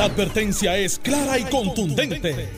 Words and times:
La 0.00 0.06
advertencia 0.06 0.78
es 0.78 0.98
clara 0.98 1.38
y 1.38 1.44
contundente. 1.44 2.48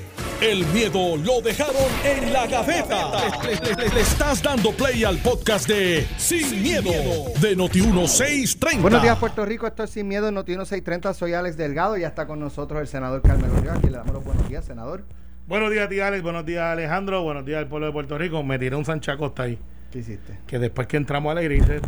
El 0.40 0.64
miedo 0.66 1.16
lo 1.16 1.40
dejaron 1.40 1.74
en 2.04 2.32
la 2.32 2.46
gaveta. 2.46 3.10
Le, 3.42 3.74
le- 3.74 3.88
le 3.92 4.00
estás 4.00 4.40
dando 4.40 4.70
play 4.70 5.02
al 5.02 5.18
podcast 5.18 5.66
de 5.66 6.06
Sin, 6.18 6.62
miedo, 6.62 6.92
de 7.40 7.56
Noti1630. 7.58 8.80
Buenos 8.80 9.02
días, 9.02 9.18
Puerto 9.18 9.44
Rico. 9.44 9.66
Esto 9.66 9.82
es 9.82 9.90
Sin 9.90 10.06
Miedo 10.06 10.28
en 10.28 10.34
Noti 10.34 10.52
630. 10.54 11.14
Soy 11.14 11.32
Alex 11.34 11.56
Delgado. 11.56 11.96
Ya 11.96 12.06
está 12.06 12.28
con 12.28 12.38
nosotros 12.38 12.80
el 12.80 12.86
senador 12.86 13.22
Carmelo 13.22 13.54
Ríos. 13.60 13.76
Aquí 13.76 13.88
le 13.88 13.96
damos 13.96 14.12
los 14.14 14.24
buenos 14.24 14.48
días, 14.48 14.64
senador. 14.64 15.02
Buenos 15.48 15.72
días, 15.72 15.88
tía 15.88 16.06
Alex. 16.06 16.22
Buenos 16.22 16.46
días, 16.46 16.62
Alejandro. 16.62 17.24
Buenos 17.24 17.44
días 17.44 17.58
al 17.58 17.66
pueblo 17.66 17.88
de 17.88 17.92
Puerto 17.92 18.16
Rico. 18.18 18.40
Me 18.44 18.56
tiré 18.60 18.76
un 18.76 18.84
Sancha 18.84 19.16
Costa 19.16 19.42
ahí. 19.42 19.58
¿Qué 19.90 19.98
hiciste? 19.98 20.38
Que 20.46 20.60
después 20.60 20.86
que 20.86 20.96
entramos 20.96 21.32
a 21.32 21.34
la 21.34 21.42
iglesia. 21.42 21.80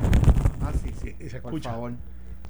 Ah, 0.61 0.73
sí, 0.83 0.91
sí. 1.01 1.15
Y 1.21 1.29
se 1.29 1.41
Por 1.41 1.53
escucha. 1.53 1.71
favor. 1.71 1.93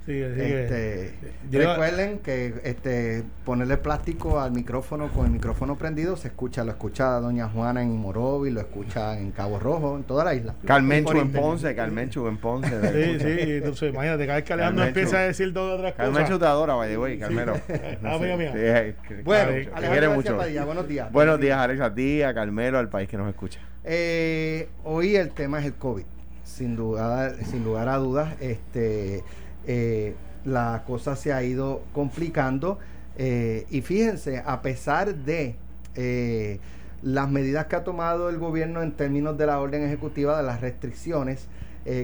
Sí, 0.05 0.21
Este, 0.21 1.15
recuerden 1.51 2.19
que 2.19 2.53
este, 2.63 3.23
ponerle 3.43 3.77
plástico 3.77 4.39
al 4.39 4.51
micrófono 4.51 5.11
con 5.11 5.25
el 5.25 5.31
micrófono 5.31 5.77
prendido 5.79 6.15
se 6.15 6.27
escucha, 6.27 6.63
lo 6.63 6.71
escucha 6.71 7.19
Doña 7.19 7.49
Juana 7.49 7.81
en 7.81 7.97
Morovi, 7.97 8.51
lo 8.51 8.59
escucha 8.61 9.17
en 9.17 9.31
Cabo 9.31 9.57
Rojo, 9.57 9.95
en 9.97 10.03
toda 10.03 10.23
la 10.23 10.35
isla. 10.35 10.53
Carmenchu 10.63 11.17
en. 11.17 11.31
Ponce, 11.31 11.73
Carmenchu 11.75 12.27
en 12.27 12.37
Ponce. 12.37 12.69
Sí, 12.69 13.19
sí. 13.19 13.51
Entonces, 13.53 13.91
imagínate, 13.91 14.27
cada 14.27 14.35
vez 14.35 14.45
que 14.45 14.53
Alejandro 14.53 14.85
empieza 14.85 15.17
a 15.17 15.21
decir 15.21 15.51
dos 15.51 15.73
otras 15.73 15.93
cosas. 15.93 16.05
Carmenchu 16.11 16.37
te 16.37 16.45
adora, 16.45 16.87
the 16.87 16.97
way, 16.97 17.17
Carmelo. 17.17 17.53
Ah, 18.03 18.19
mía, 18.19 18.37
mía. 18.37 18.95
Bueno, 19.23 19.49
Alejandro 19.49 19.91
quiere 19.91 20.09
mucho. 20.09 20.37
Padilla, 20.37 20.65
buenos 20.65 20.87
días. 20.87 21.11
Buenos 21.11 21.39
días, 21.39 21.57
Alex, 21.57 21.81
a 21.81 21.93
ti, 21.93 22.21
a 22.21 22.33
Carmelo, 22.33 22.77
al 22.77 22.89
país 22.89 23.09
que 23.09 23.17
nos 23.17 23.27
escucha. 23.27 23.59
Eh, 23.83 24.69
hoy 24.83 25.15
el 25.15 25.31
tema 25.31 25.59
es 25.59 25.65
el 25.65 25.73
COVID. 25.73 26.05
Sin 26.43 26.75
duda, 26.75 27.33
sin 27.43 27.63
lugar 27.63 27.89
a 27.89 27.97
dudas, 27.97 28.35
este, 28.39 29.23
eh, 29.67 30.15
la 30.43 30.83
cosa 30.85 31.15
se 31.15 31.33
ha 31.33 31.43
ido 31.43 31.81
complicando. 31.93 32.79
eh, 33.17 33.65
y 33.69 33.81
fíjense, 33.81 34.43
a 34.45 34.61
pesar 34.61 35.15
de 35.15 35.55
eh, 35.95 36.59
las 37.01 37.29
medidas 37.29 37.65
que 37.67 37.75
ha 37.77 37.83
tomado 37.83 38.29
el 38.29 38.37
gobierno 38.37 38.81
en 38.81 38.91
términos 38.91 39.37
de 39.37 39.45
la 39.45 39.59
orden 39.59 39.83
ejecutiva 39.83 40.37
de 40.37 40.43
las 40.43 40.61
restricciones, 40.61 41.47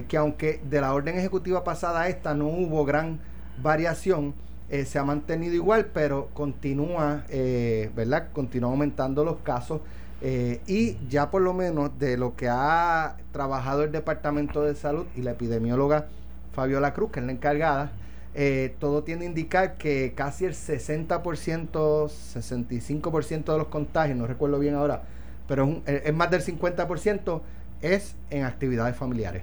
que 0.06 0.16
aunque 0.16 0.60
de 0.70 0.80
la 0.80 0.94
orden 0.94 1.18
ejecutiva 1.18 1.64
pasada 1.64 2.02
a 2.02 2.08
esta 2.08 2.34
no 2.34 2.46
hubo 2.46 2.84
gran 2.84 3.18
variación, 3.60 4.32
se 4.70 4.96
ha 4.96 5.02
mantenido 5.02 5.54
igual, 5.56 5.86
pero 5.92 6.28
continúa, 6.34 7.24
¿verdad? 7.28 8.28
Continúa 8.32 8.70
aumentando 8.70 9.24
los 9.24 9.38
casos. 9.38 9.80
y 10.22 10.96
ya 11.08 11.32
por 11.32 11.42
lo 11.42 11.52
menos 11.52 11.98
de 11.98 12.16
lo 12.16 12.36
que 12.36 12.48
ha 12.48 13.16
trabajado 13.32 13.82
el 13.82 13.90
Departamento 13.90 14.62
de 14.62 14.76
Salud 14.76 15.06
y 15.16 15.22
la 15.22 15.32
epidemióloga 15.32 16.06
Fabiola 16.52 16.92
Cruz, 16.94 17.10
que 17.12 17.20
es 17.20 17.26
la 17.26 17.32
encargada, 17.32 17.92
eh, 18.34 18.74
todo 18.78 19.02
tiende 19.02 19.26
a 19.26 19.28
indicar 19.28 19.74
que 19.76 20.12
casi 20.16 20.44
el 20.46 20.54
60%, 20.54 22.08
65% 22.08 23.52
de 23.52 23.58
los 23.58 23.68
contagios, 23.68 24.16
no 24.16 24.26
recuerdo 24.26 24.58
bien 24.58 24.74
ahora, 24.74 25.02
pero 25.48 25.64
es, 25.64 25.68
un- 25.68 25.82
es 25.86 26.02
es 26.06 26.14
más 26.14 26.30
del 26.30 26.42
50%, 26.42 27.42
es 27.82 28.14
en 28.30 28.44
actividades 28.44 28.96
familiares. 28.96 29.42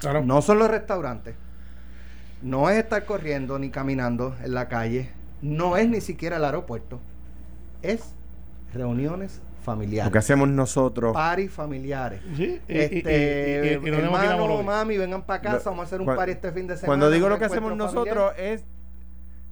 Claro. 0.00 0.22
No 0.24 0.42
son 0.42 0.58
los 0.58 0.70
restaurantes. 0.70 1.34
No 2.42 2.68
es 2.70 2.78
estar 2.78 3.04
corriendo 3.04 3.58
ni 3.58 3.70
caminando 3.70 4.34
en 4.42 4.54
la 4.54 4.68
calle. 4.68 5.10
No 5.42 5.76
es 5.76 5.88
ni 5.88 6.00
siquiera 6.00 6.36
el 6.36 6.44
aeropuerto. 6.44 7.00
Es 7.82 8.12
reuniones 8.74 9.40
familiares. 9.66 10.06
Lo 10.08 10.12
que 10.12 10.18
hacemos 10.18 10.48
nosotros. 10.48 11.12
Paris 11.12 11.50
familiares. 11.50 12.22
Sí, 12.36 12.60
y- 12.68 12.72
y- 12.72 12.78
Este, 12.78 13.80
y- 13.82 13.88
y- 13.88 13.92
hermano, 13.92 14.62
mami, 14.62 14.96
vengan 14.96 15.22
para 15.26 15.42
casa, 15.42 15.56
Lo- 15.58 15.64
vamos 15.72 15.80
a 15.80 15.86
hacer 15.86 16.00
un 16.00 16.06
party 16.06 16.30
este 16.32 16.52
fin 16.52 16.66
de 16.66 16.76
semana. 16.76 16.86
Cuando 16.86 17.10
digo 17.10 17.28
lo 17.28 17.38
que 17.38 17.44
hacemos 17.44 17.70
familiar. 17.70 17.92
nosotros 17.92 18.32
es. 18.38 18.64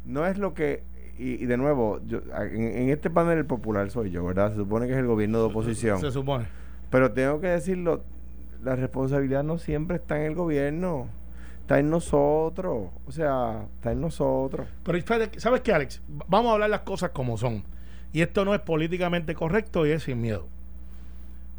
No 0.06 0.25
es 0.27 0.39
lo 0.39 0.55
que. 0.55 0.84
Y, 1.19 1.43
y 1.43 1.47
de 1.47 1.56
nuevo, 1.56 2.01
yo, 2.06 2.21
en, 2.51 2.62
en 2.62 2.89
este 2.91 3.11
panel 3.11 3.39
el 3.39 3.47
popular 3.47 3.91
soy 3.91 4.11
yo, 4.11 4.25
¿verdad? 4.25 4.51
Se 4.51 4.56
supone 4.56 4.87
que 4.87 4.93
es 4.95 4.98
el 4.98 5.06
gobierno 5.06 5.39
de 5.39 5.45
oposición. 5.45 6.01
Se 6.01 6.11
supone. 6.11 6.47
Pero 6.91 7.12
tengo 7.12 7.41
que 7.41 7.49
decirlo, 7.49 8.03
la 8.62 8.77
responsabilidad 8.77 9.43
no 9.44 9.59
siempre 9.59 9.97
está 9.97 10.17
en 10.19 10.22
el 10.27 10.34
gobierno, 10.34 11.09
está 11.61 11.78
en 11.78 11.91
nosotros, 11.91 12.88
o 13.06 13.12
sea, 13.12 13.65
está 13.77 13.93
en 13.93 14.00
nosotros. 14.00 14.67
Pero 14.84 14.99
¿sabes 15.38 15.61
qué, 15.61 15.72
Alex? 15.72 16.03
Vamos 16.28 16.50
a 16.50 16.55
hablar 16.55 16.71
las 16.71 16.81
cosas 16.81 17.11
como 17.11 17.37
son. 17.38 17.62
Y 18.14 18.22
esto 18.22 18.44
no 18.47 18.54
es 18.54 18.60
políticamente 18.60 19.34
correcto 19.34 19.84
y 19.86 19.91
es 19.91 20.04
sin 20.04 20.20
miedo. 20.22 20.47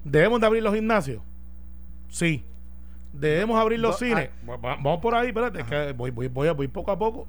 ¿Debemos 0.04 0.40
de 0.40 0.48
abrir 0.48 0.64
los 0.64 0.74
gimnasios? 0.74 1.22
Sí. 2.10 2.44
¿Debemos 3.14 3.60
abrir 3.60 3.80
los 3.80 4.00
No, 4.02 4.08
cines? 4.08 4.30
Va- 4.50 4.58
Vamos 4.58 5.00
por 5.02 5.16
ahí, 5.16 5.28
espérate, 5.28 5.64
que 5.64 5.92
voy, 5.94 6.12
voy, 6.12 6.28
voy, 6.30 6.48
a- 6.48 6.54
voy 6.54 6.68
poco 6.68 6.92
a 6.92 6.98
poco. 6.98 7.28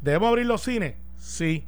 ¿Debemos 0.00 0.28
abrir 0.28 0.46
los 0.46 0.62
cines? 0.62 0.94
Sí. 1.18 1.64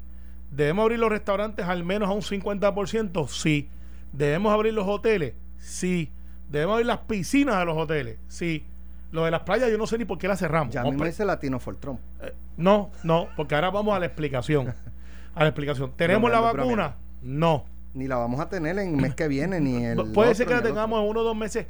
¿Debemos 0.51 0.83
abrir 0.85 0.99
los 0.99 1.11
restaurantes 1.11 1.67
al 1.67 1.85
menos 1.85 2.09
a 2.09 2.13
un 2.13 2.23
50%? 2.23 3.27
Sí. 3.29 3.69
¿Debemos 4.13 4.53
abrir 4.53 4.73
los 4.75 4.87
hoteles? 4.87 5.35
Sí. 5.59 6.11
¿Debemos 6.51 6.75
abrir 6.75 6.87
las 6.87 6.99
piscinas 6.99 7.59
de 7.59 7.65
los 7.65 7.77
hoteles? 7.77 8.19
Sí. 8.29 8.65
Lo 9.11 9.25
de 9.25 9.31
las 9.31 9.41
playas 9.41 9.71
yo 9.71 9.77
no 9.79 9.87
sé 9.87 9.99
ni 9.99 10.05
por 10.05 10.19
qué 10.19 10.29
las 10.29 10.39
cerramos. 10.39 10.73
Ya 10.73 10.83
a 10.83 10.85
mí 10.85 10.93
me 10.93 11.07
dice 11.07 11.25
Latino 11.25 11.59
for 11.59 11.77
Trump. 11.77 11.99
eh, 12.23 12.33
no, 12.57 12.91
no, 13.03 13.29
porque 13.37 13.55
ahora 13.55 13.71
vamos 13.71 13.95
a 13.97 13.99
la 13.99 14.07
explicación. 14.07 14.73
A 15.35 15.41
la 15.43 15.49
explicación. 15.49 15.93
¿Tenemos 15.97 16.31
la 16.31 16.41
vacuna? 16.41 16.97
No. 17.23 17.65
Ni 17.95 18.07
la 18.09 18.17
vamos 18.17 18.41
a 18.41 18.49
tener 18.49 18.79
en 18.79 18.95
el 18.95 18.97
mes 19.01 19.15
que 19.15 19.29
viene, 19.29 19.61
ni 19.61 19.77
el. 19.85 19.99
Pu- 19.99 20.13
Puede 20.13 20.35
ser 20.35 20.47
que 20.47 20.55
la 20.55 20.63
tengamos 20.63 21.01
en 21.03 21.09
uno 21.09 21.21
o 21.21 21.25
dos 21.25 21.37
meses. 21.37 21.67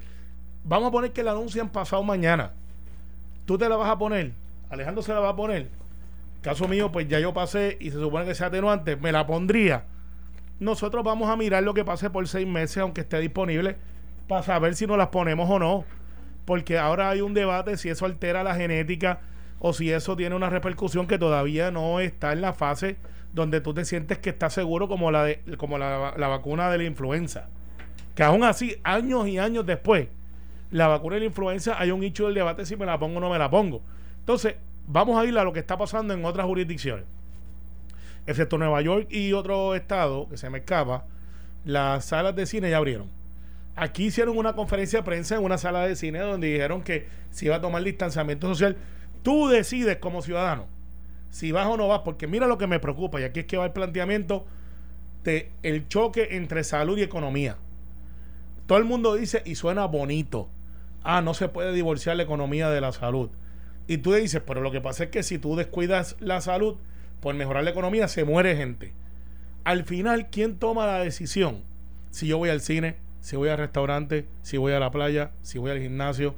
Vamos 0.64 0.88
a 0.88 0.92
poner 0.92 1.12
que 1.12 1.22
la 1.22 1.32
anuncian 1.32 1.68
pasado 1.68 2.02
mañana. 2.02 2.52
Tú 3.44 3.58
te 3.58 3.68
la 3.68 3.76
vas 3.76 3.90
a 3.90 3.98
poner. 3.98 4.32
Alejandro 4.70 5.02
se 5.02 5.12
la 5.12 5.20
va 5.20 5.30
a 5.30 5.36
poner. 5.36 5.68
Caso 6.40 6.66
mío, 6.68 6.90
pues 6.92 7.08
ya 7.08 7.18
yo 7.20 7.32
pasé 7.34 7.76
y 7.80 7.90
se 7.90 7.98
supone 7.98 8.24
que 8.24 8.34
sea 8.34 8.46
atenuante. 8.48 8.96
Me 8.96 9.12
la 9.12 9.26
pondría. 9.26 9.84
Nosotros 10.60 11.02
vamos 11.04 11.28
a 11.28 11.36
mirar 11.36 11.62
lo 11.64 11.74
que 11.74 11.84
pase 11.84 12.10
por 12.10 12.26
seis 12.28 12.46
meses, 12.46 12.78
aunque 12.78 13.00
esté 13.02 13.18
disponible, 13.18 13.76
para 14.28 14.42
saber 14.44 14.74
si 14.76 14.86
nos 14.86 14.96
las 14.98 15.08
ponemos 15.08 15.50
o 15.50 15.58
no. 15.58 15.84
Porque 16.44 16.78
ahora 16.78 17.10
hay 17.10 17.20
un 17.20 17.34
debate 17.34 17.76
si 17.76 17.88
eso 17.88 18.06
altera 18.06 18.42
la 18.44 18.54
genética 18.54 19.20
o 19.58 19.72
si 19.72 19.90
eso 19.92 20.16
tiene 20.16 20.34
una 20.36 20.50
repercusión 20.50 21.06
que 21.06 21.18
todavía 21.18 21.70
no 21.70 21.98
está 22.00 22.32
en 22.32 22.40
la 22.40 22.52
fase 22.52 22.96
donde 23.32 23.60
tú 23.60 23.72
te 23.74 23.84
sientes 23.84 24.18
que 24.18 24.30
estás 24.30 24.52
seguro 24.52 24.88
como 24.88 25.10
la 25.10 25.24
de, 25.24 25.42
como 25.56 25.78
la, 25.78 26.14
la 26.16 26.28
vacuna 26.28 26.70
de 26.70 26.78
la 26.78 26.84
influenza. 26.84 27.48
Que 28.14 28.22
aún 28.22 28.44
así, 28.44 28.76
años 28.84 29.26
y 29.26 29.38
años 29.38 29.64
después, 29.64 30.08
la 30.70 30.88
vacuna 30.88 31.14
de 31.14 31.20
la 31.20 31.26
influenza 31.26 31.78
hay 31.78 31.90
un 31.90 32.02
hecho 32.02 32.26
del 32.26 32.34
debate 32.34 32.66
si 32.66 32.76
me 32.76 32.86
la 32.86 32.98
pongo 32.98 33.18
o 33.18 33.20
no 33.20 33.30
me 33.30 33.38
la 33.38 33.50
pongo. 33.50 33.82
Entonces, 34.18 34.56
vamos 34.86 35.18
a 35.18 35.24
ir 35.24 35.36
a 35.38 35.44
lo 35.44 35.52
que 35.52 35.60
está 35.60 35.76
pasando 35.78 36.12
en 36.12 36.24
otras 36.24 36.46
jurisdicciones. 36.46 37.04
Excepto 38.26 38.58
Nueva 38.58 38.80
York 38.82 39.08
y 39.10 39.32
otro 39.32 39.74
estado, 39.74 40.28
que 40.28 40.36
se 40.36 40.48
me 40.50 40.58
escapa, 40.58 41.04
las 41.64 42.04
salas 42.04 42.36
de 42.36 42.46
cine 42.46 42.70
ya 42.70 42.76
abrieron. 42.76 43.08
Aquí 43.74 44.06
hicieron 44.06 44.36
una 44.36 44.52
conferencia 44.52 44.98
de 44.98 45.04
prensa 45.04 45.36
en 45.36 45.44
una 45.44 45.56
sala 45.56 45.86
de 45.86 45.96
cine 45.96 46.18
donde 46.18 46.48
dijeron 46.48 46.82
que 46.82 47.08
se 47.30 47.46
iba 47.46 47.56
a 47.56 47.60
tomar 47.60 47.82
distanciamiento 47.82 48.46
social. 48.46 48.76
Tú 49.22 49.48
decides 49.48 49.96
como 49.96 50.20
ciudadano 50.20 50.66
si 51.32 51.50
vas 51.50 51.66
o 51.66 51.78
no 51.78 51.88
vas, 51.88 52.02
porque 52.04 52.26
mira 52.26 52.46
lo 52.46 52.58
que 52.58 52.66
me 52.66 52.78
preocupa, 52.78 53.18
y 53.20 53.24
aquí 53.24 53.40
es 53.40 53.46
que 53.46 53.56
va 53.56 53.64
el 53.64 53.72
planteamiento 53.72 54.44
de 55.24 55.50
el 55.62 55.88
choque 55.88 56.36
entre 56.36 56.62
salud 56.62 56.98
y 56.98 57.02
economía. 57.02 57.56
Todo 58.66 58.76
el 58.76 58.84
mundo 58.84 59.14
dice 59.14 59.42
y 59.46 59.54
suena 59.54 59.86
bonito. 59.86 60.50
Ah, 61.02 61.22
no 61.22 61.32
se 61.32 61.48
puede 61.48 61.72
divorciar 61.72 62.16
la 62.16 62.22
economía 62.22 62.68
de 62.68 62.82
la 62.82 62.92
salud. 62.92 63.30
Y 63.88 63.98
tú 63.98 64.12
dices, 64.12 64.42
pero 64.46 64.60
lo 64.60 64.70
que 64.70 64.82
pasa 64.82 65.04
es 65.04 65.10
que 65.10 65.22
si 65.22 65.38
tú 65.38 65.56
descuidas 65.56 66.16
la 66.20 66.42
salud, 66.42 66.76
por 67.20 67.34
mejorar 67.34 67.64
la 67.64 67.70
economía, 67.70 68.08
se 68.08 68.24
muere 68.24 68.54
gente. 68.54 68.92
Al 69.64 69.84
final, 69.84 70.28
¿quién 70.28 70.58
toma 70.58 70.86
la 70.86 70.98
decisión? 70.98 71.62
Si 72.10 72.26
yo 72.26 72.36
voy 72.36 72.50
al 72.50 72.60
cine, 72.60 72.96
si 73.20 73.36
voy 73.36 73.48
al 73.48 73.58
restaurante, 73.58 74.28
si 74.42 74.58
voy 74.58 74.74
a 74.74 74.80
la 74.80 74.90
playa, 74.90 75.30
si 75.40 75.58
voy 75.58 75.70
al 75.70 75.80
gimnasio. 75.80 76.34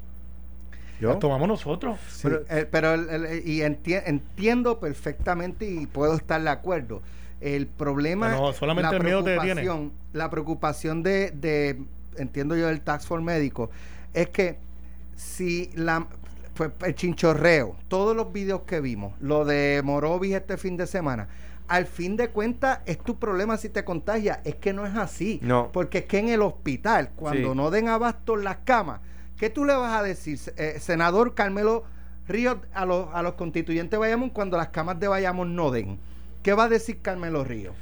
¿Yo? 1.00 1.10
La 1.12 1.18
tomamos 1.18 1.48
nosotros. 1.48 1.98
Sí, 2.08 2.20
Pero- 2.22 2.42
eh, 2.48 2.66
pero 2.70 2.94
el- 2.94 3.08
el- 3.08 3.48
y 3.48 3.58
enti- 3.60 4.02
entiendo 4.06 4.78
perfectamente 4.80 5.66
y 5.68 5.86
puedo 5.86 6.14
estar 6.14 6.40
de 6.42 6.50
acuerdo. 6.50 7.02
El 7.40 7.66
problema, 7.66 8.30
Pero 8.30 8.52
solamente 8.52 8.90
la 8.92 8.96
el 8.98 9.02
miedo 9.04 9.22
te 9.24 9.30
detiene. 9.32 9.62
preocupación- 9.62 9.92
La 10.12 10.30
preocupación 10.30 11.02
de, 11.02 11.30
de, 11.32 11.78
entiendo 12.16 12.56
yo, 12.56 12.68
del 12.68 12.80
tax 12.80 13.06
for 13.06 13.20
médico, 13.20 13.70
es 14.14 14.28
que 14.30 14.56
si 15.16 15.70
la 15.74 16.06
pues, 16.54 16.70
el 16.86 16.94
chinchorreo, 16.94 17.74
todos 17.88 18.14
los 18.14 18.32
videos 18.32 18.60
que 18.62 18.80
vimos, 18.80 19.12
lo 19.20 19.44
de 19.44 19.82
Morovis 19.84 20.34
este 20.36 20.56
fin 20.56 20.76
de 20.76 20.86
semana, 20.86 21.26
al 21.66 21.84
fin 21.86 22.16
de 22.16 22.28
cuentas 22.28 22.78
es 22.86 22.96
tu 22.98 23.18
problema 23.18 23.56
si 23.56 23.68
te 23.70 23.84
contagia, 23.84 24.40
es 24.44 24.54
que 24.54 24.72
no 24.72 24.86
es 24.86 24.94
así, 24.94 25.40
No. 25.42 25.70
porque 25.72 25.98
es 25.98 26.04
que 26.04 26.18
en 26.20 26.28
el 26.28 26.42
hospital, 26.42 27.10
cuando 27.16 27.50
Sí. 27.50 27.56
no 27.56 27.72
den 27.72 27.88
abasto 27.88 28.36
las 28.36 28.58
camas, 28.58 29.00
¿qué 29.38 29.50
tú 29.50 29.64
le 29.64 29.74
vas 29.74 29.98
a 29.98 30.02
decir, 30.02 30.38
eh, 30.56 30.76
senador 30.80 31.34
Carmelo 31.34 31.84
Ríos, 32.26 32.56
a 32.72 32.86
los, 32.86 33.08
a 33.12 33.22
los 33.22 33.34
constituyentes 33.34 33.92
de 33.92 33.98
Bayamón 33.98 34.30
cuando 34.30 34.56
las 34.56 34.68
camas 34.68 34.98
de 35.00 35.08
Bayamón 35.08 35.54
no 35.54 35.70
den? 35.70 35.98
¿Qué 36.42 36.52
va 36.54 36.64
a 36.64 36.68
decir 36.68 37.00
Carmelo 37.02 37.44
Ríos? 37.44 37.74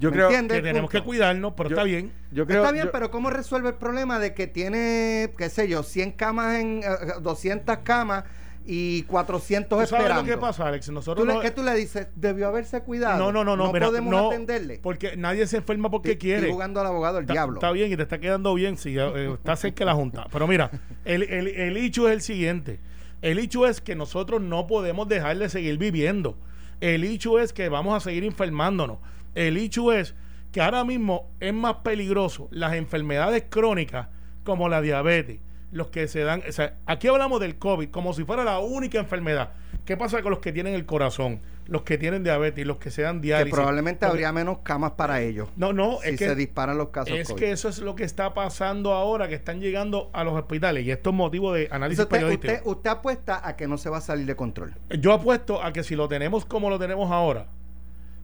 Yo 0.00 0.10
¿Me 0.10 0.16
creo 0.16 0.26
entiendes? 0.28 0.58
Que 0.58 0.62
tenemos 0.62 0.90
que 0.90 1.02
cuidarnos, 1.02 1.52
pero 1.56 1.68
Yo- 1.70 1.76
está 1.76 1.84
bien. 1.84 2.12
Yo 2.32 2.46
creo, 2.46 2.62
Está 2.62 2.72
bien, 2.72 2.86
yo- 2.86 2.92
pero 2.92 3.10
¿cómo 3.10 3.30
resuelve 3.30 3.68
el 3.68 3.74
problema 3.76 4.18
de 4.18 4.34
que 4.34 4.46
tiene, 4.48 5.32
qué 5.38 5.48
sé 5.48 5.68
yo, 5.68 5.82
100 5.82 6.12
camas 6.12 6.56
en, 6.56 6.82
eh, 6.82 6.88
200 7.20 7.78
camas 7.84 8.24
y 8.66 9.02
400 9.04 9.68
¿Tú 9.68 9.74
sabes 9.86 9.92
esperando. 10.04 10.22
lo 10.22 10.28
que 10.28 10.40
pasa, 10.40 10.66
Alex? 10.68 10.88
Nosotros 10.90 11.24
¿Tú 11.24 11.28
le- 11.28 11.34
no- 11.34 11.40
¿Qué 11.40 11.50
tú 11.50 11.62
le 11.62 11.74
dices? 11.74 12.08
Debió 12.14 12.48
haberse 12.48 12.82
cuidado. 12.82 13.18
no, 13.18 13.32
no, 13.32 13.44
no, 13.44 13.56
no, 13.56 13.66
No 13.66 13.72
mira, 13.72 13.86
podemos 13.86 14.10
no, 14.10 14.28
atenderle. 14.28 14.78
Porque 14.82 15.16
nadie 15.16 15.46
se 15.46 15.58
enferma 15.58 15.90
porque 15.90 16.12
Estoy 16.12 16.28
quiere. 16.30 16.50
jugando 16.52 16.80
al 16.80 16.86
abogado 16.86 17.16
del 17.16 17.26
diablo. 17.26 17.54
está 17.56 17.70
bien 17.72 17.92
y 17.92 17.96
te 17.96 18.02
está 18.02 18.18
quedando 18.20 18.54
bien 18.54 18.76
si 18.76 18.96
eh, 18.98 19.32
está 19.34 19.56
cerca 19.56 19.80
de 19.80 19.86
la 19.86 19.94
Junta. 19.94 20.26
Pero 20.32 20.46
mira, 20.46 20.70
el, 21.04 21.22
el, 21.24 21.48
el 21.48 21.76
hecho 21.76 22.08
es 22.08 22.14
el 22.14 22.20
siguiente. 22.22 22.80
El 23.20 23.38
hecho 23.38 23.66
es 23.66 23.80
que 23.80 23.94
nosotros 23.94 24.40
no 24.40 24.66
podemos 24.66 25.08
dejar 25.08 25.36
de 25.38 25.48
seguir 25.48 25.78
viviendo. 25.78 26.36
El 26.80 27.04
hecho 27.04 27.38
es 27.38 27.52
que 27.52 27.68
vamos 27.68 27.96
a 27.96 28.00
seguir 28.00 28.24
enfermándonos. 28.24 28.98
El 29.34 29.56
hecho 29.56 29.92
es 29.92 30.14
que 30.50 30.60
ahora 30.60 30.84
mismo 30.84 31.30
es 31.40 31.54
más 31.54 31.76
peligroso 31.76 32.48
las 32.50 32.74
enfermedades 32.74 33.44
crónicas 33.48 34.08
como 34.44 34.68
la 34.68 34.80
diabetes, 34.82 35.40
los 35.72 35.88
que 35.88 36.06
se 36.06 36.20
dan, 36.20 36.42
o 36.48 36.52
sea, 36.52 36.76
aquí 36.86 37.08
hablamos 37.08 37.40
del 37.40 37.56
COVID 37.56 37.88
como 37.90 38.12
si 38.12 38.24
fuera 38.24 38.44
la 38.44 38.58
única 38.60 38.98
enfermedad. 38.98 39.50
¿Qué 39.86 39.96
pasa 39.96 40.22
con 40.22 40.30
los 40.30 40.38
que 40.38 40.52
tienen 40.52 40.74
el 40.74 40.86
corazón, 40.86 41.40
los 41.66 41.82
que 41.82 41.98
tienen 41.98 42.22
diabetes, 42.22 42.64
los 42.66 42.76
que 42.76 42.90
se 42.92 43.02
dan 43.02 43.16
que 43.20 43.28
diálisis? 43.28 43.52
probablemente 43.54 44.04
Los- 44.04 44.10
habría 44.12 44.30
menos 44.32 44.58
camas 44.62 44.92
para 44.92 45.22
ellos. 45.22 45.48
No, 45.56 45.72
no, 45.72 45.98
si 46.02 46.10
es 46.10 46.18
que 46.18 46.28
se 46.28 46.34
disparan 46.36 46.78
los 46.78 46.90
casos 46.90 47.18
es 47.18 47.26
COVID. 47.28 47.40
que 47.40 47.50
eso 47.50 47.68
es 47.68 47.78
lo 47.80 47.96
que 47.96 48.04
está 48.04 48.32
pasando 48.34 48.92
ahora, 48.92 49.26
que 49.28 49.34
están 49.34 49.60
llegando 49.60 50.10
a 50.12 50.22
los 50.24 50.34
hospitales 50.34 50.84
y 50.84 50.90
esto 50.92 51.10
es 51.10 51.16
motivo 51.16 51.52
de 51.52 51.68
análisis 51.72 52.04
usted, 52.04 52.10
periodístico. 52.16 52.52
usted, 52.52 52.66
usted 52.70 52.90
apuesta 52.90 53.40
a 53.48 53.56
que 53.56 53.66
no 53.66 53.76
se 53.78 53.88
va 53.90 53.96
a 53.96 54.02
salir 54.02 54.26
de 54.26 54.36
control. 54.36 54.74
Yo 55.00 55.12
apuesto 55.12 55.62
a 55.62 55.72
que 55.72 55.82
si 55.82 55.96
lo 55.96 56.06
tenemos 56.06 56.44
como 56.44 56.68
lo 56.70 56.78
tenemos 56.78 57.10
ahora, 57.10 57.46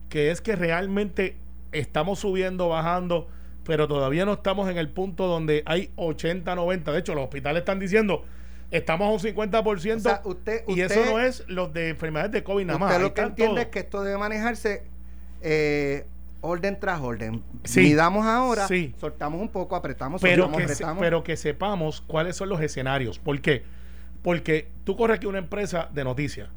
que 0.07 0.31
es 0.31 0.39
que 0.39 0.55
realmente 0.55 1.35
estamos 1.71 2.19
subiendo, 2.19 2.69
bajando, 2.69 3.27
pero 3.69 3.87
todavía 3.87 4.25
no 4.25 4.33
estamos 4.33 4.67
en 4.67 4.79
el 4.79 4.89
punto 4.89 5.27
donde 5.27 5.61
hay 5.67 5.91
80, 5.95 6.55
90. 6.55 6.91
De 6.91 6.97
hecho, 6.97 7.13
los 7.13 7.25
hospitales 7.25 7.59
están 7.61 7.77
diciendo, 7.77 8.25
estamos 8.71 9.07
a 9.07 9.11
un 9.11 9.19
50%, 9.19 9.97
O 9.97 9.99
sea, 9.99 10.21
usted- 10.25 10.63
y 10.67 10.71
usted- 10.81 10.85
eso 11.03 11.05
no 11.13 11.19
es 11.19 11.43
los 11.47 11.71
de 11.71 11.89
enfermedades 11.89 12.31
de 12.31 12.43
COVID 12.43 12.65
nada 12.65 12.79
más. 12.79 12.89
Usted 12.93 13.03
lo 13.03 13.13
que 13.13 13.21
entiende 13.21 13.51
todos. 13.53 13.65
es 13.65 13.67
que 13.67 13.79
esto 13.79 14.01
debe 14.01 14.17
manejarse 14.17 14.81
eh, 15.43 16.07
orden 16.41 16.79
tras 16.79 16.99
orden. 16.99 17.43
Sí. 17.63 17.81
Midamos 17.81 18.25
ahora, 18.25 18.67
Sí. 18.67 18.95
soltamos 18.97 19.39
un 19.39 19.49
poco, 19.49 19.75
apretamos, 19.75 20.19
pero 20.19 20.45
soltamos, 20.45 20.57
que, 20.61 20.67
se- 20.67 20.73
apretamos. 20.73 20.99
pero 21.01 21.23
que 21.23 21.37
sepamos 21.37 22.01
cuáles 22.01 22.35
son 22.35 22.49
los 22.49 22.59
escenarios. 22.59 23.19
¿Por 23.19 23.39
qué? 23.39 23.63
Porque 24.23 24.67
tú 24.83 24.97
corres 24.97 25.17
aquí 25.17 25.27
una 25.27 25.37
empresa 25.37 25.89
de 25.93 26.03
noticias 26.03 26.49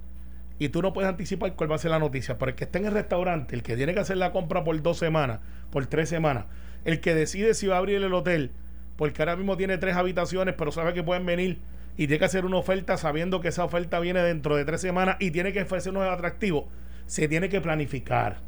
y 0.59 0.71
tú 0.71 0.81
no 0.83 0.93
puedes 0.95 1.09
anticipar 1.11 1.55
cuál 1.57 1.71
va 1.71 1.75
a 1.77 1.79
ser 1.79 1.91
la 1.91 1.99
noticia. 1.99 2.39
Pero 2.39 2.49
el 2.51 2.55
que 2.57 2.65
está 2.65 2.79
en 2.79 2.87
el 2.87 2.93
restaurante, 2.93 3.55
el 3.55 3.63
que 3.63 3.77
tiene 3.77 3.93
que 3.95 4.01
hacer 4.01 4.17
la 4.17 4.33
compra 4.33 4.65
por 4.65 4.81
dos 4.83 4.97
semanas, 4.99 5.41
por 5.71 5.85
tres 5.87 6.09
semanas, 6.09 6.47
el 6.85 7.01
que 7.01 7.15
decide 7.15 7.55
si 7.55 7.67
va 7.67 7.77
a 7.77 7.79
abrir 7.79 8.03
el 8.03 8.13
hotel, 8.15 8.51
porque 8.97 9.23
ahora 9.23 9.37
mismo 9.37 9.57
tiene 9.57 9.79
tres 9.79 9.97
habitaciones, 9.97 10.55
pero 10.57 10.73
sabe 10.73 10.93
que 10.95 11.03
pueden 11.03 11.25
venir 11.27 11.59
y 11.97 12.07
tiene 12.07 12.19
que 12.19 12.25
hacer 12.25 12.45
una 12.45 12.57
oferta 12.57 12.97
sabiendo 12.97 13.41
que 13.41 13.49
esa 13.49 13.65
oferta 13.65 14.01
viene 14.01 14.21
dentro 14.21 14.57
de 14.57 14.65
tres 14.65 14.81
semanas 14.81 15.17
y 15.21 15.31
tiene 15.31 15.53
que 15.53 15.63
ofrecer 15.63 15.93
unos 15.93 16.09
atractivos, 16.09 16.65
se 17.07 17.29
tiene 17.29 17.49
que 17.49 17.61
planificar. 17.61 18.39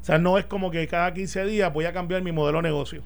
O 0.00 0.04
sea, 0.04 0.18
no 0.18 0.38
es 0.38 0.46
como 0.46 0.70
que 0.70 0.86
cada 0.88 1.12
15 1.12 1.44
días 1.44 1.72
voy 1.72 1.84
a 1.84 1.92
cambiar 1.92 2.22
mi 2.22 2.32
modelo 2.32 2.58
de 2.58 2.62
negocio. 2.62 3.02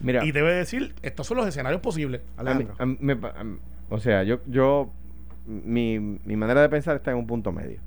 Mira, 0.00 0.24
Y 0.24 0.32
debe 0.32 0.54
decir, 0.54 0.94
estos 1.02 1.26
son 1.26 1.36
los 1.36 1.46
escenarios 1.46 1.80
posibles. 1.82 2.22
a 2.36 2.42
mí- 2.42 2.50
Alejandro. 2.50 2.74
a 2.78 2.86
mí 2.86 2.96
me 3.00 3.16
pa- 3.16 3.34
a 3.36 3.44
mí- 3.44 3.58
o 3.90 3.98
sea, 3.98 4.22
yo, 4.22 4.40
yo 4.46 4.90
mi, 5.46 5.98
mi 5.98 6.36
manera 6.36 6.62
de 6.62 6.68
pensar 6.68 6.96
está 6.96 7.10
en 7.10 7.18
un 7.18 7.26
punto 7.26 7.52
medio. 7.52 7.80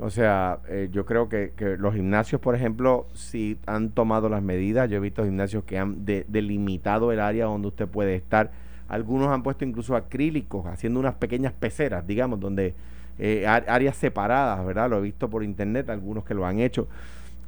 O 0.00 0.10
sea, 0.10 0.58
eh, 0.68 0.88
yo 0.92 1.06
creo 1.06 1.28
que, 1.28 1.52
que 1.56 1.76
los 1.78 1.94
gimnasios, 1.94 2.40
por 2.40 2.54
ejemplo, 2.54 3.06
si 3.14 3.58
han 3.66 3.90
tomado 3.90 4.28
las 4.28 4.42
medidas, 4.42 4.90
yo 4.90 4.98
he 4.98 5.00
visto 5.00 5.24
gimnasios 5.24 5.64
que 5.64 5.78
han 5.78 6.04
de- 6.04 6.26
delimitado 6.28 7.12
el 7.12 7.20
área 7.20 7.46
donde 7.46 7.68
usted 7.68 7.88
puede 7.88 8.14
estar. 8.14 8.50
Algunos 8.88 9.28
han 9.28 9.42
puesto 9.42 9.64
incluso 9.64 9.96
acrílicos, 9.96 10.66
haciendo 10.66 11.00
unas 11.00 11.14
pequeñas 11.14 11.52
peceras, 11.54 12.06
digamos, 12.06 12.38
donde 12.40 12.74
eh, 13.18 13.46
áreas 13.46 13.96
separadas, 13.96 14.64
¿verdad? 14.66 14.90
Lo 14.90 14.98
he 14.98 15.00
visto 15.00 15.30
por 15.30 15.42
internet, 15.42 15.88
algunos 15.88 16.24
que 16.24 16.34
lo 16.34 16.44
han 16.44 16.58
hecho. 16.60 16.86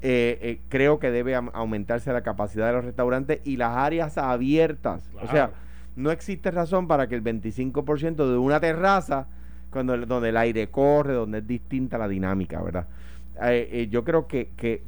Eh, 0.00 0.38
eh, 0.40 0.60
creo 0.70 0.98
que 0.98 1.10
debe 1.10 1.34
aumentarse 1.34 2.10
la 2.12 2.22
capacidad 2.22 2.68
de 2.68 2.72
los 2.72 2.84
restaurantes 2.84 3.40
y 3.44 3.56
las 3.58 3.76
áreas 3.76 4.16
abiertas. 4.16 5.10
O 5.22 5.28
sea, 5.28 5.50
no 5.96 6.10
existe 6.10 6.50
razón 6.50 6.88
para 6.88 7.08
que 7.08 7.14
el 7.16 7.22
25% 7.22 8.30
de 8.30 8.38
una 8.38 8.58
terraza, 8.60 9.26
cuando 9.70 9.94
el- 9.94 10.06
donde 10.06 10.30
el 10.30 10.36
aire 10.36 10.68
corre, 10.68 11.14
donde 11.14 11.38
es 11.38 11.46
distinta 11.46 11.98
la 11.98 12.08
dinámica, 12.08 12.62
¿verdad? 12.62 12.86
Eh, 13.42 13.68
eh, 13.72 13.88
yo 13.90 14.04
creo 14.04 14.26
que, 14.26 14.50
que, 14.56 14.82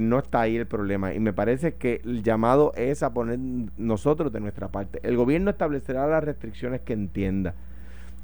no 0.00 0.18
está 0.18 0.40
ahí 0.40 0.56
el 0.56 0.66
problema 0.66 1.14
y 1.14 1.20
me 1.20 1.32
parece 1.32 1.74
que 1.74 2.00
el 2.04 2.22
llamado 2.24 2.72
es 2.76 3.02
a 3.04 3.12
poner 3.14 3.38
nosotros 3.76 4.32
de 4.32 4.40
nuestra 4.40 4.68
parte. 4.68 4.98
El 5.04 5.16
gobierno 5.16 5.50
establecerá 5.50 6.06
las 6.08 6.24
restricciones 6.24 6.80
que 6.80 6.94
entienda. 6.94 7.54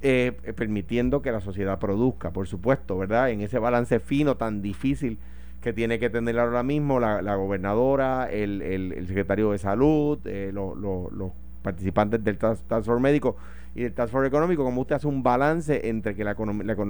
eh, 0.03 0.33
permitiendo 0.57 1.23
que 1.23 1.31
la 1.33 1.41
sociedad 1.41 1.79
produzca, 1.79 2.31
por 2.33 2.47
supuesto, 2.49 2.97
¿verdad? 2.99 3.31
En 3.31 3.41
ese 3.43 3.59
balance 3.59 4.01
fino 4.01 4.37
tan 4.37 4.63
difícil 4.63 5.19
que 5.61 5.73
tiene 5.75 5.99
que 5.99 6.09
tener 6.11 6.39
ahora 6.39 6.63
mismo 6.63 7.01
la, 7.01 7.21
la 7.23 7.35
gobernadora, 7.35 8.29
el, 8.31 8.63
el- 8.63 9.07
secretario 9.09 9.53
de 9.53 9.59
salud, 9.59 10.19
eh, 10.27 10.51
lo- 10.55 10.75
lo- 10.75 11.11
los 11.11 11.33
participantes 11.63 12.25
del 12.25 12.37
Force 12.39 12.93
médico 13.01 13.37
y 13.75 13.83
del 13.83 13.93
Task 13.93 14.11
Force 14.13 14.27
económico, 14.29 14.65
como 14.65 14.81
usted 14.81 14.97
hace 14.97 15.07
un 15.07 15.23
balance 15.23 15.89
entre 15.89 16.15
que 16.15 16.25
la, 16.25 16.35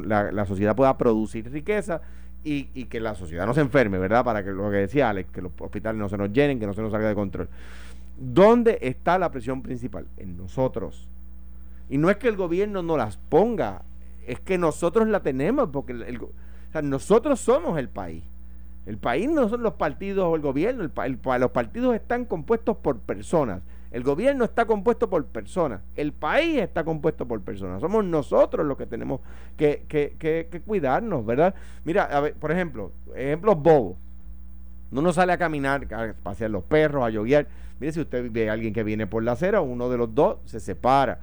la 0.05 0.33
la- 0.33 0.47
sociedad 0.47 0.75
pueda 0.75 0.97
producir 0.97 1.51
riqueza 1.51 2.01
y, 2.43 2.69
y 2.75 2.87
que 2.87 3.01
la 3.01 3.15
sociedad 3.15 3.45
no 3.47 3.53
se 3.55 3.61
enferme, 3.61 3.99
¿verdad? 3.99 4.25
Para 4.25 4.43
que 4.43 4.51
lo 4.51 4.71
que 4.71 4.79
decía 4.79 5.11
Alex, 5.11 5.31
que 5.31 5.43
los 5.43 5.53
hospitales 5.59 5.99
no 5.99 6.09
se 6.09 6.17
nos 6.17 6.33
llenen, 6.33 6.59
que 6.59 6.67
no 6.67 6.73
se 6.73 6.81
nos 6.83 6.91
salga 6.93 7.09
de 7.09 7.15
control. 7.15 7.49
¿Dónde 8.19 8.79
está 8.81 9.19
la 9.19 9.31
presión 9.31 9.63
principal? 9.63 10.07
En 10.17 10.37
nosotros. 10.37 11.07
Y 11.89 11.99
no 11.99 12.09
es 12.09 12.17
que 12.17 12.29
el 12.29 12.37
gobierno 12.37 12.83
no 12.83 12.97
las 12.97 13.17
ponga, 13.17 13.83
es 14.27 14.41
que 14.41 14.57
nosotros 14.59 15.09
la 15.09 15.21
tenemos, 15.21 15.69
porque 15.71 15.95
nosotros 16.83 17.41
somos 17.41 17.79
el 17.79 17.89
país. 17.89 18.23
El 18.87 18.97
país 18.97 19.29
no 19.31 19.49
son 19.49 19.63
los 19.63 19.75
partidos 19.75 20.25
o 20.27 20.35
el 20.37 20.41
gobierno, 20.41 20.83
el 20.83 21.19
los 21.41 21.51
partidos 21.51 21.95
están 21.95 22.25
compuestos 22.25 22.77
por 22.79 22.99
personas. 22.99 23.61
El 23.91 24.03
gobierno 24.05 24.45
está 24.45 24.67
compuesto 24.67 25.11
por 25.11 25.25
personas. 25.27 25.81
El 25.97 26.13
país 26.13 26.59
está 26.61 26.85
compuesto 26.85 27.27
por 27.27 27.41
personas. 27.43 27.81
Somos 27.81 28.05
nosotros 28.05 28.65
los 28.67 28.77
que 28.77 28.87
tenemos 28.87 29.21
que, 29.57 29.85
que- 29.89 30.15
que- 30.19 30.49
que 30.51 30.61
cuidarnos, 30.61 31.27
¿verdad? 31.27 31.55
Mira, 31.85 32.05
a 32.05 32.21
ver, 32.21 32.35
por 32.35 32.53
ejemplo, 32.53 32.93
ejemplos 33.17 33.57
bobos. 33.61 33.97
Uno 34.93 35.13
sale 35.13 35.33
a 35.33 35.39
caminar, 35.39 35.87
a 35.95 36.15
pasear 36.23 36.51
los 36.51 36.65
perros, 36.65 37.05
a 37.05 37.11
yoguear. 37.11 37.47
Mire, 37.81 37.93
si 37.93 38.01
usted 38.01 38.31
ve 38.31 38.51
a 38.51 38.53
alguien 38.53 38.73
que 38.75 38.83
viene 38.85 39.07
por 39.07 39.23
la 39.23 39.33
acera, 39.33 39.61
uno 39.61 39.89
de 39.89 39.99
los 39.99 40.15
dos 40.15 40.39
se 40.45 40.61
separa. 40.61 41.21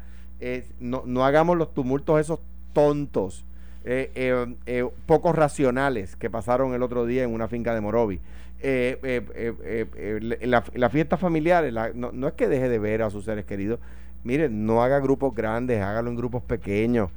No, 0.79 1.03
no 1.05 1.25
hagamos 1.25 1.57
los 1.57 1.73
tumultos 1.73 2.19
esos 2.19 2.39
tontos, 2.73 3.43
eh, 3.85 4.11
eh, 4.15 4.55
eh, 4.65 4.89
pocos 5.05 5.35
racionales 5.35 6.15
que 6.15 6.29
pasaron 6.29 6.73
el 6.73 6.83
otro 6.83 7.05
día 7.05 7.23
en 7.23 7.33
una 7.33 7.47
finca 7.47 7.73
de 7.73 7.81
Morovi. 7.81 8.19
Eh, 8.59 8.97
eh, 9.03 9.21
eh, 9.35 9.53
eh, 9.63 9.85
eh, 9.95 10.19
le- 10.21 10.47
la, 10.47 10.63
la 10.73 10.89
fiesta 10.89 11.15
familiar, 11.17 11.63
la- 11.71 11.91
no, 11.93 12.11
no 12.11 12.27
es 12.27 12.33
que 12.33 12.47
deje 12.47 12.69
de 12.69 12.79
ver 12.79 13.03
a 13.03 13.09
sus 13.09 13.25
seres 13.25 13.45
queridos. 13.45 13.79
Miren, 14.23 14.65
no 14.65 14.81
haga 14.83 14.99
grupos 14.99 15.35
grandes, 15.35 15.81
hágalo 15.81 16.09
en 16.09 16.15
grupos 16.15 16.41
pequeños. 16.43 17.09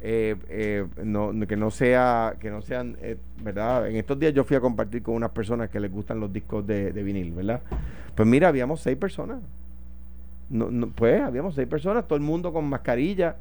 Eh, 0.00 0.36
eh, 0.48 0.86
no, 1.02 1.32
que 1.48 1.56
no 1.56 1.72
sea 1.72 2.36
que 2.40 2.50
no 2.50 2.62
sean 2.62 2.96
eh, 3.02 3.16
verdad 3.42 3.88
en 3.88 3.96
estos 3.96 4.16
días 4.16 4.32
yo 4.32 4.44
fui 4.44 4.56
a 4.56 4.60
compartir 4.60 5.02
con 5.02 5.14
unas 5.16 5.30
personas 5.30 5.70
que 5.70 5.80
les 5.80 5.90
gustan 5.90 6.20
los 6.20 6.32
discos 6.32 6.64
de, 6.64 6.92
de 6.92 7.02
vinil 7.02 7.32
verdad 7.32 7.62
pues 8.14 8.28
mira 8.28 8.46
habíamos 8.46 8.80
seis 8.80 8.96
personas 8.96 9.40
no, 10.50 10.70
no, 10.70 10.88
pues 10.88 11.20
habíamos 11.20 11.56
seis 11.56 11.66
personas 11.66 12.06
todo 12.06 12.16
el 12.16 12.22
mundo 12.22 12.52
con 12.52 12.64
mascarilla 12.68 13.34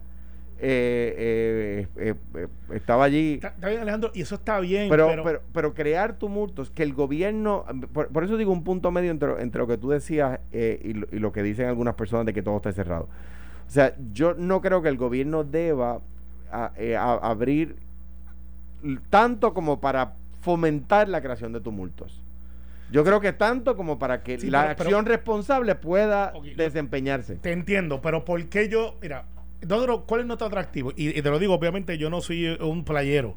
eh, 0.60 1.88
eh, 1.98 2.16
eh, 2.36 2.48
estaba 2.74 3.04
allí 3.06 3.36
Está, 3.36 3.50
está 3.50 3.70
bien, 3.70 3.82
Alejandro, 3.82 4.12
y 4.14 4.22
eso 4.22 4.36
está 4.36 4.60
bien, 4.60 4.90
pero, 4.90 5.08
pero, 5.08 5.24
pero, 5.24 5.42
pero, 5.54 5.74
crear 5.74 6.18
tumultos, 6.18 6.70
que 6.72 6.84
el 6.84 6.94
gobierno, 6.94 7.66
por, 7.94 8.08
por 8.10 8.24
eso 8.24 8.38
digo 8.38 8.52
un 8.52 8.64
punto 8.64 8.90
medio 8.92 9.12
entre, 9.12 9.42
entre 9.42 9.60
lo 9.60 9.68
que 9.68 9.78
tú 9.78 9.90
decías 9.90 10.40
y, 10.52 10.94
lo, 10.94 11.08
y 11.12 11.20
lo 11.20 11.32
que 11.32 11.44
dicen 11.44 11.68
algunas 11.68 11.94
personas 11.96 12.26
de 12.26 12.34
que 12.34 12.42
todo 12.42 12.58
está 12.58 12.72
cerrado. 12.72 13.08
O 13.68 13.70
sea, 13.70 13.96
yo 14.14 14.34
no 14.34 14.62
creo 14.62 14.82
que 14.82 14.90
el 14.90 14.98
gobierno 14.98 15.44
deba 15.44 16.00
a- 16.52 16.72
a- 16.98 17.30
abrir 17.30 17.76
tanto 19.10 19.54
como 19.54 19.80
para 19.80 20.14
fomentar 20.42 21.10
la 21.10 21.22
creación 21.22 21.52
de 21.54 21.60
tumultos. 21.60 22.22
Yo 22.92 23.04
creo 23.04 23.20
que 23.20 23.34
tanto 23.34 23.76
como 23.76 24.00
para 24.00 24.24
que 24.24 24.40
Sí, 24.40 24.50
la 24.50 24.62
pero- 24.76 24.84
acción 24.84 25.06
responsable 25.06 25.76
pueda 25.76 26.32
desempeñarse. 26.56 27.36
te 27.36 27.52
entiendo, 27.52 28.02
pero 28.02 28.24
¿por 28.24 28.46
qué 28.46 28.70
yo, 28.70 28.96
mira, 29.02 29.26
nosotros, 29.62 30.02
¿cuál 30.06 30.22
es 30.22 30.28
nuestro 30.28 30.48
atractivo? 30.48 30.94
Y, 30.96 31.22
te 31.22 31.30
lo 31.30 31.40
digo, 31.40 31.54
obviamente 31.54 31.98
yo 31.98 32.10
no 32.10 32.22
soy 32.22 32.48
un 32.60 32.84
playero, 32.84 33.36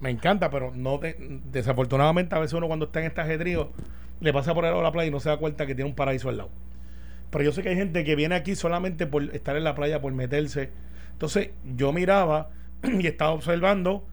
me 0.00 0.10
encanta, 0.10 0.50
pero 0.50 0.72
no 0.74 0.98
te- 0.98 1.16
desafortunadamente 1.52 2.34
a 2.34 2.38
veces 2.38 2.54
uno 2.54 2.66
cuando 2.66 2.86
está 2.86 3.00
en 3.00 3.06
este 3.06 3.20
ajedrío 3.20 3.70
le 4.20 4.32
pasa 4.32 4.54
por 4.54 4.64
el 4.64 4.70
lado 4.70 4.78
de 4.78 4.84
la 4.84 4.92
playa 4.92 5.08
y 5.08 5.10
no 5.10 5.20
se 5.20 5.28
da 5.28 5.36
cuenta 5.36 5.66
que 5.66 5.74
tiene 5.74 5.88
un 5.90 5.96
paraíso 5.96 6.28
al 6.28 6.38
lado. 6.38 6.50
Pero 7.30 7.44
yo 7.44 7.52
sé 7.52 7.62
que 7.62 7.70
hay 7.70 7.76
gente 7.76 8.04
que 8.04 8.16
viene 8.16 8.34
aquí 8.34 8.54
solamente 8.54 9.06
por 9.06 9.22
estar 9.34 9.56
en 9.56 9.64
la 9.64 9.74
playa, 9.74 10.00
por 10.00 10.12
meterse. 10.12 10.70
Entonces 11.12 11.50
yo 11.76 11.92
miraba 11.92 12.50
y 12.82 13.06
estaba 13.06 13.30
observando 13.32 14.06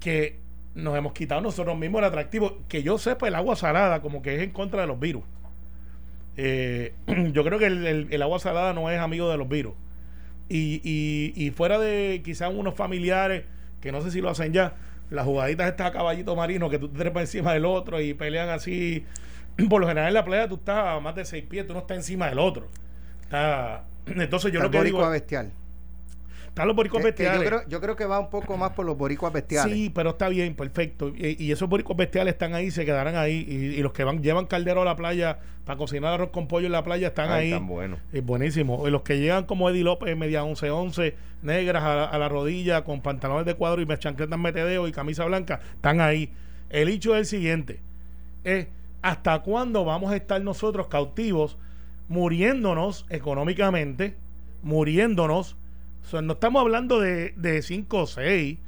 que 0.00 0.38
nos 0.74 0.96
hemos 0.96 1.12
quitado 1.12 1.40
nosotros 1.40 1.76
mismos 1.76 2.00
el 2.00 2.04
atractivo. 2.04 2.58
Que 2.68 2.82
yo 2.82 2.98
sepa, 2.98 3.26
el 3.28 3.34
agua 3.34 3.56
salada 3.56 4.00
como 4.00 4.22
que 4.22 4.36
es 4.36 4.42
en 4.42 4.50
contra 4.50 4.82
de 4.82 4.86
los 4.86 5.00
virus. 5.00 5.24
Eh, 6.36 6.94
yo 7.32 7.44
creo 7.44 7.58
que 7.58 7.66
el 7.66 8.22
agua 8.22 8.38
salada 8.38 8.72
no 8.74 8.90
es 8.90 9.00
amigo 9.00 9.28
de 9.30 9.36
los 9.36 9.48
virus. 9.48 9.74
Y, 10.48 10.80
y, 10.82 11.32
y 11.36 11.50
fuera 11.50 11.78
de 11.78 12.22
quizás 12.24 12.52
unos 12.54 12.74
familiares, 12.74 13.44
que 13.80 13.92
no 13.92 14.00
sé 14.00 14.10
si 14.10 14.20
lo 14.20 14.30
hacen 14.30 14.52
ya, 14.52 14.74
las 15.10 15.24
jugaditas 15.24 15.68
estas 15.68 15.88
a 15.88 15.92
caballito 15.92 16.36
marino, 16.36 16.68
que 16.70 16.78
tú 16.78 16.88
te 16.88 16.98
trepas 16.98 17.22
encima 17.22 17.52
del 17.52 17.64
otro 17.64 18.00
y 18.00 18.14
pelean 18.14 18.48
así. 18.48 19.04
Por 19.68 19.80
lo 19.80 19.88
general 19.88 20.08
en 20.08 20.14
la 20.14 20.24
playa 20.24 20.48
tú 20.48 20.56
estás 20.56 20.96
a 20.96 21.00
más 21.00 21.14
de 21.14 21.24
seis 21.24 21.44
pies, 21.48 21.66
tú 21.66 21.72
no 21.72 21.80
estás 21.80 21.96
encima 21.96 22.28
del 22.28 22.38
otro. 22.38 22.68
Está, 23.22 23.84
entonces 24.06 24.52
yo 24.52 24.60
Está 24.60 24.66
lo 24.66 24.70
que 24.70 24.84
digo... 24.84 25.10
bestial. 25.10 25.50
Están 26.58 26.66
los 26.68 26.76
boricuas 26.76 27.04
Que- 27.04 27.14
que 27.14 27.22
yo, 27.24 27.30
bestiales. 27.30 27.48
creo, 27.48 27.68
yo 27.68 27.80
creo 27.80 27.96
que 27.96 28.04
va 28.04 28.18
un 28.18 28.30
poco 28.30 28.56
más 28.56 28.72
por 28.72 28.84
los 28.84 28.98
boricuas 28.98 29.32
bestiales. 29.32 29.72
Sí, 29.74 29.90
pero 29.94 30.10
está 30.10 30.28
bien, 30.28 30.54
perfecto. 30.54 31.08
Y, 31.16 31.42
y 31.42 31.52
esos 31.52 31.68
boricuas 31.68 31.96
bestiales 31.96 32.34
están 32.34 32.54
ahí, 32.54 32.70
se 32.70 32.84
quedarán 32.84 33.16
ahí. 33.16 33.46
Y, 33.48 33.54
y 33.78 33.82
los 33.82 33.92
que 33.92 34.04
van 34.04 34.22
llevan 34.22 34.46
caldero 34.46 34.82
a 34.82 34.84
la 34.84 34.96
playa 34.96 35.38
para 35.64 35.76
cocinar 35.78 36.14
arroz 36.14 36.30
con 36.30 36.48
pollo 36.48 36.66
en 36.66 36.72
la 36.72 36.82
playa 36.82 37.08
están 37.08 37.30
Ay, 37.30 37.44
ahí. 37.46 37.50
tan 37.52 37.66
bueno. 37.66 37.98
Es 38.12 38.24
buenísimo. 38.24 38.86
Y 38.88 38.90
los 38.90 39.02
que 39.02 39.18
llegan 39.20 39.44
como 39.44 39.70
Eddie 39.70 39.84
López, 39.84 40.16
media 40.16 40.42
11-11, 40.44 41.14
negras 41.42 41.82
a 41.84 41.94
la, 41.94 42.04
a 42.06 42.18
la 42.18 42.28
rodilla, 42.28 42.84
con 42.84 43.00
pantalones 43.02 43.46
de 43.46 43.54
cuadro 43.54 43.80
y 43.80 43.86
me- 43.86 43.98
chancletas 43.98 44.38
metedeo 44.38 44.88
y 44.88 44.92
camisa 44.92 45.24
blanca, 45.26 45.60
están 45.74 46.00
ahí. 46.00 46.32
El 46.70 46.88
hecho 46.88 47.14
es 47.14 47.20
el 47.20 47.26
siguiente: 47.26 47.80
es 48.44 48.66
¿hasta 49.02 49.38
cuándo 49.42 49.84
vamos 49.84 50.10
a 50.10 50.16
estar 50.16 50.40
nosotros 50.42 50.88
cautivos, 50.88 51.56
muriéndonos 52.08 53.06
económicamente, 53.10 54.16
muriéndonos? 54.62 55.56
No 56.22 56.32
estamos 56.32 56.60
hablando 56.60 57.00
de 57.00 57.60
5 57.62 57.98
o 57.98 58.06
6. 58.06 58.58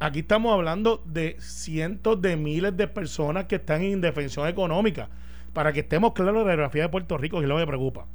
Aquí 0.00 0.20
estamos 0.20 0.52
hablando 0.52 1.02
de 1.06 1.36
cientos 1.40 2.22
de 2.22 2.36
miles 2.36 2.76
de 2.76 2.86
personas 2.86 3.46
que 3.46 3.56
están 3.56 3.82
en 3.82 3.92
indefensión 3.92 4.46
económica. 4.46 5.08
Para 5.52 5.72
que 5.72 5.80
estemos 5.80 6.12
claros 6.12 6.44
la 6.44 6.52
geografía 6.52 6.82
de 6.82 6.88
Puerto 6.88 7.18
Rico, 7.18 7.38
que 7.38 7.44
es 7.44 7.48
lo 7.48 7.56
que 7.56 7.62
me 7.62 7.66
preocupa. 7.66 8.06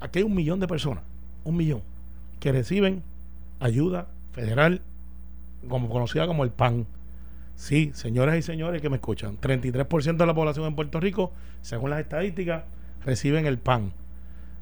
Aquí 0.00 0.18
hay 0.18 0.24
un 0.24 0.34
millón 0.34 0.60
de 0.60 0.66
personas, 0.66 1.04
un 1.44 1.56
millón, 1.56 1.82
que 2.40 2.52
reciben 2.52 3.02
ayuda 3.58 4.08
federal, 4.32 4.82
como 5.68 5.88
conocida 5.88 6.26
como 6.26 6.44
el 6.44 6.50
PAN. 6.50 6.86
Sí, 7.54 7.90
señoras 7.94 8.36
y 8.38 8.42
señores 8.42 8.80
que 8.80 8.88
me 8.88 8.96
escuchan, 8.96 9.38
33% 9.38 10.16
de 10.16 10.26
la 10.26 10.34
población 10.34 10.66
en 10.66 10.74
Puerto 10.74 10.98
Rico, 11.00 11.32
según 11.60 11.90
las 11.90 12.00
estadísticas, 12.00 12.64
reciben 13.04 13.46
el 13.46 13.58
PAN. 13.58 13.92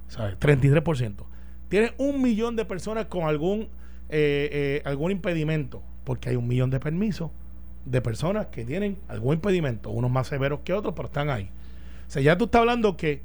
¿Sabes? 0.09 0.39
33%. 0.39 1.25
Tienes 1.69 1.93
un 1.99 2.23
millón 2.23 2.57
de 2.57 2.65
personas 2.65 3.07
con 3.07 3.25
algún, 3.25 3.69
eh, 4.09 4.49
eh, 4.53 4.83
algún 4.85 5.13
impedimento, 5.13 5.83
porque 6.05 6.31
hay 6.31 6.37
un 6.37 6.49
millón 6.49 6.71
de 6.71 6.81
permisos 6.81 7.31
de 7.85 8.01
personas 8.01 8.47
que 8.47 8.65
tienen 8.65 8.99
algún 9.09 9.35
impedimento, 9.35 9.91
unos 9.91 10.11
más 10.11 10.27
severos 10.27 10.61
que 10.65 10.73
otros, 10.73 10.95
pero 10.95 11.09
están 11.09 11.31
ahí. 11.31 11.51
O 12.07 12.11
sea, 12.11 12.23
ya 12.23 12.37
tú 12.37 12.47
estás 12.47 12.61
hablando 12.61 12.97
que 12.97 13.23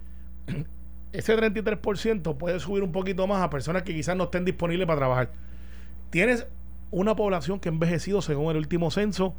ese 1.13 1.38
33% 1.38 2.38
puede 2.38 2.59
subir 2.59 2.83
un 2.83 2.91
poquito 2.91 3.27
más 3.27 3.41
a 3.41 3.50
personas 3.50 3.83
que 3.83 3.93
quizás 3.93 4.15
no 4.15 4.25
estén 4.25 4.45
disponibles 4.45 4.88
para 4.88 4.97
trabajar. 4.97 5.31
Tienes 6.09 6.47
una 6.91 7.15
población 7.15 7.59
que 7.59 7.69
ha 7.69 7.71
envejecido 7.71 8.21
según 8.21 8.51
el 8.51 8.57
último 8.57 8.91
censo 8.91 9.35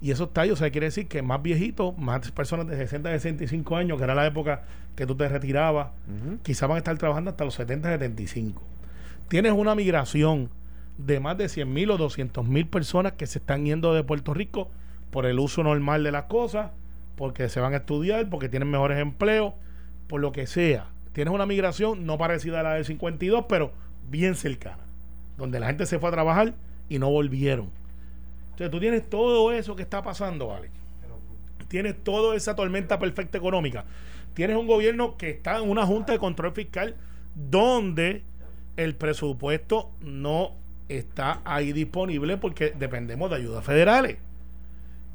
y 0.00 0.10
eso 0.10 0.24
está 0.24 0.42
ahí, 0.42 0.50
o 0.50 0.56
sea, 0.56 0.70
quiere 0.70 0.86
decir 0.86 1.08
que 1.08 1.22
más 1.22 1.42
viejitos, 1.42 1.96
más 1.98 2.30
personas 2.32 2.66
de 2.66 2.76
60 2.76 3.08
a 3.08 3.12
65 3.12 3.76
años, 3.76 3.98
que 3.98 4.04
era 4.04 4.14
la 4.14 4.26
época 4.26 4.62
que 4.94 5.06
tú 5.06 5.14
te 5.14 5.28
retirabas, 5.28 5.88
Ujú. 6.08 6.38
quizás 6.42 6.68
van 6.68 6.76
a 6.76 6.78
estar 6.78 6.96
trabajando 6.98 7.30
hasta 7.30 7.44
los 7.44 7.54
70, 7.54 7.88
75. 7.90 8.62
Tienes 9.28 9.52
una 9.52 9.74
migración 9.74 10.50
de 10.98 11.20
más 11.20 11.36
de 11.36 11.48
100 11.48 11.72
mil 11.72 11.90
o 11.90 11.96
200 11.96 12.46
mil 12.46 12.66
personas 12.68 13.12
que 13.12 13.26
se 13.26 13.38
están 13.38 13.64
yendo 13.64 13.92
de 13.94 14.02
Puerto 14.04 14.32
Rico 14.34 14.70
por 15.10 15.26
el 15.26 15.38
uso 15.38 15.62
normal 15.62 16.02
de 16.04 16.12
las 16.12 16.24
cosas, 16.24 16.70
porque 17.16 17.48
se 17.48 17.60
van 17.60 17.72
a 17.74 17.78
estudiar, 17.78 18.28
porque 18.28 18.48
tienen 18.48 18.70
mejores 18.70 18.98
empleos, 18.98 19.54
por 20.06 20.20
lo 20.20 20.32
que 20.32 20.46
sea. 20.46 20.86
Tienes 21.12 21.32
una 21.32 21.46
migración 21.46 22.04
no 22.06 22.18
parecida 22.18 22.60
a 22.60 22.62
la 22.62 22.74
del 22.74 22.84
52, 22.84 23.46
pero 23.48 23.72
bien 24.10 24.34
cercana, 24.34 24.84
donde 25.38 25.58
la 25.60 25.66
gente 25.68 25.86
se 25.86 25.98
fue 25.98 26.10
a 26.10 26.12
trabajar 26.12 26.54
y 26.88 26.98
no 26.98 27.10
volvieron. 27.10 27.70
Entonces 28.56 28.70
tú 28.70 28.80
tienes 28.80 29.10
todo 29.10 29.52
eso 29.52 29.76
que 29.76 29.82
está 29.82 30.02
pasando, 30.02 30.54
Alex. 30.54 30.72
Tienes 31.68 32.02
toda 32.02 32.34
esa 32.34 32.56
tormenta 32.56 32.98
perfecta 32.98 33.36
económica. 33.36 33.84
Tienes 34.32 34.56
un 34.56 34.66
gobierno 34.66 35.18
que 35.18 35.28
está 35.28 35.58
en 35.58 35.68
una 35.68 35.84
junta 35.84 36.14
de 36.14 36.18
control 36.18 36.52
fiscal 36.52 36.96
donde 37.34 38.22
el 38.78 38.94
presupuesto 38.94 39.90
no 40.00 40.54
está 40.88 41.42
ahí 41.44 41.74
disponible 41.74 42.38
porque 42.38 42.72
dependemos 42.78 43.28
de 43.28 43.36
ayudas 43.36 43.62
federales. 43.62 44.16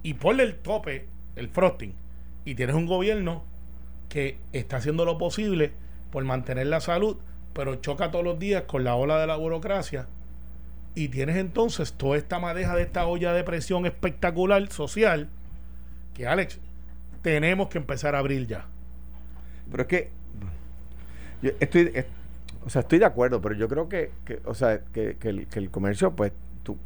Y 0.04 0.14
ponle 0.14 0.44
el 0.44 0.58
tope, 0.58 1.08
el 1.36 1.50
frosting. 1.50 1.96
Y 2.46 2.54
tienes 2.54 2.76
un 2.76 2.86
gobierno 2.86 3.44
que 4.08 4.38
está 4.54 4.78
haciendo 4.78 5.04
lo 5.04 5.18
posible 5.18 5.72
por 6.12 6.24
mantener 6.26 6.68
la 6.68 6.80
salud, 6.80 7.18
pero 7.54 7.78
choca 7.78 8.12
todos 8.12 8.24
los 8.24 8.38
días 8.38 8.66
con 8.68 8.84
la 8.84 8.94
ola 8.94 9.20
de 9.20 9.26
la 9.26 9.38
burocracia. 9.38 10.06
Y 10.96 11.08
tienes 11.08 11.38
entonces 11.38 11.94
toda 11.94 12.18
esta 12.18 12.40
madeja 12.40 12.76
de 12.76 12.84
esta 12.84 13.06
olla 13.06 13.34
de 13.34 13.44
presión 13.44 13.86
espectacular 13.86 14.68
social 14.70 15.30
que, 16.14 16.28
Alex, 16.28 16.60
tenemos 17.22 17.70
que 17.70 17.78
empezar 17.78 18.16
a 18.16 18.20
abrir 18.20 18.46
ya. 18.48 18.66
Pero 19.70 19.84
es 19.84 19.88
que 19.88 20.10
yo 21.42 21.52
estoy, 21.60 21.92
es- 21.94 22.06
o 22.66 22.70
sea, 22.70 22.82
estoy 22.82 23.00
de 23.00 23.06
acuerdo, 23.06 23.42
pero 23.42 23.56
yo 23.56 23.68
creo 23.68 23.88
que, 23.90 24.12
que, 24.26 24.40
o 24.46 24.54
sea, 24.54 24.82
que, 24.94 25.16
que 25.18 25.30
el, 25.30 25.48
que 25.48 25.60
el 25.60 25.72
comercio, 25.72 26.12
pues, 26.16 26.32
tú, 26.64 26.78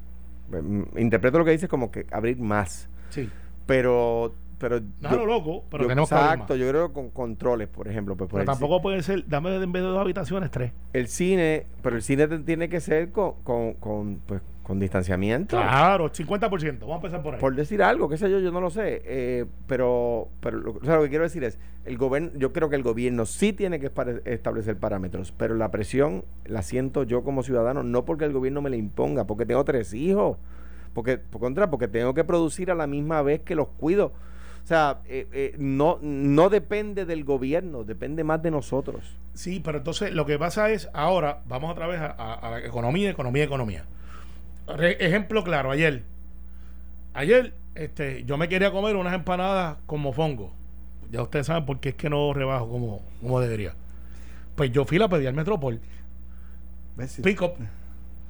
mm, 0.52 0.98
interpreto 1.00 1.40
lo 1.40 1.46
que 1.46 1.52
dices 1.52 1.68
como 1.68 1.92
que 1.92 2.06
abrir 2.12 2.38
más, 2.38 2.88
Sí. 3.10 3.30
pero, 3.66 4.34
pero 4.68 4.82
No 5.00 5.12
yo- 5.12 5.18
lo 5.18 5.26
loco, 5.28 5.64
pero 5.70 5.84
yo- 5.84 5.94
que 5.96 6.02
exacto, 6.02 6.56
yo 6.56 6.68
creo 6.68 6.88
que 6.88 6.94
con 6.96 7.12
controles, 7.12 7.68
por 7.68 7.88
ejemplo, 7.88 8.16
pues, 8.18 8.28
por 8.28 8.40
Pero 8.40 8.52
tampoco 8.52 8.82
puede 8.82 9.04
ser, 9.04 9.28
dame 9.28 9.56
en 9.56 9.72
vez 9.72 9.84
de 9.84 9.90
dos 9.90 10.00
habitaciones, 10.00 10.50
tres. 10.50 10.72
el 10.94 11.08
cine, 11.08 11.68
pero 11.84 11.96
el 11.96 12.02
cine 12.02 12.28
tiene 12.40 12.68
que 12.68 12.80
ser 12.80 13.12
con, 13.12 13.34
con, 13.44 13.74
con, 13.76 14.22
pues, 14.26 14.42
con 14.64 14.80
distanciamiento. 14.80 15.56
Claro, 15.56 16.10
50%. 16.12 16.88
Vamos 16.88 16.94
a 16.94 16.96
empezar 16.96 17.22
por 17.22 17.36
ahí. 17.36 17.40
Por 17.40 17.56
decir 17.56 17.84
algo, 17.84 18.10
qué 18.10 18.18
sé 18.18 18.32
yo, 18.32 18.40
yo 18.40 18.52
no 18.52 18.60
lo 18.60 18.72
sé. 18.72 19.04
eh, 19.06 19.46
pero 19.68 20.30
pero 20.40 20.58
lo, 20.58 20.72
o 20.72 20.84
sea, 20.84 20.96
lo 20.96 21.04
que 21.04 21.10
quiero 21.10 21.24
decir 21.26 21.44
es, 21.44 21.60
el 21.86 22.00
gobierno, 22.00 22.32
yo 22.34 22.52
creo 22.52 22.68
que 22.68 22.76
el 22.76 22.82
gobierno 22.82 23.28
sí 23.28 23.54
tiene 23.54 23.80
que 23.80 23.92
establecer 24.26 24.78
parámetros, 24.80 25.32
pero 25.32 25.54
la 25.54 25.70
presión 25.70 26.26
la 26.46 26.64
siento 26.64 27.04
yo 27.04 27.24
como 27.24 27.44
ciudadano, 27.44 27.84
no 27.84 28.06
porque 28.06 28.26
el 28.26 28.34
gobierno 28.34 28.64
me 28.64 28.72
la 28.72 28.78
imponga, 28.78 29.28
porque 29.28 29.46
tengo 29.46 29.64
tres 29.64 29.94
hijos, 29.94 30.38
porque 30.96 31.20
por 31.20 31.42
contra, 31.42 31.70
porque 31.70 31.88
tengo 31.88 32.16
que 32.16 32.24
producir 32.24 32.72
a 32.72 32.76
la 32.76 32.88
misma 32.88 33.22
vez 33.22 33.42
que 33.42 33.54
los 33.54 33.68
cuido. 33.68 34.14
O 34.66 34.68
sea, 34.68 35.02
eh, 35.06 35.28
eh, 35.32 35.56
no, 35.60 36.00
no 36.02 36.50
depende 36.50 37.06
del 37.06 37.24
gobierno, 37.24 37.84
depende 37.84 38.24
más 38.24 38.42
de 38.42 38.50
nosotros. 38.50 39.16
Sí, 39.36 39.62
pero 39.64 39.78
entonces 39.78 40.12
lo 40.12 40.26
que 40.26 40.40
pasa 40.40 40.72
es, 40.72 40.90
ahora 40.92 41.42
vamos 41.46 41.72
otra 41.72 41.86
vez 41.86 42.00
a, 42.02 42.08
a- 42.08 42.34
a 42.34 42.50
la 42.50 42.60
economía, 42.66 43.12
economía, 43.12 43.44
economía. 43.44 43.86
Re- 44.68 44.98
ejemplo 45.06 45.44
claro, 45.44 45.70
ayer. 45.70 46.02
Ayer 47.14 47.54
este, 47.76 48.24
yo 48.26 48.38
me 48.38 48.50
quería 48.50 48.72
comer 48.72 48.96
unas 48.96 49.14
empanadas 49.14 49.78
con 49.86 50.02
mofongo. 50.02 50.52
Ya 51.12 51.22
ustedes 51.22 51.46
saben 51.46 51.66
por 51.68 51.80
qué 51.80 51.90
es 51.90 51.96
que 51.96 52.10
no 52.10 52.34
rebajo 52.34 52.68
como, 52.68 53.02
como 53.22 53.40
debería. 53.40 53.76
Pues 54.56 54.72
yo 54.72 54.84
fui 54.86 55.00
a 55.00 55.08
pedir 55.08 55.28
al 55.28 55.36
Metropol. 55.36 55.80
Pick 57.22 57.42
up. 57.44 57.52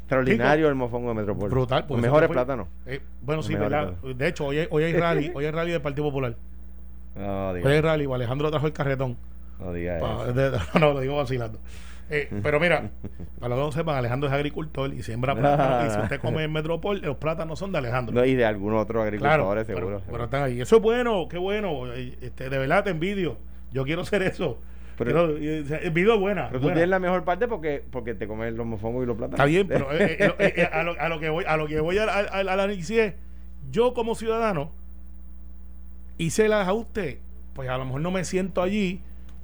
Extraordinario 0.05 0.69
el 0.69 0.75
mofongo 0.75 1.09
de 1.09 1.15
Metropol. 1.15 1.49
Brutal. 1.49 1.79
Los 1.79 1.87
porque 1.87 2.01
mejores 2.03 2.29
plátanos. 2.29 2.67
Eh, 2.85 3.01
bueno, 3.21 3.37
Los 3.37 3.47
sí, 3.47 3.55
¿verdad? 3.55 3.93
De 4.03 4.27
hecho, 4.27 4.45
hoy 4.45 4.59
hay, 4.59 4.67
hoy 4.69 4.83
hay 4.83 4.93
rally. 4.93 5.31
hoy 5.35 5.45
hay 5.45 5.51
rally 5.51 5.71
del 5.71 5.81
Partido 5.81 6.03
Popular. 6.05 6.35
No 7.15 7.49
Hoy 7.49 7.61
hay 7.65 7.81
rally. 7.81 8.05
Alejandro 8.13 8.51
trajo 8.51 8.67
el 8.67 8.73
carretón. 8.73 9.17
no 9.59 9.73
diga 9.73 9.99
Pa- 9.99 10.23
eso. 10.25 10.33
de- 10.33 10.59
no, 10.79 10.93
lo 10.93 10.99
digo 10.99 11.15
vacilando. 11.17 11.59
Eh, 12.11 12.29
pero 12.43 12.59
mira, 12.59 12.91
para 13.39 13.55
los 13.55 13.57
que 13.57 13.65
no 13.65 13.71
sepan, 13.71 13.95
Alejandro 13.97 14.29
es 14.29 14.35
agricultor 14.35 14.93
y 14.93 15.01
siembra 15.01 15.33
plátanos. 15.33 15.87
y 15.91 15.95
si 15.95 16.01
usted 16.03 16.19
come 16.19 16.43
en 16.43 16.51
Metropol, 16.53 17.01
los 17.01 17.17
plátanos 17.17 17.57
son 17.57 17.71
de 17.71 17.79
Alejandro. 17.79 18.13
No, 18.13 18.23
y 18.25 18.35
de 18.35 18.45
algunos 18.45 18.83
otros 18.83 19.03
claro, 19.09 19.49
agricultores, 19.49 19.65
pero, 19.65 19.79
seguro. 19.79 19.97
pero 19.97 20.05
seguro. 20.05 20.23
están 20.25 20.43
ahí. 20.43 20.61
Eso 20.61 20.75
es 20.75 20.81
bueno, 20.83 21.27
qué 21.27 21.39
bueno. 21.39 21.91
Eh, 21.93 22.15
Este, 22.21 22.49
de 22.49 22.57
verdad 22.59 22.83
te 22.83 22.91
envidio. 22.91 23.37
Yo 23.71 23.83
quiero 23.85 24.05
ser 24.05 24.21
eso. 24.21 24.59
Pero- 24.97 25.37
Quiero- 25.37 25.63
o 25.63 25.67
sea, 25.67 25.79
envidio 25.79 26.13
es 26.15 26.19
buena. 26.19 26.47
Pero 26.47 26.59
tú 26.59 26.63
buena. 26.63 26.75
tienes 26.75 26.89
la 26.89 26.99
mejor 26.99 27.23
parte 27.23 27.47
porque, 27.47 27.83
porque 27.91 28.13
te 28.13 28.27
comes 28.27 28.53
los 28.53 28.65
mofongos 28.65 29.03
y 29.03 29.07
los 29.07 29.17
plátanos. 29.17 29.39
Está 29.39 29.45
bien, 29.45 29.67
pero 29.67 29.91
eh, 29.91 30.17
eh, 30.19 30.33
eh, 30.39 30.69
a, 30.71 30.83
lo, 30.83 30.99
a 30.99 31.09
lo 31.09 31.19
que 31.19 31.29
voy, 31.29 31.43
a 31.47 31.57
lo 31.57 31.67
que 31.67 31.79
voy 31.79 31.97
al, 31.97 32.09
análisis 32.49 32.89
es, 32.97 33.13
yo 33.71 33.93
como 33.93 34.15
ciudadano 34.15 34.71
hice 36.17 36.45
el 36.45 36.53
ajuste, 36.53 37.19
pues 37.53 37.69
a 37.69 37.77
lo 37.77 37.85
mejor 37.85 38.01
no 38.01 38.11
me 38.11 38.23
siento 38.23 38.61
allí, 38.61 39.01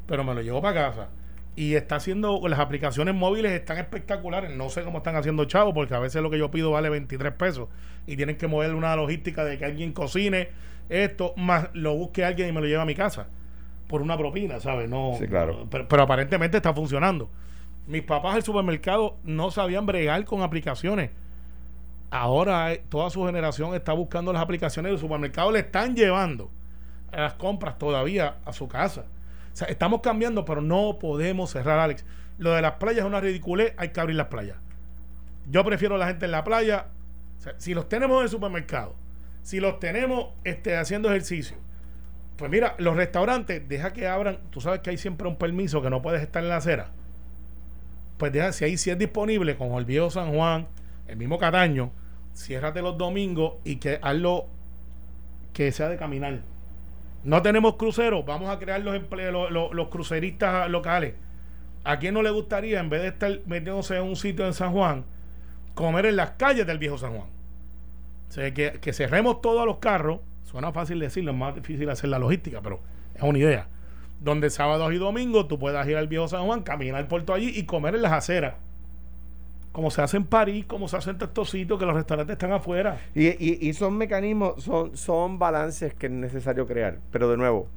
pero 0.08 0.24
me 0.24 0.34
lo 0.34 0.42
llevo 0.42 0.62
para 0.62 0.90
casa. 0.92 1.10
Y 1.56 1.76
está 1.76 1.98
haciendo, 1.98 2.40
las 2.48 2.60
aplicaciones 2.60 3.14
móviles 3.14 3.52
están 3.52 3.78
espectaculares, 3.78 4.56
no 4.56 4.70
sé 4.70 4.84
cómo 4.84 5.00
están 5.00 5.18
haciendo 5.18 5.44
chavo, 5.46 5.74
porque 5.74 5.94
a 5.94 6.00
veces 6.00 6.22
lo 6.22 6.30
que 6.30 6.38
yo 6.38 6.50
pido 6.50 6.72
vale 6.72 6.90
23 6.90 7.34
pesos 7.34 7.68
y 8.08 8.16
tienen 8.16 8.38
que 8.38 8.48
mover 8.48 8.74
una 8.74 8.96
logística 8.96 9.44
de 9.44 9.58
que 9.58 9.66
alguien 9.66 9.92
cocine 9.92 10.50
esto, 10.88 11.34
más 11.38 11.70
lo 11.74 11.94
busque 11.96 12.24
alguien 12.24 12.50
y 12.50 12.52
me 12.54 12.62
lo 12.62 12.68
lleve 12.68 12.82
a 12.82 12.86
mi 12.86 12.96
casa 12.96 13.28
por 13.92 14.02
una 14.02 14.18
propina, 14.18 14.60
¿sabes? 14.60 14.90
No, 14.90 15.16
Sí, 15.20 15.28
claro. 15.28 15.68
pero, 15.70 15.88
pero 15.88 16.04
aparentemente 16.04 16.58
está 16.58 16.74
funcionando. 16.74 17.30
Mis 17.86 18.02
papás 18.04 18.36
del 18.36 18.44
supermercado 18.44 19.18
no 19.24 19.52
sabían 19.52 19.86
bregar 19.86 20.24
con 20.26 20.42
aplicaciones. 20.42 21.12
Ahora 22.10 22.74
eh, 22.74 22.84
toda 22.90 23.10
su 23.10 23.24
generación 23.26 23.76
está 23.76 23.94
buscando 23.94 24.34
las 24.34 24.42
aplicaciones 24.42 24.92
del 24.92 25.00
supermercado, 25.00 25.52
le 25.52 25.60
están 25.60 25.96
llevando 25.96 26.50
las 27.12 27.34
compras 27.34 27.78
todavía 27.78 28.38
a 28.46 28.54
su 28.54 28.68
casa. 28.68 29.06
O 29.54 29.56
sea, 29.56 29.68
estamos 29.68 30.02
cambiando, 30.02 30.46
pero 30.46 30.62
no 30.62 30.98
podemos 31.00 31.50
cerrar, 31.52 31.80
Alex. 31.80 32.06
Lo 32.38 32.52
de 32.54 32.62
las 32.62 32.74
playas 32.74 33.00
es 33.02 33.06
una 33.06 33.20
ridiculez, 33.20 33.74
hay 33.78 33.90
que 33.90 34.00
abrir 34.00 34.16
las 34.16 34.28
playas. 34.28 34.58
Yo 35.50 35.64
prefiero 35.66 35.98
la 35.98 36.08
gente 36.08 36.26
en 36.26 36.32
la 36.32 36.44
playa. 36.44 36.88
O 37.38 37.42
sea, 37.42 37.54
si 37.58 37.74
los 37.74 37.90
tenemos 37.90 38.18
en 38.20 38.24
el 38.24 38.30
supermercado, 38.30 38.96
si 39.44 39.60
los 39.60 39.80
tenemos 39.80 40.30
este, 40.46 40.78
haciendo 40.78 41.10
ejercicio, 41.10 41.58
pues 42.38 42.50
mira, 42.50 42.76
los 42.80 42.96
restaurantes, 42.96 43.68
deja 43.68 43.94
que 43.94 44.08
abran. 44.08 44.40
Tú 44.50 44.62
sabes 44.62 44.82
que 44.82 44.90
hay 44.90 44.98
siempre 44.98 45.28
un 45.28 45.36
permiso 45.36 45.82
que 45.82 45.90
no 45.90 46.02
puedes 46.02 46.22
estar 46.22 46.42
en 46.44 46.50
la 46.50 46.58
acera. 46.58 46.90
Pues 48.18 48.32
deja, 48.32 48.52
si 48.52 48.66
ahí 48.66 48.78
si 48.78 48.90
es 48.90 48.98
disponible, 48.98 49.56
como 49.58 49.80
el 49.80 49.86
viejo 49.86 50.10
San 50.10 50.34
Juan, 50.34 50.68
el 51.08 51.18
mismo 51.18 51.38
Cataño, 51.38 51.92
ciérrate 52.36 52.82
los 52.82 52.98
domingos 52.98 53.56
y 53.64 53.78
que 53.78 54.00
hazlo 54.02 54.48
que 55.54 55.72
sea 55.72 55.90
de 55.90 55.98
caminar. 55.98 56.40
No 57.24 57.42
tenemos 57.42 57.76
cruceros, 57.76 58.26
vamos 58.26 58.50
a 58.50 58.58
crear 58.58 58.82
los, 58.82 58.96
empleos, 58.96 59.52
los, 59.52 59.74
los, 59.74 59.88
cruceristas 59.90 60.70
locales. 60.70 61.14
¿A 61.84 62.00
quién 62.00 62.14
no 62.14 62.24
le 62.24 62.32
gustaría, 62.32 62.80
en 62.80 62.90
vez 62.90 63.02
de 63.02 63.08
estar 63.10 63.40
metiéndose 63.46 63.98
en 63.98 64.04
un 64.04 64.16
sitio 64.16 64.46
en 64.46 64.54
San 64.54 64.72
Juan, 64.72 65.06
comer 65.76 66.06
en 66.08 66.16
las 66.16 66.32
calles 66.32 66.66
del 66.66 66.80
viejo 66.80 66.98
San 66.98 67.12
Juan? 67.12 67.28
O 68.30 68.32
sea, 68.32 68.54
que, 68.54 68.80
que 68.82 68.94
cerremos 68.94 69.42
todos 69.42 69.66
los 69.66 69.78
carros, 69.78 70.20
suena 70.44 70.72
fácil 70.72 71.00
decirlo, 71.00 71.32
es 71.32 71.38
más 71.38 71.56
difícil 71.56 71.90
hacer 71.90 72.10
la 72.10 72.20
logística, 72.20 72.62
pero 72.62 72.80
es 73.16 73.22
una 73.22 73.40
idea. 73.40 73.68
Donde 74.20 74.50
sábados 74.50 74.94
y 74.94 74.98
domingos 74.98 75.48
tú 75.48 75.58
puedas 75.58 75.88
ir 75.88 75.98
al 75.98 76.08
viejo 76.08 76.28
San 76.28 76.46
Juan, 76.46 76.62
caminar 76.64 77.08
por 77.08 77.24
todo 77.24 77.36
allí 77.36 77.52
y 77.56 77.64
comer 77.64 77.96
en 77.96 78.04
las 78.04 78.14
aceras 78.14 78.56
como 79.72 79.90
se 79.90 80.02
hace 80.02 80.18
en 80.18 80.26
París, 80.26 80.66
como 80.66 80.88
se 80.88 80.98
hace 80.98 81.12
en 81.12 81.18
estos 81.22 81.50
sitios, 81.50 81.80
que 81.80 81.86
los 81.86 81.96
restaurantes 81.96 82.34
están 82.34 82.52
afuera. 82.52 83.00
Y, 83.16 83.28
y, 83.28 83.58
y, 83.62 83.74
son 83.74 83.98
mecanismos, 83.98 84.62
son, 84.62 84.98
son 84.98 85.40
balances 85.40 85.94
que 85.94 86.08
es 86.08 86.12
necesario 86.12 86.68
crear. 86.68 86.98
Pero 87.10 87.30
de 87.30 87.38
nuevo, 87.38 87.70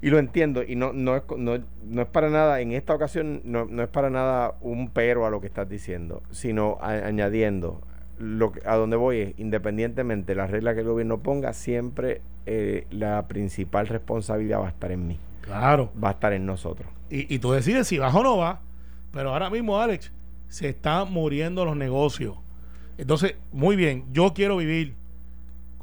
y 0.00 0.10
lo 0.10 0.18
entiendo, 0.18 0.62
y 0.62 0.76
no, 0.76 0.92
no, 0.92 1.16
es, 1.16 1.22
no, 1.36 1.58
no 1.84 2.02
es 2.02 2.08
para 2.08 2.30
nada, 2.30 2.60
en 2.60 2.72
esta 2.72 2.94
ocasión, 2.94 3.40
no, 3.44 3.66
no, 3.66 3.82
es 3.82 3.88
para 3.88 4.10
nada 4.10 4.54
un 4.60 4.90
pero 4.90 5.26
a 5.26 5.30
lo 5.30 5.40
que 5.40 5.48
estás 5.48 5.68
diciendo, 5.68 6.22
sino 6.30 6.78
añadiendo, 6.80 7.80
lo 8.18 8.52
que, 8.52 8.60
a 8.66 8.76
donde 8.76 8.96
voy 8.96 9.18
es, 9.18 9.38
independientemente 9.38 10.32
de 10.32 10.36
la 10.36 10.46
regla 10.46 10.74
que 10.74 10.80
el 10.80 10.86
gobierno 10.86 11.18
ponga, 11.18 11.52
siempre 11.52 12.20
eh, 12.46 12.86
la 12.90 13.26
principal 13.28 13.86
responsabilidad 13.86 14.60
va 14.60 14.66
a 14.66 14.70
estar 14.70 14.92
en 14.92 15.06
mí. 15.06 15.18
Claro. 15.42 15.90
Va 16.02 16.08
a 16.08 16.12
estar 16.12 16.32
en 16.32 16.46
nosotros. 16.46 16.88
Y, 17.10 17.32
y 17.34 17.38
tú 17.38 17.52
decides 17.52 17.86
si 17.86 17.98
vas 17.98 18.14
o 18.14 18.22
no 18.22 18.36
vas. 18.36 18.58
Pero 19.12 19.32
ahora 19.32 19.50
mismo, 19.50 19.80
Alex, 19.80 20.12
se 20.48 20.68
están 20.68 21.12
muriendo 21.12 21.64
los 21.64 21.76
negocios. 21.76 22.36
Entonces, 22.98 23.36
muy 23.52 23.76
bien, 23.76 24.04
yo 24.12 24.34
quiero 24.34 24.56
vivir. 24.56 24.94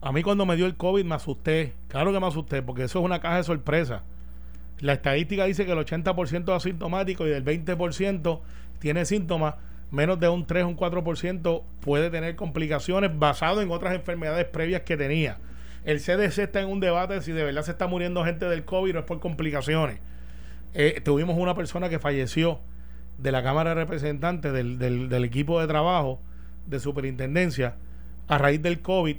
A 0.01 0.11
mí 0.11 0.21
cuando 0.21 0.45
me 0.45 0.55
dio 0.55 0.65
el 0.65 0.75
COVID 0.75 1.03
me 1.05 1.15
asusté. 1.15 1.73
Claro 1.87 2.11
que 2.11 2.19
me 2.19 2.27
asusté, 2.27 2.61
porque 2.61 2.83
eso 2.83 2.99
es 2.99 3.05
una 3.05 3.19
caja 3.19 3.37
de 3.37 3.43
sorpresa. 3.43 4.03
La 4.79 4.93
estadística 4.93 5.45
dice 5.45 5.65
que 5.65 5.71
el 5.71 5.79
80% 5.79 6.43
es 6.43 6.49
asintomático 6.49 7.25
y 7.25 7.29
del 7.29 7.43
20% 7.43 8.39
tiene 8.79 9.05
síntomas. 9.05 9.55
Menos 9.91 10.19
de 10.19 10.27
un 10.29 10.45
3 10.45 10.63
o 10.63 10.67
un 10.69 10.77
4% 10.77 11.63
puede 11.79 12.09
tener 12.09 12.35
complicaciones 12.35 13.17
basado 13.17 13.61
en 13.61 13.71
otras 13.71 13.93
enfermedades 13.95 14.45
previas 14.45 14.81
que 14.81 14.97
tenía. 14.97 15.37
El 15.85 15.99
CDC 15.99 16.39
está 16.39 16.61
en 16.61 16.69
un 16.69 16.79
debate 16.79 17.13
de 17.13 17.21
si 17.21 17.31
de 17.31 17.43
verdad 17.43 17.61
se 17.61 17.71
está 17.71 17.87
muriendo 17.87 18.25
gente 18.25 18.45
del 18.45 18.65
COVID 18.65 18.95
o 18.95 18.99
es 18.99 19.05
por 19.05 19.19
complicaciones. 19.19 19.99
Eh, 20.73 20.99
tuvimos 21.03 21.37
una 21.37 21.55
persona 21.55 21.89
que 21.89 21.99
falleció 21.99 22.59
de 23.17 23.31
la 23.31 23.43
Cámara 23.43 23.69
de 23.69 23.75
Representantes, 23.75 24.51
del, 24.51 24.77
del, 24.77 25.23
equipo 25.23 25.61
de 25.61 25.67
trabajo 25.67 26.19
de 26.65 26.79
superintendencia, 26.79 27.75
a 28.27 28.37
raíz 28.37 28.61
del 28.61 28.81
COVID, 28.81 29.17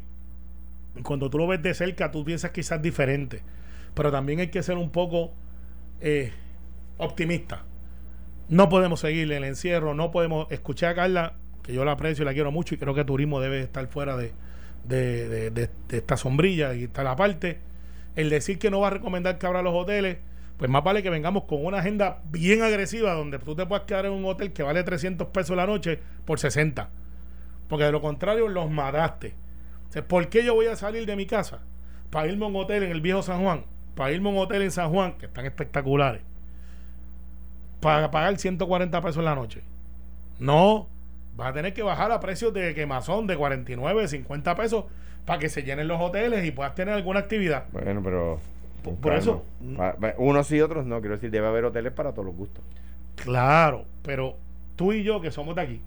cuando 1.03 1.31
tú 1.31 1.39
lo 1.39 1.47
ves 1.47 1.63
de 1.63 1.73
cerca, 1.73 2.11
tú 2.11 2.25
piensas 2.25 2.51
quizás 2.51 2.83
diferente. 2.83 3.43
Pero 3.95 4.11
también 4.11 4.41
hay 4.41 4.49
que 4.49 4.63
ser 4.63 4.77
un 4.77 4.91
poco 4.91 5.33
eh, 6.01 6.33
optimista. 6.99 7.65
No 8.49 8.69
podemos 8.69 9.01
seguir 9.01 9.31
el 9.33 9.43
encierro, 9.43 9.95
no 9.95 10.13
podemos 10.13 10.47
escuchar 10.51 10.93
a 10.93 10.95
Carla, 10.95 11.35
que 11.65 11.73
yo 11.73 11.85
la 11.85 11.93
aprecio 11.93 12.23
y 12.23 12.27
la 12.27 12.33
quiero 12.33 12.53
mucho, 12.53 12.75
y 12.75 12.79
creo 12.79 12.95
que 12.95 13.05
turismo 13.05 13.41
debe 13.41 13.61
estar 13.61 13.87
fuera 13.89 14.17
de, 14.17 14.33
de, 14.85 15.51
de, 15.51 15.71
esta 15.91 16.17
sombrilla 16.17 16.75
y 16.75 16.85
está 16.85 17.03
la 17.03 17.17
parte. 17.17 17.59
El 18.15 18.31
decir 18.31 18.59
que 18.59 18.71
no 18.71 18.81
va 18.81 18.87
a 18.87 18.91
recomendar 18.91 19.39
que 19.39 19.47
abra 19.47 19.63
los 19.63 19.75
hoteles, 19.75 20.19
pues 20.57 20.71
más 20.71 20.85
vale 20.85 21.03
que 21.03 21.11
vengamos 21.11 21.45
con 21.45 21.65
una 21.65 21.79
agenda 21.79 22.23
bien 22.31 22.63
agresiva 22.63 23.13
donde 23.15 23.39
tú 23.41 23.57
te 23.57 23.67
puedas 23.67 23.85
quedar 23.85 24.07
en 24.07 24.13
un 24.13 24.25
hotel 24.25 24.53
que 24.53 24.63
vale 24.63 24.83
300 24.85 25.27
pesos 25.29 25.57
la 25.57 25.67
noche 25.67 25.99
por 26.25 26.39
60. 26.39 26.89
Porque 27.69 27.85
de 27.85 27.93
lo 27.93 28.01
contrario 28.01 28.49
los 28.49 28.71
mataste. 28.71 29.35
O 29.97 30.03
¿Por 30.05 30.29
qué 30.29 30.45
yo 30.45 30.55
voy 30.55 30.67
a 30.67 30.77
salir 30.77 31.05
de 31.05 31.17
mi 31.17 31.27
casa 31.27 31.61
para 32.11 32.29
irme 32.29 32.45
a 32.45 32.49
un 32.49 32.57
hotel 32.57 32.85
en 32.85 32.93
el 32.93 33.01
viejo 33.01 33.23
San 33.23 33.43
Juan? 33.43 33.65
Para 33.97 34.13
irme 34.13 34.29
a 34.29 34.33
un 34.33 34.39
hotel 34.39 34.63
en 34.63 34.71
San 34.71 34.91
Juan, 34.91 35.15
que 35.19 35.27
están 35.27 35.47
espectaculares, 35.47 36.23
para 37.87 38.11
pagar 38.11 38.37
140 38.37 39.01
pesos 39.01 39.23
la 39.23 39.37
noche. 39.37 39.63
No, 40.41 40.89
vas 41.37 41.51
a 41.51 41.53
tener 41.53 41.73
que 41.73 41.85
bajar 41.85 42.11
a 42.11 42.19
precios 42.19 42.53
de 42.53 42.75
quemazón 42.75 43.29
de 43.29 43.37
49, 43.37 44.09
50 44.09 44.57
pesos 44.57 44.87
para 45.25 45.39
que 45.39 45.49
se 45.49 45.63
llenen 45.63 45.87
los 45.87 46.01
hoteles 46.01 46.45
y 46.45 46.51
puedas 46.51 46.75
tener 46.75 46.95
alguna 46.95 47.21
actividad. 47.21 47.67
Bueno, 47.71 48.01
pero 48.03 48.41
por, 48.83 48.97
por 48.97 49.13
eso. 49.13 49.45
Unos 50.19 50.51
y 50.51 50.61
otros 50.61 50.85
no, 50.85 50.99
quiero 50.99 51.15
decir, 51.15 51.31
debe 51.31 51.47
haber 51.47 51.65
hoteles 51.65 51.93
para 51.93 52.11
todos 52.11 52.27
los 52.27 52.35
gustos. 52.35 52.65
Claro, 53.15 53.85
pero 54.03 54.37
tú 54.75 54.93
y 54.93 55.05
yo 55.05 55.21
que 55.21 55.31
somos 55.31 55.55
de 55.55 55.63
aquí, 55.63 55.81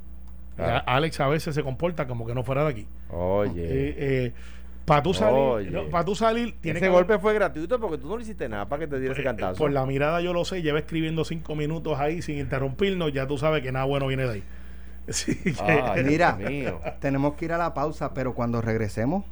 claro. 0.55 0.81
Alex 0.88 1.19
a 1.19 1.27
veces 1.27 1.53
se 1.53 1.63
comporta 1.63 2.07
como 2.07 2.25
que 2.25 2.33
no 2.33 2.43
fuera 2.43 2.63
de 2.63 2.69
aquí. 2.69 2.88
Oye. 3.09 3.62
Eh, 3.62 3.95
eh, 3.97 4.33
para 4.89 5.04
tú 5.04 5.13
salir, 5.13 5.71
no, 5.71 5.89
para 5.89 6.04
tú 6.04 6.15
salir, 6.15 6.56
tiene 6.60 6.80
ese 6.80 6.88
que 6.88 6.91
golpe 6.91 7.19
fue 7.19 7.34
gratuito 7.34 7.80
porque 7.80 7.97
tú 7.97 8.10
no 8.10 8.17
le 8.17 8.23
hiciste 8.23 8.49
nada 8.49 8.67
para 8.67 8.82
que 8.82 8.88
te 8.88 8.99
diera 8.99 9.13
pues, 9.13 9.19
ese 9.19 9.23
cantazo. 9.23 9.58
Por 9.58 9.71
la 9.71 9.86
mirada 9.86 10.19
yo 10.21 10.34
lo 10.34 10.43
sé, 10.43 10.62
lleva 10.62 10.80
escribiendo 10.80 11.23
cinco 11.23 11.56
minutos 11.56 11.99
ahí 11.99 12.21
sin 12.21 12.39
interrumpirnos, 12.39 13.13
ya 13.13 13.28
tú 13.28 13.38
sabes 13.38 13.62
que 13.62 13.71
nada 13.71 13.86
bueno 13.86 14.08
viene 14.08 14.23
de 14.23 14.32
ahí. 14.32 14.43
Así 15.08 15.36
que, 15.36 15.56
Ay, 15.62 16.04
mira, 16.04 16.34
mío. 16.36 16.82
tenemos 16.99 17.36
que 17.36 17.45
ir 17.45 17.54
a 17.54 17.58
la 17.58 17.73
pausa, 17.73 18.13
pero 18.13 18.34
cuando 18.34 18.62
regresemos 18.62 19.23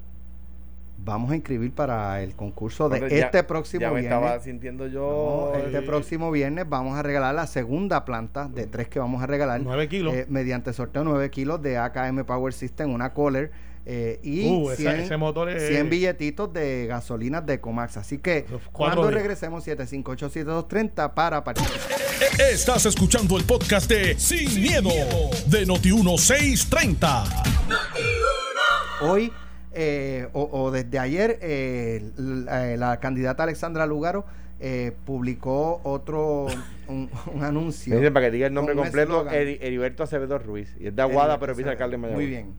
vamos 1.00 1.32
a 1.32 1.36
inscribir 1.36 1.72
para 1.72 2.22
el 2.22 2.36
concurso 2.36 2.90
de 2.90 2.98
este 2.98 3.32
ya, 3.32 3.48
próximo 3.48 3.82
ya 3.82 3.92
me 3.92 4.02
viernes. 4.02 4.20
estaba 4.20 4.40
sintiendo 4.40 4.88
yo. 4.88 5.52
No, 5.54 5.60
este 5.60 5.82
próximo 5.82 6.32
viernes 6.32 6.68
vamos 6.68 6.98
a 6.98 7.04
regalar 7.04 7.34
la 7.36 7.48
segunda 7.48 8.04
planta 8.06 8.48
de 8.48 8.68
tres 8.68 8.90
que 8.90 9.00
vamos 9.00 9.24
a 9.24 9.28
regalar. 9.28 9.62
9 9.62 9.88
kilos. 9.88 10.14
Eh, 10.14 10.26
mediante 10.30 10.74
sorteo 10.74 11.04
9 11.04 11.30
kilos 11.30 11.62
de 11.62 11.78
AKM 11.78 12.26
Power 12.26 12.54
System, 12.54 12.94
una 12.94 13.14
Kohler. 13.14 13.52
Eh, 13.90 14.20
y 14.22 14.50
Uh, 14.50 14.72
esa- 14.72 14.82
100, 14.82 14.96
ese 15.00 15.16
motor 15.16 15.50
es- 15.50 15.66
100 15.70 15.90
billetitos 15.90 16.52
de 16.52 16.88
gasolinas 16.88 17.46
de 17.46 17.62
Comax. 17.62 17.96
Así 17.96 18.18
que 18.18 18.46
cuando 18.74 19.04
días. 19.04 19.14
regresemos 19.14 19.66
758-7230 19.66 21.14
para 21.14 21.42
participar. 21.46 21.80
Estás 22.52 22.86
escuchando 22.86 23.38
el 23.38 23.46
podcast 23.46 23.90
de 23.90 24.20
Sin, 24.20 24.62
miedo, 24.62 24.90
de 25.46 25.66
Noti1630. 25.66 27.24
Hoy 29.02 29.32
eh, 29.74 30.28
o, 30.34 30.50
o 30.52 30.72
desde 30.72 31.00
ayer 31.00 31.38
eh, 31.42 32.12
la, 32.18 32.76
la 32.78 33.00
candidata 33.00 33.44
Alexandra 33.44 33.86
Lugaro 33.86 34.26
eh, 34.60 34.92
publicó 35.06 35.80
otro 35.84 36.48
un, 36.88 37.10
un 37.34 37.44
anuncio. 37.44 37.92
Me 37.94 38.00
dicen 38.00 38.14
para 38.14 38.26
que 38.26 38.32
diga 38.32 38.48
el 38.48 38.54
nombre 38.54 38.76
completo. 38.76 39.26
Eri- 39.30 39.60
Heriberto 39.62 40.02
Acevedo 40.04 40.40
Ruiz. 40.40 40.76
Y 40.80 40.88
es 40.88 40.96
de 40.96 41.02
Aguada, 41.04 41.36
Heriberto 41.36 41.40
pero 41.42 41.52
es 41.52 41.58
vicealcalde 41.60 41.94
de 41.94 41.98
Mayagüez. 42.02 42.26
Muy 42.26 42.30
bien. 42.36 42.54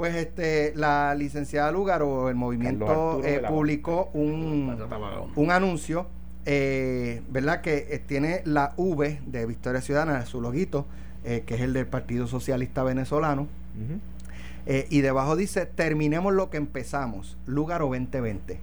Pues 0.00 0.14
este 0.16 0.72
la 0.76 1.14
licenciada 1.14 1.70
Lugaro, 1.70 2.30
el 2.30 2.34
movimiento 2.34 3.20
eh, 3.22 3.42
publicó 3.46 4.08
un, 4.14 4.74
un 5.36 5.50
anuncio, 5.50 6.06
eh, 6.46 7.20
¿verdad? 7.28 7.60
Que 7.60 7.86
eh, 7.90 7.98
tiene 7.98 8.40
la 8.46 8.72
V 8.78 9.20
de 9.26 9.44
Victoria 9.44 9.82
Ciudadana, 9.82 10.24
su 10.24 10.40
loguito, 10.40 10.86
eh, 11.22 11.42
que 11.44 11.56
es 11.56 11.60
el 11.60 11.74
del 11.74 11.86
Partido 11.86 12.26
Socialista 12.26 12.82
Venezolano. 12.82 13.46
Eh, 14.64 14.86
y 14.88 15.02
debajo 15.02 15.36
dice, 15.36 15.66
terminemos 15.66 16.32
lo 16.32 16.48
que 16.48 16.56
empezamos, 16.56 17.36
Lugaro 17.44 17.88
2020. 17.88 18.58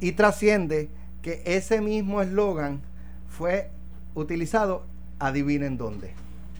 Y 0.00 0.12
trasciende 0.12 0.90
que 1.22 1.40
ese 1.46 1.80
mismo 1.80 2.20
eslogan 2.20 2.82
fue 3.26 3.70
utilizado, 4.14 4.84
adivinen 5.18 5.78
dónde, 5.78 6.10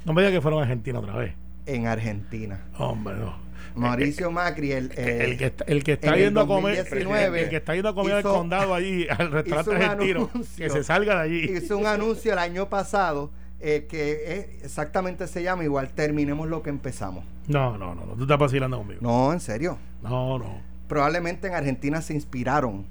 No 0.06 0.14
me 0.14 0.22
digas 0.22 0.32
que 0.32 0.40
fueron 0.40 0.60
a 0.60 0.62
Argentina 0.62 0.98
otra 0.98 1.14
vez. 1.14 1.34
en 1.66 1.86
Argentina. 1.86 2.62
Hombre, 2.78 3.14
no. 3.16 3.46
Mauricio 3.78 4.30
Macri, 4.30 4.72
el, 4.72 4.92
eh, 4.96 5.24
el 5.24 5.36
que 5.38 5.46
está, 5.46 5.64
el 5.64 5.84
que 5.84 5.92
está 5.94 6.16
yendo 6.16 6.40
a 6.40 6.46
comer, 6.46 6.76
2019 6.76 7.42
el 7.44 7.48
que 7.48 7.56
está 7.56 7.74
yendo 7.74 7.88
a 7.90 7.94
comer 7.94 8.18
hizo- 8.20 8.30
al 8.30 8.36
condado 8.36 8.74
allí, 8.74 9.06
al 9.08 9.30
restaurante 9.32 9.84
argentino, 9.84 10.30
anuncio. 10.34 10.64
que 10.66 10.70
se 10.70 10.84
salga 10.84 11.16
de 11.16 11.20
allí. 11.22 11.44
hizo 11.56 11.78
un 11.78 11.86
anuncio 11.86 12.32
el 12.32 12.38
año 12.38 12.68
pasado 12.68 13.30
eh, 13.60 13.86
que 13.88 14.22
es- 14.58 14.64
exactamente 14.64 15.26
se 15.26 15.42
llama 15.42 15.64
igual, 15.64 15.88
terminemos 15.90 16.48
lo 16.48 16.62
que 16.62 16.70
empezamos. 16.70 17.24
No, 17.48 17.76
no, 17.78 17.94
no, 17.94 18.04
no, 18.06 18.12
tú 18.14 18.22
estás 18.22 18.38
vacilando 18.38 18.78
conmigo. 18.78 19.00
No, 19.02 19.32
en 19.32 19.40
serio. 19.40 19.78
No, 20.02 20.38
no. 20.38 20.60
Probablemente 20.86 21.48
en 21.48 21.54
Argentina 21.54 22.00
se 22.02 22.14
inspiraron 22.14 22.84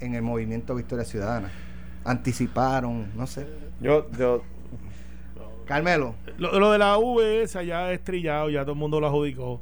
en 0.00 0.14
el 0.14 0.22
movimiento 0.22 0.74
Victoria 0.74 1.04
Ciudadana. 1.04 1.50
Anticiparon, 2.04 3.08
no 3.16 3.26
sé. 3.26 3.46
Yo, 3.80 4.10
yo, 4.18 4.42
Carmelo. 5.66 6.14
Lo, 6.38 6.58
lo 6.58 6.72
de 6.72 6.78
la 6.78 6.96
V 6.96 7.42
esa 7.42 7.62
ya 7.62 7.92
es 7.92 8.02
trillado, 8.02 8.48
ya 8.48 8.62
todo 8.62 8.72
el 8.72 8.78
mundo 8.78 9.00
lo 9.00 9.06
adjudicó. 9.08 9.60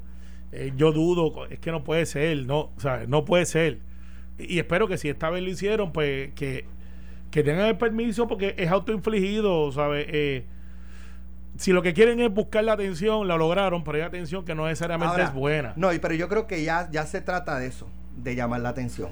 Eh, 0.58 0.72
yo 0.76 0.92
dudo, 0.92 1.46
es 1.50 1.58
que 1.58 1.70
no 1.70 1.84
puede 1.84 2.06
ser, 2.06 2.38
no, 2.46 2.70
o 2.76 2.80
sea, 2.80 3.04
no 3.06 3.24
puede 3.24 3.44
ser. 3.46 3.78
Y, 4.38 4.54
y 4.54 4.58
espero 4.58 4.88
que 4.88 4.96
si 4.98 5.08
esta 5.08 5.28
vez 5.30 5.42
lo 5.42 5.50
hicieron, 5.50 5.92
pues 5.92 6.32
que, 6.34 6.64
que 7.30 7.42
tengan 7.42 7.66
el 7.66 7.76
permiso 7.76 8.26
porque 8.26 8.54
es 8.56 8.70
autoinfligido, 8.70 9.70
¿sabes? 9.72 10.06
Eh, 10.08 10.44
si 11.58 11.72
lo 11.72 11.82
que 11.82 11.94
quieren 11.94 12.20
es 12.20 12.32
buscar 12.32 12.64
la 12.64 12.72
atención, 12.74 13.26
la 13.28 13.36
lograron, 13.36 13.82
pero 13.84 13.96
hay 13.98 14.04
atención 14.04 14.44
que 14.44 14.54
no 14.54 14.66
necesariamente 14.66 15.12
Ahora, 15.12 15.24
es 15.24 15.32
buena. 15.34 15.72
No, 15.76 15.92
y- 15.92 15.98
pero 15.98 16.14
yo 16.14 16.28
creo 16.28 16.46
que 16.46 16.62
ya, 16.62 16.88
ya 16.90 17.06
se 17.06 17.20
trata 17.22 17.58
de 17.58 17.66
eso, 17.66 17.88
de 18.16 18.34
llamar 18.34 18.60
la 18.60 18.70
atención. 18.70 19.10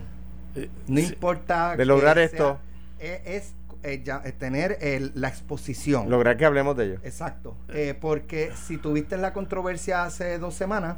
Eh, 0.55 0.69
No 0.87 1.01
sí. 1.01 1.07
importa. 1.07 1.73
De 1.73 1.79
que 1.79 1.85
lograr 1.87 2.17
sea- 2.17 2.25
esto. 2.25 2.59
eh, 3.01 3.23
Es, 3.25 3.55
eh, 3.83 4.03
ya- 4.05 4.21
eh, 4.25 4.33
tener 4.33 4.77
el- 4.81 5.13
la 5.15 5.29
exposición. 5.29 6.09
Lograr 6.11 6.37
que 6.37 6.45
hablemos 6.45 6.77
de 6.77 6.85
ello. 6.85 6.95
Exacto. 7.03 7.57
Eh, 7.71 7.95
porque 7.99 8.51
si 8.55 8.77
tuviste 8.79 9.17
la 9.19 9.33
controversia 9.33 10.05
hace 10.05 10.39
dos 10.39 10.55
semanas 10.55 10.97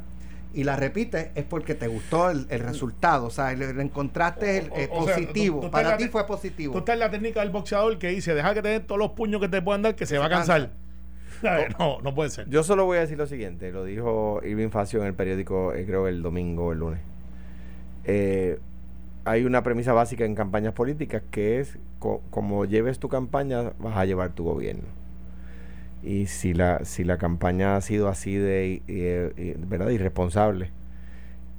y 0.53 0.63
la 0.63 0.75
repites, 0.75 1.29
es 1.35 1.43
porque 1.43 1.75
te 1.75 1.87
gustó 1.87 2.29
el, 2.29 2.47
el 2.49 2.59
resultado. 2.61 3.25
O 3.27 3.29
sea, 3.29 3.53
le, 3.53 3.73
le 3.73 3.83
encontraste 3.83 4.57
el 4.59 4.69
O- 4.71 4.73
o- 4.95 5.03
o 5.03 5.05
sea, 5.05 5.15
positivo. 5.15 5.59
tú- 5.59 5.65
tú 5.67 5.71
Para 5.71 5.97
ti 5.97 6.07
fue 6.07 6.25
positivo. 6.25 6.73
Tú 6.73 6.79
estás 6.79 6.93
en 6.93 6.99
la 6.99 7.11
técnica 7.11 7.41
del 7.41 7.49
boxeador 7.51 7.97
que 7.99 8.09
dice, 8.09 8.33
deja 8.33 8.53
que 8.53 8.61
te 8.61 8.69
den 8.69 8.87
todos 8.87 8.99
los 8.99 9.11
puños 9.11 9.39
que 9.41 9.49
te 9.49 9.61
puedan 9.61 9.81
dar, 9.83 9.95
que 9.95 10.05
se 10.05 10.15
se 10.15 10.19
va 10.19 10.25
a 10.25 10.29
cansa. 10.29 10.53
cansar. 11.41 11.75
No, 11.77 12.01
no 12.01 12.15
puede 12.15 12.31
ser. 12.31 12.49
Yo 12.49 12.63
solo 12.63 12.85
voy 12.85 12.97
a 12.97 13.01
decir 13.01 13.17
lo 13.17 13.27
siguiente, 13.27 13.71
lo 13.71 13.83
dijo 13.83 14.41
Irving 14.43 14.69
Facio 14.69 15.01
en 15.01 15.07
el 15.07 15.13
periódico, 15.13 15.73
eh, 15.73 15.85
creo 15.85 16.07
el 16.07 16.23
domingo 16.23 16.67
o 16.67 16.71
el 16.71 16.79
lunes. 16.79 16.99
Eh, 18.05 18.57
hay 19.25 19.43
una 19.43 19.61
premisa 19.61 19.93
básica 19.93 20.25
en 20.25 20.33
campañas 20.33 20.73
políticas 20.73 21.21
que 21.29 21.59
es 21.59 21.77
co- 21.99 22.21
como 22.31 22.65
lleves 22.65 22.97
tu 22.99 23.09
campaña, 23.09 23.73
vas 23.77 23.97
a 23.97 24.05
llevar 24.05 24.31
tu 24.31 24.45
gobierno. 24.45 24.83
Y 26.03 26.27
si 26.27 26.53
la, 26.53 26.85
si 26.85 27.03
la 27.03 27.17
campaña 27.17 27.75
ha 27.75 27.81
sido 27.81 28.07
así 28.07 28.35
de 28.35 28.83
eh, 28.87 29.33
eh, 29.37 29.55
¿verdad? 29.59 29.89
irresponsable, 29.89 30.71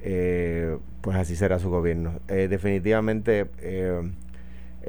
eh, 0.01 0.77
pues 1.01 1.17
así 1.17 1.35
será 1.35 1.59
su 1.59 1.69
gobierno. 1.69 2.19
Eh, 2.27 2.47
definitivamente 2.49 3.47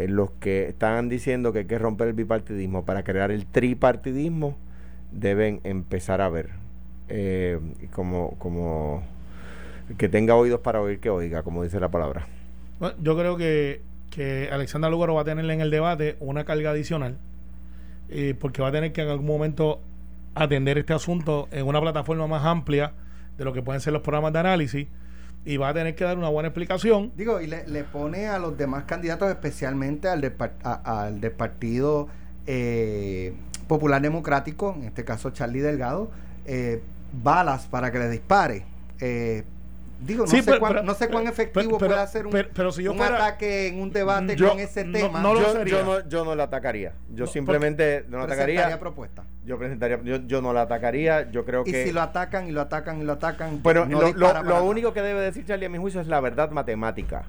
los 0.08 0.30
que 0.32 0.68
están 0.68 1.08
diciendo 1.08 1.52
que 1.52 1.60
hay 1.60 1.64
que 1.66 1.78
romper 1.78 2.08
el 2.08 2.14
bipartidismo 2.14 2.84
para 2.84 3.02
crear 3.02 3.30
el 3.30 3.44
tripartidismo 3.44 4.56
deben 5.12 5.60
empezar 5.64 6.22
a 6.22 6.28
ver 6.30 6.50
como 7.92 8.36
como 8.38 9.02
que 9.98 10.08
tenga 10.08 10.36
oídos 10.36 10.60
para 10.60 10.80
oír 10.80 11.00
que 11.00 11.10
oiga 11.10 11.42
como 11.42 11.64
dice 11.64 11.80
la 11.80 11.90
palabra 11.90 12.28
yo 13.00 13.16
creo 13.16 13.36
que, 13.36 13.82
que 14.10 14.48
Alexandra 14.50 14.90
Lugaro 14.90 15.14
va 15.14 15.22
a 15.22 15.24
tener 15.24 15.48
en 15.50 15.60
el 15.60 15.70
debate 15.70 16.16
una 16.20 16.44
carga 16.44 16.70
adicional, 16.70 17.18
eh, 18.10 18.34
porque 18.38 18.62
va 18.62 18.68
a 18.68 18.72
tener 18.72 18.92
que 18.92 19.02
en 19.02 19.08
algún 19.08 19.26
momento 19.26 19.80
atender 20.34 20.78
este 20.78 20.92
asunto 20.92 21.48
en 21.50 21.66
una 21.66 21.80
plataforma 21.80 22.26
más 22.26 22.44
amplia 22.44 22.92
de 23.36 23.44
lo 23.44 23.52
que 23.52 23.62
pueden 23.62 23.80
ser 23.80 23.92
los 23.92 24.02
programas 24.02 24.32
de 24.32 24.38
análisis, 24.38 24.86
y 25.44 25.56
va 25.56 25.70
a 25.70 25.74
tener 25.74 25.94
que 25.94 26.04
dar 26.04 26.18
una 26.18 26.28
buena 26.28 26.48
explicación. 26.48 27.12
Digo, 27.16 27.40
y 27.40 27.46
le, 27.46 27.66
le 27.66 27.84
pone 27.84 28.26
a 28.26 28.38
los 28.38 28.56
demás 28.56 28.84
candidatos, 28.84 29.30
especialmente 29.30 30.08
al 30.08 30.20
del, 30.20 31.32
Partido 31.32 32.08
eh, 32.46 33.32
Popular 33.66 34.02
Democrático, 34.02 34.74
en 34.76 34.84
este 34.84 35.04
caso 35.04 35.30
Charlie 35.30 35.60
Delgado, 35.60 36.10
eh, 36.44 36.82
balas 37.12 37.66
para 37.66 37.90
que 37.90 37.98
le 37.98 38.10
dispare. 38.10 38.64
Eh, 39.00 39.44
digo, 40.02 40.24
no, 40.24 40.30
Sí, 40.30 40.38
sé, 40.38 40.42
pero- 40.44 40.58
cuán, 40.60 40.72
pero- 40.72 40.84
no 40.84 40.94
sé 40.94 41.08
cuán 41.08 41.24
pero- 41.24 41.32
efectivo 41.32 41.78
pero- 41.78 41.90
puede 41.90 42.00
hacer 42.00 42.26
un, 42.26 42.32
pero- 42.32 42.48
pero 42.54 42.72
si 42.72 42.82
yo 42.82 42.92
un 42.92 42.98
fuera- 42.98 43.16
ataque 43.16 43.68
en 43.68 43.80
un 43.80 43.90
debate 43.92 44.36
Yo- 44.36 44.48
con 44.50 44.60
ese 44.60 44.84
no- 44.84 44.92
tema. 44.98 45.20
no 45.20 45.34
lo 45.34 45.40
yo, 45.42 45.52
sería. 45.52 45.78
yo 45.78 45.84
no 45.84 46.08
yo 46.08 46.24
no 46.24 46.34
la 46.34 46.44
atacaría 46.44 46.92
yo 47.14 47.24
No, 47.26 47.30
simplemente 47.30 48.04
no 48.08 48.18
la 48.18 48.24
atacaría 48.24 48.78
propuesta. 48.80 49.24
yo 49.44 49.58
presentaría 49.58 50.00
yo, 50.02 50.16
yo 50.26 50.40
no 50.42 50.52
la 50.52 50.62
atacaría 50.62 51.30
yo 51.30 51.44
creo 51.44 51.62
Y 51.66 51.72
que 51.72 51.84
si 51.84 51.92
lo 51.92 52.00
atacan 52.02 52.48
y 52.48 52.52
lo 52.52 52.60
atacan 52.62 53.00
y 53.00 53.04
lo 53.04 53.12
atacan, 53.12 53.60
no 53.62 53.84
lo, 53.84 54.12
lo- 54.12 54.42
lo 54.42 54.64
único 54.64 54.92
que 54.92 55.02
debe 55.02 55.20
decir 55.20 55.44
Charlie 55.44 55.66
a 55.66 55.68
mi 55.68 55.78
juicio 55.78 56.00
es 56.00 56.06
la 56.06 56.20
verdad 56.20 56.50
matemática. 56.50 57.24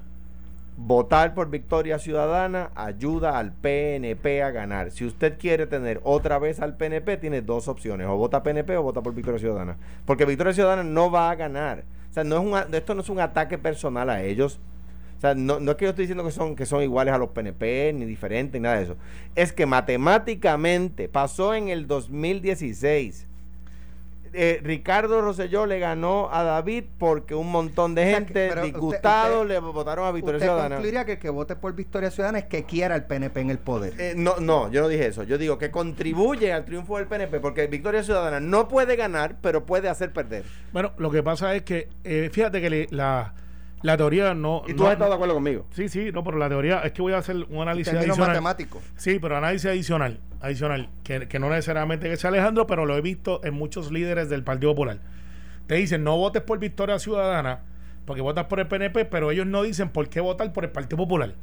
Votar 0.74 1.34
por 1.34 1.50
Victoria 1.50 1.98
Ciudadana 1.98 2.70
ayuda 2.74 3.38
al 3.38 3.52
PNP 3.52 4.42
a 4.42 4.50
ganar. 4.50 4.90
Si 4.90 5.04
usted 5.04 5.38
quiere 5.38 5.66
tener 5.66 6.00
otra 6.02 6.38
vez 6.38 6.60
al 6.60 6.76
PNP, 6.78 7.18
tiene 7.18 7.42
dos 7.42 7.68
opciones. 7.68 8.06
O 8.08 8.16
vota 8.16 8.42
PNP 8.42 8.76
o 8.78 8.82
vota 8.82 9.02
por 9.02 9.14
Victoria 9.14 9.38
Ciudadana. 9.38 9.76
Porque 10.06 10.24
Victoria 10.24 10.54
Ciudadana 10.54 10.82
no 10.82 11.10
va 11.10 11.30
a 11.30 11.34
ganar. 11.34 11.84
O 12.12 12.14
sea, 12.14 12.24
no 12.24 12.36
es 12.36 12.42
un, 12.66 12.74
esto 12.74 12.94
no 12.94 13.00
es 13.00 13.08
un 13.08 13.20
ataque 13.20 13.56
personal 13.56 14.10
a 14.10 14.22
ellos. 14.22 14.60
O 15.16 15.20
sea, 15.22 15.34
no, 15.34 15.60
no 15.60 15.70
es 15.70 15.76
que 15.78 15.86
yo 15.86 15.90
estoy 15.92 16.02
diciendo 16.02 16.22
que 16.22 16.30
son, 16.30 16.54
que 16.54 16.66
son 16.66 16.82
iguales 16.82 17.14
a 17.14 17.16
los 17.16 17.30
PNP, 17.30 17.94
ni 17.94 18.04
diferentes, 18.04 18.60
ni 18.60 18.64
nada 18.64 18.76
de 18.76 18.82
eso. 18.82 18.96
Es 19.34 19.54
que 19.54 19.64
matemáticamente 19.64 21.08
pasó 21.08 21.54
en 21.54 21.68
el 21.68 21.86
2016 21.86 23.28
eh, 24.34 24.60
Ricardo 24.62 25.20
Rosselló 25.20 25.66
le 25.66 25.78
ganó 25.78 26.28
a 26.32 26.42
David 26.42 26.84
porque 26.98 27.34
un 27.34 27.50
montón 27.50 27.94
de 27.94 28.02
O 28.02 28.04
sea, 28.06 28.14
gente 28.16 28.54
disgustado 28.62 29.42
usted- 29.42 29.54
le 29.54 29.58
votaron 29.60 30.06
a 30.06 30.12
Victoria 30.12 30.36
Usted 30.38 30.46
Ciudadana. 30.46 30.76
concluiría 30.76 31.04
que 31.04 31.12
el 31.12 31.18
que 31.18 31.30
vote 31.30 31.56
por 31.56 31.74
Victoria 31.74 32.10
Ciudadana 32.10 32.38
es 32.38 32.44
que 32.46 32.64
quiera 32.64 32.94
el 32.96 33.04
PNP 33.04 33.40
en 33.40 33.50
el 33.50 33.58
poder. 33.58 33.94
Eh, 33.98 34.14
no, 34.16 34.36
no, 34.40 34.70
yo 34.70 34.80
no 34.80 34.88
dije 34.88 35.06
eso. 35.06 35.22
Yo 35.22 35.38
digo 35.38 35.58
que 35.58 35.70
contribuye 35.70 36.52
al 36.52 36.64
triunfo 36.64 36.96
del 36.98 37.06
PNP 37.06 37.40
porque 37.40 37.66
Victoria 37.66 38.02
Ciudadana 38.02 38.40
no 38.40 38.68
puede 38.68 38.96
ganar, 38.96 39.36
pero 39.40 39.66
puede 39.66 39.88
hacer 39.88 40.12
perder. 40.12 40.44
Bueno, 40.72 40.92
lo 40.98 41.10
que 41.10 41.22
pasa 41.22 41.54
es 41.54 41.62
que, 41.62 41.88
eh, 42.04 42.30
fíjate 42.32 42.60
que 42.60 42.70
le- 42.70 42.88
la, 42.90 43.34
la 43.82 43.96
teoría 43.96 44.34
no... 44.34 44.62
Y 44.66 44.74
tú 44.74 44.82
no- 44.82 44.86
has 44.88 44.92
estado 44.92 45.10
de 45.10 45.14
acuerdo 45.16 45.34
conmigo. 45.34 45.66
Sí, 45.72 45.88
sí, 45.88 46.10
no, 46.12 46.22
pero 46.24 46.38
la 46.38 46.48
teoría 46.48 46.80
es 46.80 46.92
que 46.92 47.02
voy 47.02 47.12
a 47.12 47.18
hacer 47.18 47.36
un 47.48 47.60
análisis 47.62 47.92
adicional. 47.94 48.28
matemáticos. 48.28 48.82
Sí, 48.96 49.18
pero 49.20 49.36
análisis 49.36 49.66
adicional, 49.70 50.20
adicional, 50.40 50.88
que, 51.04 51.28
que 51.28 51.38
no 51.38 51.48
necesariamente 51.50 52.08
que 52.08 52.16
sea 52.16 52.30
Alejandro, 52.30 52.66
pero 52.66 52.86
lo 52.86 52.96
he 52.96 53.00
visto 53.00 53.40
en 53.44 53.54
muchos 53.54 53.90
líderes 53.90 54.28
del 54.28 54.42
Partido 54.44 54.72
Popular. 54.72 54.98
Te 55.66 55.74
dicen, 55.76 56.04
no 56.04 56.16
votes 56.16 56.42
por 56.42 56.58
Victoria 56.58 56.98
Ciudadana, 56.98 57.60
porque 58.04 58.22
votas 58.22 58.46
por 58.46 58.60
el 58.60 58.66
PNP, 58.68 59.04
pero 59.06 59.30
ellos 59.30 59.46
no 59.46 59.62
dicen 59.62 59.88
por 59.88 60.08
qué 60.08 60.20
votar 60.20 60.52
por 60.52 60.64
el 60.64 60.70
Partido 60.70 60.96
Popular. 60.98 61.34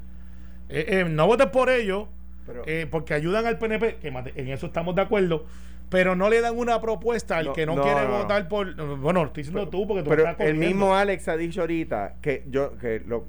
Eh, 0.70 0.86
eh, 1.00 1.06
no 1.10 1.26
votes 1.28 1.48
por 1.48 1.70
ellos, 1.70 2.08
Pero- 2.46 2.64
eh, 2.66 2.88
porque 2.90 3.14
ayudan 3.14 3.46
al 3.46 3.58
PNP, 3.58 3.96
que 3.96 4.08
en 4.10 4.48
eso 4.50 4.66
estamos 4.68 4.94
de 4.96 5.02
acuerdo, 5.02 5.46
pero 5.90 6.16
no 6.16 6.30
le 6.30 6.40
dan 6.42 6.58
una 6.58 6.80
propuesta 6.80 7.38
al 7.38 7.46
No, 7.48 7.54
que 7.54 7.66
no, 7.66 7.76
no, 7.76 7.82
quiere 7.82 8.02
no, 8.08 8.20
votar 8.20 8.48
por... 8.48 8.76
Bueno, 8.98 9.26
estoy 9.26 9.44
diciendo 9.44 9.68
tú, 9.70 9.88
porque 9.88 10.04
tú 10.04 10.10
Pero 10.10 10.28
estás 10.30 10.46
el 10.48 10.56
mismo 10.56 10.96
Alex 10.96 11.28
ha 11.28 11.36
dicho 11.38 11.62
ahorita 11.62 12.16
que 12.22 12.46
yo 12.48 12.78
que 12.78 13.02
lo, 13.08 13.26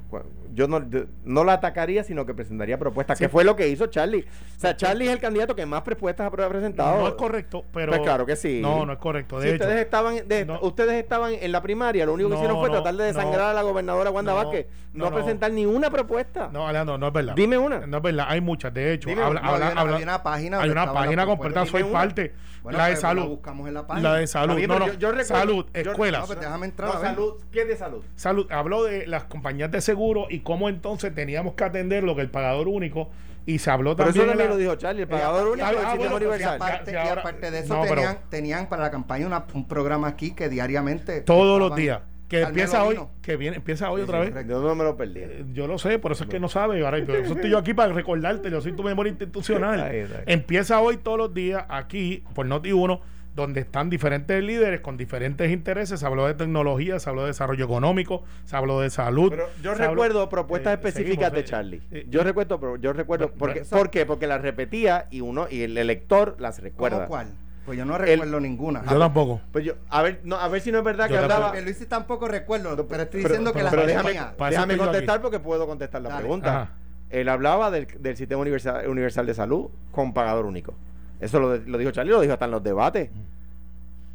yo 0.53 0.69
no, 0.69 0.85
no 1.25 1.45
la 1.45 1.55
atacaría, 1.55 2.05
sino 2.05 2.27
que 2.27 2.35
presentaría 2.35 2.79
propuestas, 2.79 3.17
Sí. 3.19 3.25
que 3.25 3.29
fue 3.29 3.45
lo 3.45 3.57
que 3.57 3.69
hizo 3.69 3.87
Charlie. 3.87 4.27
O 4.57 4.61
sea, 4.61 4.77
Charlie 4.77 5.07
es 5.07 5.13
el 5.13 5.21
candidato 5.21 5.57
que 5.57 5.65
más 5.65 5.83
propuestas 5.83 6.27
ha 6.27 6.31
presentado. 6.49 7.01
No 7.01 7.09
es 7.09 7.15
correcto, 7.15 7.65
pero... 7.73 7.93
Pues 7.93 8.03
claro 8.03 8.27
que 8.27 8.37
sí. 8.37 8.61
No, 8.61 8.85
no 8.85 8.93
es 8.93 8.99
correcto. 8.99 9.41
Si 9.41 9.47
De 9.49 9.55
hecho, 9.55 9.65
ustedes 9.65 9.83
estaban 9.85 10.29
de- 10.29 10.45
no. 10.45 10.61
ustedes 10.61 10.93
estaban 11.03 11.33
en 11.41 11.53
la 11.53 11.63
primaria, 11.63 12.05
lo 12.05 12.13
único 12.13 12.29
que 12.29 12.35
No, 12.35 12.41
hicieron 12.41 12.59
fue 12.59 12.69
no, 12.69 12.75
tratar 12.75 12.95
de 12.95 13.05
desangrar 13.05 13.41
no. 13.41 13.49
a 13.49 13.55
la 13.55 13.63
gobernadora 13.63 14.11
Wanda 14.11 14.33
No, 14.33 14.39
Vázquez, 14.39 14.67
no, 14.93 15.05
no, 15.05 15.11
no. 15.11 15.17
presentar 15.17 15.51
ni 15.53 15.65
una 15.65 15.89
propuesta. 15.91 16.51
No, 16.53 16.69
Alejandro, 16.69 16.99
no 16.99 17.07
es 17.07 17.13
verdad. 17.13 17.35
Dime 17.35 17.57
una. 17.57 17.87
No 17.87 17.97
es 17.99 18.03
verdad, 18.03 18.27
hay 18.29 18.41
muchas. 18.43 18.75
De 18.75 18.93
hecho, 18.93 19.09
Dime 19.09 19.23
habla- 19.23 19.41
habla- 19.41 19.67
hay 19.69 19.73
una- 19.73 19.81
habla- 19.81 19.97
hay 19.97 20.03
una 20.03 20.23
página 20.23 20.61
Hay 20.61 20.71
una 20.71 20.93
página 20.93 21.25
completa, 21.27 21.65
soy 21.65 21.85
parte. 21.85 22.35
Bueno, 22.63 22.79
la 22.79 22.87
de 22.87 22.93
pues, 22.93 23.03
la 23.03 23.09
salud. 23.09 23.27
buscamos 23.29 23.69
en 23.69 23.75
la 23.75 23.87
página. 23.87 24.09
La 24.11 24.17
de 24.17 24.27
salud. 24.27 24.57
Bien, 24.57 24.69
no, 24.69 24.75
pero 24.75 24.87
no. 24.87 24.93
yo- 24.93 24.99
yo 24.99 25.13
recuerdo- 25.13 25.25
salud, 25.41 25.67
yo- 25.73 25.81
escuelas. 25.91 26.21
No, 26.21 26.27
pues 26.27 26.41
déjame 26.41 26.67
entrar. 26.67 26.95
No, 26.95 27.01
salud, 27.01 27.35
¿qué 27.51 27.63
es 27.63 27.69
de 27.69 27.77
salud? 27.77 28.05
Salud. 28.17 28.47
Habló 28.51 28.85
de 28.85 29.07
las 29.07 29.25
compañías 29.25 29.71
de 29.71 29.81
seguro 29.81 30.27
y 30.29 30.41
cómo 30.41 30.69
entonces 30.69 31.15
teníamos 31.15 31.55
que 31.55 31.65
atender 31.65 32.05
lo 32.05 32.15
que 32.15 32.23
el 32.23 32.31
pagador 32.31 32.69
único. 32.69 33.09
Y 33.47 33.59
se 33.59 33.71
habló 33.71 33.97
Pero 33.97 34.09
también. 34.09 34.25
eso 34.27 34.33
en 34.33 34.39
también 34.39 34.49
la- 34.51 34.55
lo 34.55 34.61
dijo 34.61 34.75
Charlie, 34.77 35.03
el 35.03 35.09
Y 35.09 35.11
pagador 35.11 35.33
aparte- 35.41 35.53
único 35.53 35.67
ah, 35.67 35.71
del 35.71 35.79
ah, 35.79 35.81
sistema 35.81 35.97
bueno, 36.11 36.37
Y 36.37 36.43
aparte, 36.45 37.47
y 37.49 37.51
de 37.51 37.59
eso, 37.61 37.75
no, 37.75 37.83
pero- 37.83 37.95
tenían, 37.95 38.19
tenían 38.29 38.69
para 38.69 38.83
la 38.83 38.91
campaña 38.91 39.27
una- 39.27 39.47
un 39.55 39.67
programa 39.67 40.09
aquí 40.09 40.33
que 40.33 40.49
diariamente. 40.51 41.23
Todos 41.23 41.59
los 41.59 41.75
días. 41.75 42.01
Que 42.31 42.41
Carmelo 42.43 42.49
empieza 42.63 42.85
hoy. 42.85 42.95
vino. 42.95 43.11
Que 43.23 43.37
viene, 43.37 43.57
empieza 43.57 43.91
hoy 43.91 44.01
Sí, 44.01 44.05
otra 44.05 44.25
sí, 44.25 44.31
vez. 44.31 44.47
Yo 44.47 44.63
no 44.63 44.75
me 44.77 44.85
lo 44.85 44.97
perdí. 44.97 45.19
Eh, 45.21 45.45
Yo 45.53 45.67
lo 45.67 45.79
sé, 45.79 45.99
por 45.99 46.13
eso 46.13 46.25
es 46.25 46.31
que 46.31 46.39
no 46.41 46.49
sabe. 46.49 46.83
Ahora, 46.85 47.05
por 47.05 47.17
eso 47.17 47.35
estoy 47.35 47.51
yo 47.51 47.59
aquí 47.59 47.75
para 47.75 47.93
recordarte. 47.93 48.51
Yo 48.51 48.61
soy 48.61 48.73
tu 48.73 48.83
memoria 48.85 49.11
institucional. 49.11 49.81
Ahí, 49.83 49.99
ahí. 50.01 50.09
Empieza 50.27 50.81
hoy 50.81 50.97
todos 50.97 51.19
los 51.19 51.35
días 51.35 51.65
aquí 51.69 52.23
por 52.35 52.47
Noti1, 52.47 53.01
donde 53.35 53.61
están 53.61 53.91
diferentes 53.91 54.43
líderes 54.45 54.81
con 54.81 54.97
diferentes 54.97 55.51
intereses. 55.51 55.99
Se 55.99 56.07
habló 56.07 56.27
de 56.29 56.35
tecnología, 56.35 57.01
se 57.01 57.11
habló 57.11 57.23
de 57.23 57.29
desarrollo 57.29 57.65
económico, 57.65 58.23
se 58.45 58.55
habló 58.57 58.81
de 58.81 58.91
salud. 58.91 59.31
Pero 59.31 59.49
yo 59.61 59.73
habló- 59.73 59.89
recuerdo 59.89 60.29
propuestas 60.29 60.71
Eh, 60.71 60.75
específicas 60.75 61.31
seguimos, 61.31 61.33
de 61.33 61.41
eh, 61.41 61.45
Charlie. 61.45 61.83
eh, 61.91 62.07
yo 62.09 62.23
recuerdo, 62.23 62.61
pero 62.61 62.77
yo 62.77 62.93
recuerdo, 62.93 63.27
Pero- 63.27 63.39
porque, 63.39 63.61
pero- 63.69 63.77
¿por 63.77 63.91
qué? 63.91 64.07
Porque 64.07 64.27
las 64.29 64.41
repetía 64.41 65.07
y 65.11 65.21
uno 65.21 65.49
y 65.51 65.63
el 65.63 65.77
elector 65.77 66.37
las 66.39 66.57
¿Cómo 66.59 66.65
recuerda. 66.69 67.07
cuál? 67.07 67.27
Pues 67.67 67.79
yo 67.79 67.85
no 67.85 67.97
recuerdo 67.99 68.41
ninguna. 68.41 68.83
Yo 68.91 68.99
tampoco. 68.99 69.41
Pues 69.53 69.65
yo, 69.65 69.75
a 69.91 70.03
ver, 70.03 70.21
no, 70.25 70.37
a 70.37 70.49
ver 70.49 70.61
si 70.61 70.73
no 70.73 70.79
es 70.79 70.85
verdad 70.85 71.05
Yo 71.09 71.15
que 71.17 71.21
tampoco. 71.21 71.47
hablaba. 71.49 71.61
Luis 71.61 71.89
tampoco 71.89 72.27
recuerdo, 72.29 72.89
pero 72.89 73.03
estoy 73.03 73.23
Pero- 73.23 73.29
diciendo 73.35 73.51
que 73.53 73.59
pero- 73.59 73.65
las 73.65 73.71
pero 73.75 73.83
tenía. 73.87 74.33
déjame, 74.33 74.51
déjame 74.51 74.77
contestar 74.79 75.17
aquí. 75.17 75.23
porque 75.23 75.39
puedo 75.41 75.67
contestar 75.67 76.03
la 76.03 76.09
Dale. 76.09 76.21
pregunta. 76.23 76.63
Ajá. 76.63 76.73
Él 77.11 77.29
hablaba 77.29 77.71
del, 77.71 77.87
del 77.99 78.17
sistema 78.17 78.41
universal, 78.41 78.89
universal 78.89 79.27
de 79.27 79.35
salud 79.35 79.69
con 79.93 80.13
pagador 80.15 80.47
único. 80.47 80.75
Eso 81.21 81.39
lo, 81.41 81.57
lo 81.57 81.79
dijo 81.79 81.91
Charlie, 81.91 82.13
lo 82.13 82.21
dijo 82.21 82.33
hasta 82.33 82.47
en 82.47 82.51
los 82.53 82.63
debates. 82.63 83.11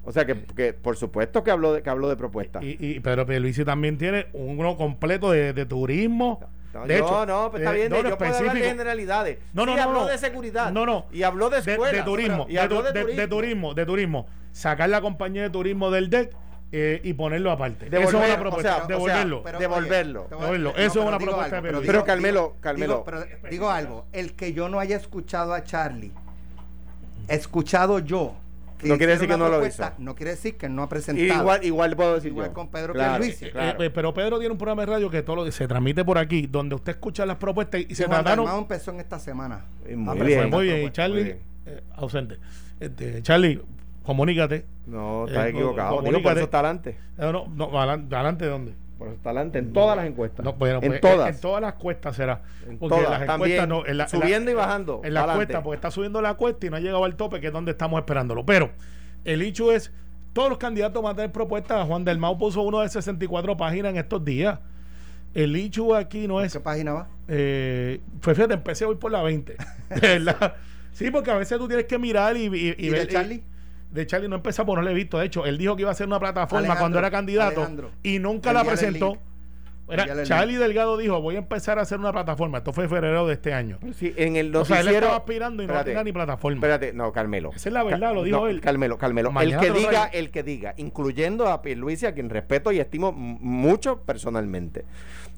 O 0.04 0.12
sea 0.12 0.26
que, 0.26 0.44
que 0.44 0.74
por 0.74 0.98
supuesto 0.98 1.44
que 1.44 1.52
habló 1.52 1.74
de, 1.74 1.82
que 1.82 1.90
habló 1.90 2.08
de 2.10 2.16
propuestas. 2.16 2.64
Y, 2.64 2.78
y 2.80 3.00
Pedro 3.00 3.26
Pierluisi 3.26 3.66
también 3.66 3.98
tiene 3.98 4.28
uno 4.34 4.78
completo 4.78 5.32
de, 5.32 5.52
de 5.54 5.66
turismo. 5.66 6.40
No, 6.82 6.86
de 6.88 6.98
yo, 6.98 7.06
hecho, 7.06 7.26
no, 7.26 7.52
pues 7.52 7.62
está 7.64 7.74
eh, 7.74 7.78
bien, 7.78 7.90
no, 7.92 8.04
no, 8.04 8.10
yo 8.10 8.18
puedo 8.18 8.36
hablar 8.38 8.54
de 8.56 8.62
generalidades. 8.62 9.38
No, 9.54 9.66
no, 9.66 9.72
Sí, 9.74 9.78
no, 9.78 9.84
habló 9.84 10.00
no. 10.02 10.06
de 10.08 10.18
seguridad. 10.18 10.72
No, 10.72 10.86
no. 10.86 11.06
Y 11.12 11.24
habló 11.24 11.50
de 11.50 11.62
de, 11.62 11.72
escuelas. 11.72 11.96
de 11.96 12.04
turismo, 12.04 12.46
Y 12.50 12.54
de, 12.54 12.60
habló 12.60 12.78
tu- 12.80 12.84
de, 12.84 12.92
de- 12.94 13.02
turismo. 13.02 13.22
de 13.22 13.28
turismo, 13.28 13.74
de 13.74 13.86
turismo. 13.86 14.28
Sacar 14.52 14.90
la 14.90 15.02
compañía 15.02 15.42
de 15.44 15.50
turismo 15.50 15.90
del 15.92 16.10
DEC 16.10 16.36
eh, 16.72 17.00
y 17.04 17.14
ponerlo 17.14 17.52
aparte. 17.52 17.86
Eso 17.88 17.96
es 17.98 18.06
Devolver, 18.08 18.30
una 18.32 18.40
propuesta. 18.40 18.70
o 18.70 18.76
sea, 18.76 18.84
o 18.84 18.88
sea, 18.88 18.96
devolverlo. 18.98 19.44
Pero, 19.44 19.60
Devolverlo. 19.60 20.22
oye, 20.22 20.30
Devolverlo. 20.30 20.72
no, 20.72 20.78
Eso 20.78 20.86
es 21.00 21.08
una 21.08 21.18
digo 21.18 21.32
propuesta 21.32 21.56
algo, 21.56 21.56
de 21.56 21.62
pero 21.62 21.62
Pedro. 21.62 21.82
Pero 21.82 21.94
digo- 21.94 22.06
Carmelo, 22.06 22.42
digo- 22.42 22.62
Carmelo. 22.62 23.04
pero 23.06 23.50
digo 23.50 23.70
algo, 23.70 24.06
el 24.12 24.34
que 24.36 24.52
yo 24.54 24.68
no 24.70 24.80
haya 24.80 24.98
escuchado 24.98 25.54
a 25.54 25.64
Charlie, 25.64 26.12
escuchado 27.28 28.00
yo, 28.00 28.36
No 28.90 28.98
quiere 28.98 29.14
decir 29.14 29.28
que 29.28 29.38
no 29.38 29.50
lo 29.50 29.66
hizo. 29.66 29.84
No 29.98 30.16
quiere 30.16 30.32
decir 30.32 30.58
que 30.58 30.70
no 30.70 30.84
ha 30.84 30.90
presentado. 30.90 31.42
Igual, 31.42 31.64
igual 31.66 31.96
puedo 31.96 32.16
decir 32.16 32.32
Igual 32.32 32.48
yo. 32.48 32.54
con 32.54 32.70
Pedro 32.70 32.94
Claro, 32.94 33.20
Pierluisi. 33.22 33.46
Eh, 33.46 33.52
claro. 33.52 33.84
eh, 33.84 33.90
pero 33.90 34.14
Pedro 34.14 34.40
tiene 34.40 34.52
un 34.52 34.58
programa 34.58 34.82
de 34.84 34.86
radio 34.88 35.10
que 35.10 35.22
todo 35.24 35.38
lo 35.38 35.44
se 35.52 35.68
transmite 35.68 36.04
por 36.06 36.18
aquí, 36.18 36.48
donde 36.48 36.76
usted 36.76 36.94
escucha 36.94 37.26
las 37.26 37.38
propuestas 37.38 37.82
y, 37.82 37.88
Y 37.90 37.96
se 37.96 38.06
Juan 38.06 38.18
trataron. 38.24 38.46
Dalmau 38.46 38.62
empezó 38.62 38.92
en 38.92 39.00
esta 39.00 39.20
semana. 39.20 39.66
Eh, 39.86 39.96
muy 39.96 40.16
a 40.16 40.16
Fue 40.18 40.26
bien. 40.26 40.50
muy 40.50 40.64
bien. 40.66 40.76
Y 40.78 40.82
propuestas. 40.84 40.94
Charlie, 40.94 41.24
bien. 41.24 41.40
eh, 41.66 41.84
ausente. 41.96 42.38
Este, 42.80 43.22
Charlie, 43.24 43.62
comunícate. 44.04 44.66
No, 44.86 45.26
está 45.28 45.48
Eh, 45.48 45.52
equivocado. 45.52 46.02
Digo, 46.02 46.22
por 46.22 46.32
eso 46.34 46.44
está 46.46 46.60
adelante. 46.60 46.92
Eh, 47.18 47.32
no, 47.32 47.48
no, 47.48 47.78
adelante, 47.80 48.16
adelante, 48.16 48.46
¿dónde? 48.46 48.74
Por 48.98 49.08
eso 49.10 49.18
está 49.18 49.30
adelante 49.32 49.60
en 49.60 49.74
todas 49.74 49.98
las 49.98 50.06
encuestas. 50.08 50.46
No, 50.46 50.54
bueno, 50.54 50.80
en 50.82 50.88
pues, 50.90 51.02
todas. 51.02 51.36
En 51.36 51.42
todas 51.42 51.62
las 51.62 51.74
cuestas 51.74 52.16
será. 52.16 52.42
En 52.68 52.78
Porque 52.78 52.96
todas, 52.96 53.10
las 53.10 53.22
encuestas 53.24 53.40
también, 53.40 53.70
no. 53.70 53.80
En 53.80 53.84
la, 53.86 53.92
en 53.92 53.98
la- 53.98 54.08
subiendo 54.08 54.52
y 54.52 54.54
bajando, 54.54 55.02
En 55.04 55.14
la 55.14 55.34
cuesta, 55.36 55.62
porque 55.64 55.76
está 55.76 55.92
subiendo 55.92 56.22
la 56.22 56.36
cuesta 56.36 56.66
y 56.66 56.70
no 56.70 56.78
ha 56.78 56.80
llegado 56.80 57.04
al 57.04 57.16
tope, 57.16 57.42
que 57.42 57.48
es 57.48 57.54
donde 57.54 57.72
estamos 57.72 58.00
esperándolo. 58.00 58.46
Pero 58.46 58.72
el 59.26 59.42
hecho 59.42 59.72
es: 59.74 59.92
todos 60.34 60.48
los 60.50 60.58
candidatos 60.58 61.04
van 61.04 61.14
a 61.14 61.16
tener 61.18 61.32
propuestas. 61.32 61.86
Juan 61.88 62.06
del 62.06 62.18
Mau 62.20 62.38
puso 62.38 62.62
uno 62.62 62.80
de 62.80 62.90
64 62.90 63.58
páginas 63.58 63.92
en 63.92 63.98
estos 63.98 64.24
días. 64.24 64.60
El 65.34 65.56
hecho 65.58 65.94
aquí 65.94 66.28
no 66.28 66.40
es. 66.40 66.54
¿Qué 66.54 66.60
página 66.62 66.94
va? 66.94 67.08
Eh, 67.28 68.00
pues 68.22 68.38
fíjate, 68.38 68.54
empecé 68.54 68.86
hoy 68.86 68.96
por 68.96 69.12
la 69.12 69.22
20. 69.22 69.58
De 69.90 70.00
verdad. 70.20 70.56
Sí, 70.94 71.12
porque 71.12 71.32
a 71.32 71.36
veces 71.36 71.58
tú 71.58 71.68
tienes 71.68 71.86
que 71.88 72.00
mirar 72.00 72.38
y, 72.38 72.46
y, 72.46 72.76
¿Y, 72.78 72.90
ver- 72.90 73.02
de 73.02 73.08
Charlie? 73.10 73.44
De 73.92 74.08
Charlie 74.08 74.28
no 74.28 74.36
empezó, 74.36 74.66
porque 74.66 74.82
no 74.82 74.86
lo 74.86 74.92
he 74.92 74.94
visto. 74.94 75.20
De 75.20 75.26
hecho, 75.26 75.46
él 75.46 75.58
dijo 75.58 75.76
que 75.76 75.84
iba 75.84 75.90
a 75.90 75.94
hacer 75.94 76.08
una 76.08 76.20
plataforma 76.20 76.60
Alejandro, 76.60 76.82
cuando 76.82 77.00
era 77.00 77.12
candidato 77.12 77.62
Alejandro, 77.62 77.92
y 78.04 78.20
nunca 78.20 78.54
la 78.54 78.64
presentó. 78.64 79.18
Era- 79.88 80.24
Charlie 80.24 80.56
Delgado 80.56 80.98
dijo, 80.98 81.22
voy 81.22 81.36
a 81.36 81.38
empezar 81.38 81.78
a 81.78 81.84
hacer 81.84 82.00
una 82.00 82.12
plataforma. 82.12 82.58
Esto 82.58 82.74
fue 82.74 82.86
en 82.86 82.90
febrero 82.90 83.28
de 83.28 83.34
este 83.34 83.54
año. 83.54 83.78
Sí, 83.94 84.14
en 84.18 84.36
el 84.36 84.56
O 84.56 84.66
sea, 84.66 84.80
él 84.82 84.88
estaba 84.88 85.18
aspirando 85.18 85.62
y 85.62 85.68
no 85.68 85.74
Espérate, 85.74 85.92
tenía 85.92 86.04
ni 86.04 86.12
plataforma. 86.12 86.58
Espérate, 86.58 86.94
no, 86.94 87.12
Carmelo. 87.12 87.52
Esa 87.56 87.70
es 87.70 87.74
la 87.74 87.84
verdad, 87.84 88.14
lo 88.16 88.24
dijo 88.24 88.38
no, 88.38 88.48
él. 88.48 88.62
Carmelo, 88.62 88.98
Carmelo. 88.98 89.32
Mañana 89.32 89.62
el 89.62 89.74
que 89.74 89.80
diga, 89.80 90.06
el 90.06 90.32
que 90.32 90.42
diga, 90.42 90.74
incluyendo 90.78 91.48
a 91.50 91.62
Pierluisi, 91.62 92.08
a 92.08 92.14
quien 92.16 92.32
respeto 92.32 92.72
y 92.72 92.80
estimo 92.80 93.12
mucho 93.12 94.02
personalmente, 94.02 94.86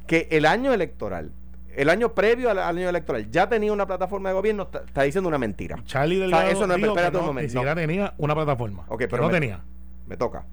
que 0.06 0.30
el 0.32 0.46
año 0.46 0.74
electoral, 0.74 1.34
el 1.78 1.90
año 1.90 2.14
previo 2.14 2.50
al 2.50 2.60
año 2.60 2.90
electoral, 2.90 3.30
ya 3.32 3.48
tenía 3.48 3.72
una 3.72 3.86
plataforma 3.88 4.30
de 4.30 4.36
gobierno, 4.36 4.64
está, 4.64 4.80
está 4.86 5.04
diciendo 5.04 5.28
una 5.30 5.38
mentira. 5.38 5.78
Charlie 5.86 6.16
O 6.18 6.20
sea, 6.20 6.26
Delgado 6.40 6.52
eso 6.52 6.68
no 6.68 6.74
es- 6.76 6.84
espérate 6.84 7.18
un 7.18 7.26
momento, 7.26 7.44
ni 7.46 7.50
siquiera 7.50 7.76
no. 7.76 7.82
tenía 7.82 8.14
una 8.18 8.36
plataforma. 8.36 8.86
Ok, 8.90 9.04
pero 9.10 9.24
no 9.24 9.28
me- 9.30 9.34
tenía. 9.40 9.62
Me 10.08 10.18
toca. 10.18 10.46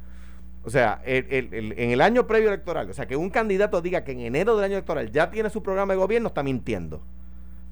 O 0.64 0.70
sea, 0.70 1.00
el- 1.04 1.26
el- 1.30 1.54
el- 1.54 1.72
en 1.78 1.90
el 1.90 2.00
año 2.00 2.26
previo 2.26 2.48
electoral, 2.48 2.88
o 2.88 2.94
sea, 2.94 3.06
que 3.06 3.16
un 3.16 3.28
candidato 3.30 3.80
diga 3.82 4.02
que 4.04 4.12
en 4.12 4.20
enero 4.20 4.54
del 4.56 4.64
año 4.64 4.74
electoral 4.74 5.10
ya 5.10 5.30
tiene 5.30 5.50
su 5.50 5.62
programa 5.62 5.92
de 5.94 5.98
gobierno, 5.98 6.28
está 6.28 6.42
mintiendo. 6.42 7.02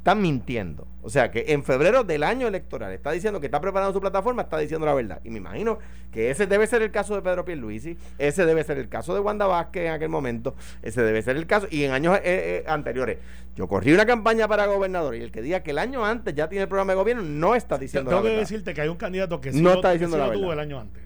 Está 0.02 0.16
mintiendo. 0.16 0.88
O 1.00 1.08
sea, 1.10 1.30
que 1.30 1.44
en 1.52 1.62
febrero 1.62 2.02
del 2.02 2.24
año 2.24 2.48
electoral 2.48 2.90
está 2.92 3.12
diciendo 3.12 3.38
que 3.38 3.46
está 3.46 3.60
preparando 3.60 3.92
su 3.92 4.00
plataforma, 4.00 4.42
está 4.42 4.58
diciendo 4.58 4.84
la 4.84 4.94
verdad. 4.94 5.20
Y 5.22 5.30
me 5.30 5.38
imagino 5.38 5.78
que 6.10 6.28
ese 6.28 6.48
debe 6.48 6.66
ser 6.66 6.82
el 6.82 6.90
caso 6.90 7.14
de 7.14 7.22
Pedro 7.22 7.44
Pierluisi, 7.44 7.96
ese 8.18 8.44
debe 8.44 8.64
ser 8.64 8.78
el 8.78 8.88
caso 8.88 9.14
de 9.14 9.20
Wanda 9.20 9.46
Vázquez 9.46 9.86
en 9.86 9.92
aquel 9.92 10.08
momento, 10.08 10.56
ese 10.82 11.02
debe 11.02 11.22
ser 11.22 11.36
el 11.36 11.46
caso. 11.46 11.68
Y 11.70 11.84
en 11.84 11.92
años 11.92 12.16
eh, 12.16 12.22
eh, 12.24 12.64
anteriores, 12.66 13.18
yo 13.54 13.68
corrí 13.68 13.92
una 13.92 14.04
campaña 14.04 14.48
para 14.48 14.66
gobernador 14.66 15.14
y 15.14 15.22
el 15.22 15.30
que 15.30 15.40
diga 15.40 15.60
que 15.60 15.70
el 15.70 15.78
año 15.78 16.04
antes 16.04 16.34
ya 16.34 16.48
tiene 16.48 16.64
el 16.64 16.68
programa 16.68 16.94
de 16.94 16.96
gobierno 16.98 17.22
no 17.22 17.54
está 17.54 17.78
diciendo 17.78 18.10
Tengo 18.10 18.22
la 18.22 18.24
que 18.24 18.28
verdad. 18.30 18.42
decirte 18.42 18.74
que 18.74 18.80
hay 18.80 18.88
un 18.88 18.96
candidato 18.96 19.40
que 19.40 19.52
sí 19.52 19.60
No 19.62 19.68
lo, 19.70 19.74
está 19.76 19.90
que 19.90 19.92
diciendo 20.00 20.16
sí 20.16 20.20
la 20.20 20.26
lo 20.26 20.32
tuvo 20.32 20.48
verdad. 20.48 20.64
el 20.64 20.68
año 20.70 20.80
antes. 20.80 21.02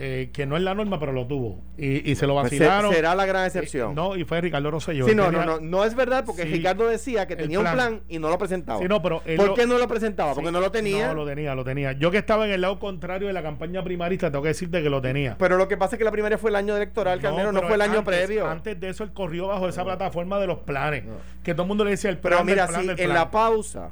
Eh, 0.00 0.30
que 0.32 0.46
no 0.46 0.56
es 0.56 0.62
la 0.62 0.74
norma, 0.74 1.00
pero 1.00 1.12
lo 1.12 1.26
tuvo. 1.26 1.60
Y, 1.76 2.08
y 2.10 2.14
se 2.14 2.26
lo 2.26 2.34
Pues 2.34 2.44
vacilaron. 2.44 2.92
será 2.94 3.14
la 3.16 3.26
gran 3.26 3.44
excepción. 3.46 3.90
Eh, 3.90 3.94
no, 3.96 4.16
y 4.16 4.24
fue 4.24 4.40
Ricardo 4.40 4.70
Rosselló. 4.70 5.06
Sí, 5.06 5.14
no, 5.14 5.24
tenía- 5.24 5.44
no, 5.44 5.58
no, 5.58 5.60
no 5.60 5.84
es 5.84 5.94
verdad 5.94 6.24
porque 6.24 6.42
Sí. 6.44 6.48
Ricardo 6.50 6.86
decía 6.86 7.26
que 7.26 7.34
tenía 7.36 7.58
un 7.58 7.66
plan. 7.70 8.00
y 8.08 8.18
no 8.18 8.28
lo 8.28 8.38
presentaba. 8.38 8.78
Sí, 8.80 8.86
no, 8.88 9.02
pero 9.02 9.20
¿Por 9.36 9.46
lo- 9.48 9.54
qué 9.54 9.66
no 9.66 9.76
lo 9.78 9.88
presentaba? 9.88 10.34
Porque 10.34 10.52
no 10.52 10.60
lo 10.60 10.70
tenía. 10.70 11.08
No, 11.08 11.14
lo 11.14 11.26
tenía, 11.26 11.54
lo 11.54 11.64
tenía. 11.64 11.92
Yo 11.92 12.10
que 12.10 12.18
estaba 12.18 12.46
en 12.46 12.52
el 12.52 12.60
lado 12.60 12.78
contrario 12.78 13.26
de 13.26 13.32
la 13.32 13.42
campaña 13.42 13.82
primarista, 13.82 14.30
tengo 14.30 14.42
que 14.42 14.48
decirte 14.50 14.82
que 14.82 14.90
lo 14.90 15.00
tenía. 15.02 15.36
Pero 15.38 15.56
lo 15.56 15.66
que 15.68 15.76
pasa 15.76 15.96
es 15.96 15.98
que 15.98 16.04
la 16.04 16.12
primaria 16.12 16.38
fue 16.38 16.50
el 16.50 16.56
año 16.56 16.76
electoral, 16.76 17.20
Carmelo, 17.20 17.52
no, 17.52 17.58
pero 17.58 17.66
fue 17.68 17.74
el 17.76 17.82
año 17.82 17.98
antes- 17.98 18.04
previo. 18.26 18.46
Antes 18.48 18.78
de 18.80 18.88
eso, 18.90 19.02
él 19.04 19.12
corrió 19.12 19.48
bajo 19.48 19.68
esa 19.68 19.84
plataforma 19.84 20.38
de 20.38 20.46
los 20.46 20.58
planes. 20.60 21.04
Que 21.42 21.54
todo 21.54 21.62
el 21.62 21.68
mundo 21.68 21.84
le 21.84 21.90
decía 21.90 22.10
el 22.10 22.18
plan. 22.18 22.34
Pero 22.34 22.44
mira, 22.44 22.62
del 22.62 22.70
plan, 22.70 22.80
si 22.82 22.88
del 22.88 23.00
en 23.00 23.14
la 23.14 23.30
pausa, 23.30 23.90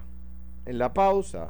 en 0.66 0.79
la 0.79 0.92
pausa, 0.95 1.49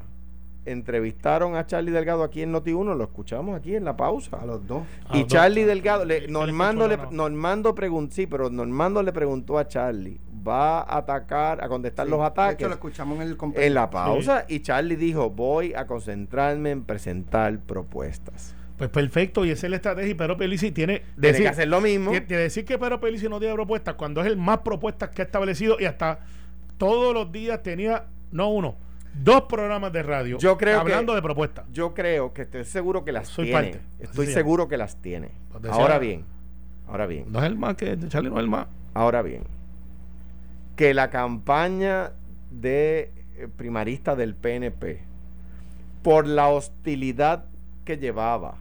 entrevistaron 0.67 1.55
a 1.57 1.67
Charlie 1.67 1.91
Delgado 1.93 2.23
aquí 2.23 2.43
en 2.43 2.53
Noti1, 2.53 2.97
lo 2.97 3.05
escuchamos 3.05 3.57
aquí 3.57 3.75
en 3.77 3.85
la 3.85 3.97
pausa. 3.97 4.37
A 4.41 4.47
los 4.47 4.67
dos. 4.67 4.83
Y. 5.13 5.25
Charlie 5.27 5.65
Delgado, 5.65 6.05
le- 6.05 6.29
Normando, 6.29 6.87
le. 6.89 6.99
Normando 7.11 7.75
preguntó, 7.75 8.15
sí, 8.15 8.27
pero 8.27 8.51
Normando 8.51 9.03
le 9.03 9.13
preguntó 9.13 9.59
a 9.59 9.67
Charlie, 9.69 10.19
¿va 10.47 10.81
a 10.81 10.99
atacar, 10.99 11.63
a 11.63 11.69
contestar 11.69 12.07
Sí, 12.07 12.11
los 12.11 12.21
De 12.21 12.27
ataques? 12.27 12.59
hecho, 12.61 12.69
lo 12.69 12.75
escuchamos 12.75 13.17
en 13.21 13.23
el 13.29 13.37
en 13.55 13.75
la 13.75 13.91
pausa 13.91 14.45
y 14.49 14.61
Charlie 14.61 14.97
dijo, 14.97 15.31
voy 15.31 15.75
a 15.75 15.87
concentrarme 15.87 16.71
en 16.71 16.85
presentar 16.85 17.59
propuestas. 17.61 18.55
Pues 18.79 18.91
perfecto, 18.91 19.45
y 19.47 19.51
esa 19.51 19.67
es 19.67 19.71
la 19.71 19.77
estrategia. 19.77 20.11
Y 20.11 20.15
Pedro 20.15 20.37
Pelici 20.37 20.71
tiene. 20.71 21.03
Tiene 21.19 21.39
que 21.39 21.49
hacer 21.49 21.67
lo 21.69 21.81
mismo. 21.81 22.11
decir 22.13 22.65
que 22.67 22.79
Pedro 22.79 23.01
Pelici 23.01 23.27
no 23.29 23.39
tiene 23.39 23.55
propuestas 23.55 23.95
cuando 23.95 24.21
es 24.21 24.27
el 24.27 24.37
más 24.37 24.59
propuestas 24.59 25.09
que 25.11 25.23
ha 25.23 25.25
establecido 25.25 25.79
y 25.81 25.87
hasta 25.87 26.19
todos 26.77 27.15
los 27.15 27.33
días 27.33 27.63
tenía, 27.63 28.05
no 28.33 28.51
uno, 28.51 28.77
dos 29.23 29.43
programas 29.43 29.93
de 29.93 30.03
radio 30.03 30.39
Yo 30.39 30.57
creo 30.57 30.81
hablando 30.81 31.13
que- 31.13 31.17
de 31.17 31.23
propuestas. 31.23 31.65
Yo 31.73 31.95
creo 31.95 32.33
que 32.33 32.43
estoy 32.43 32.65
seguro 32.65 33.05
que 33.05 33.13
las 33.13 33.29
Soy 33.29 33.47
tiene. 33.47 33.61
parte. 33.73 33.81
Estoy 34.01 34.27
se 34.27 34.33
seguro 34.33 34.69
que 34.69 34.77
las 34.77 34.97
tiene. 34.97 35.31
Pues 35.53 35.65
Ahora 35.73 35.99
bien, 35.99 36.25
ahora 36.89 37.07
bien, 37.07 37.25
No 37.31 37.39
es 37.41 37.45
el 37.47 37.57
más 37.57 37.77
que 37.77 37.97
Charlie, 38.09 38.31
no 38.31 38.37
es 38.37 38.43
el 38.45 38.49
más. 38.51 38.67
ahora 38.95 39.23
bien. 39.23 39.45
Que 40.77 40.93
la 40.95 41.11
campaña 41.11 42.13
de 42.51 43.13
eh, 43.39 43.49
primarista 43.55 44.15
del 44.17 44.35
PNP, 44.35 45.01
por 46.03 46.27
la 46.27 46.49
hostilidad 46.49 47.47
que 47.85 47.97
llevaba, 47.99 48.57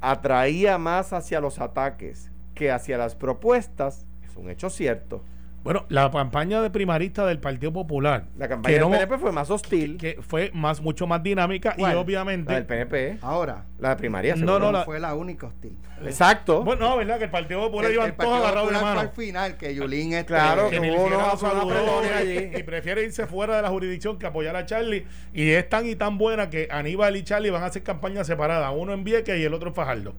atraía 0.00 0.78
más 0.78 1.12
hacia 1.12 1.40
los 1.40 1.58
ataques 1.58 2.30
que 2.54 2.70
hacia 2.70 2.98
las 2.98 3.14
propuestas, 3.14 4.06
es 4.22 4.36
un 4.36 4.50
hecho 4.50 4.70
cierto. 4.70 5.22
Bueno, 5.62 5.84
la 5.90 6.10
campaña 6.10 6.62
de 6.62 6.70
primarista 6.70 7.26
del 7.26 7.38
Partido 7.38 7.70
Popular. 7.70 8.24
La 8.38 8.48
campaña 8.48 8.72
que 8.74 8.80
del 8.80 8.88
no- 8.90 8.96
PNP 8.96 9.18
fue 9.18 9.30
más 9.30 9.50
hostil. 9.50 9.98
que 9.98 10.18
fue 10.26 10.50
más 10.54 10.80
mucho 10.80 11.06
más 11.06 11.22
dinámica 11.22 11.74
¿Cuál? 11.76 11.92
y 11.92 11.94
La 11.94 12.00
obviamente 12.00 12.54
del 12.54 12.64
PNP, 12.64 13.18
Ahora, 13.20 13.66
la 13.78 13.90
de 13.90 13.96
primaria. 13.96 14.34
No, 14.36 14.58
no, 14.58 14.72
la- 14.72 14.84
fue 14.86 14.98
la 14.98 15.14
única 15.14 15.48
hostil. 15.48 15.76
Exacto. 16.02 16.64
bueno 16.64 16.88
no 16.88 16.96
verdad 16.96 17.18
que 17.18 17.24
el 17.24 17.30
Partido 17.30 17.60
Popular 17.60 17.90
El- 17.90 17.96
iban 17.96 18.08
el 18.08 18.16
todos 18.16 18.40
agarrados 18.40 18.72
de 18.72 18.80
mano 18.80 19.00
al 19.00 19.10
final, 19.10 19.56
que 19.58 19.74
Yulín 19.74 20.14
este, 20.14 20.24
Claro, 20.24 20.70
que 20.70 20.80
que 20.80 20.90
hubo 20.92 21.04
unos 21.04 21.42
allí. 21.44 22.50
y 22.56 22.62
prefiere 22.62 23.04
irse 23.04 23.26
fuera 23.26 23.56
de 23.56 23.60
la 23.62 23.68
jurisdicción 23.68 24.18
que 24.18 24.24
apoyar 24.26 24.56
a 24.56 24.64
Charlie 24.64 25.06
y 25.34 25.50
es 25.50 25.68
tan 25.68 25.86
y 25.86 25.94
tan 25.94 26.16
buena 26.16 26.48
que 26.48 26.68
Aníbal 26.70 27.16
y 27.16 27.22
Charlie 27.22 27.50
van 27.50 27.64
a 27.64 27.66
hacer 27.66 27.82
campañas 27.82 28.26
separadas 28.26 28.72
uno 28.74 28.94
en 28.94 29.04
Vieques 29.04 29.38
y 29.38 29.44
el 29.44 29.52
otro 29.52 29.68
en 29.68 29.74
Fajardo 29.74 30.14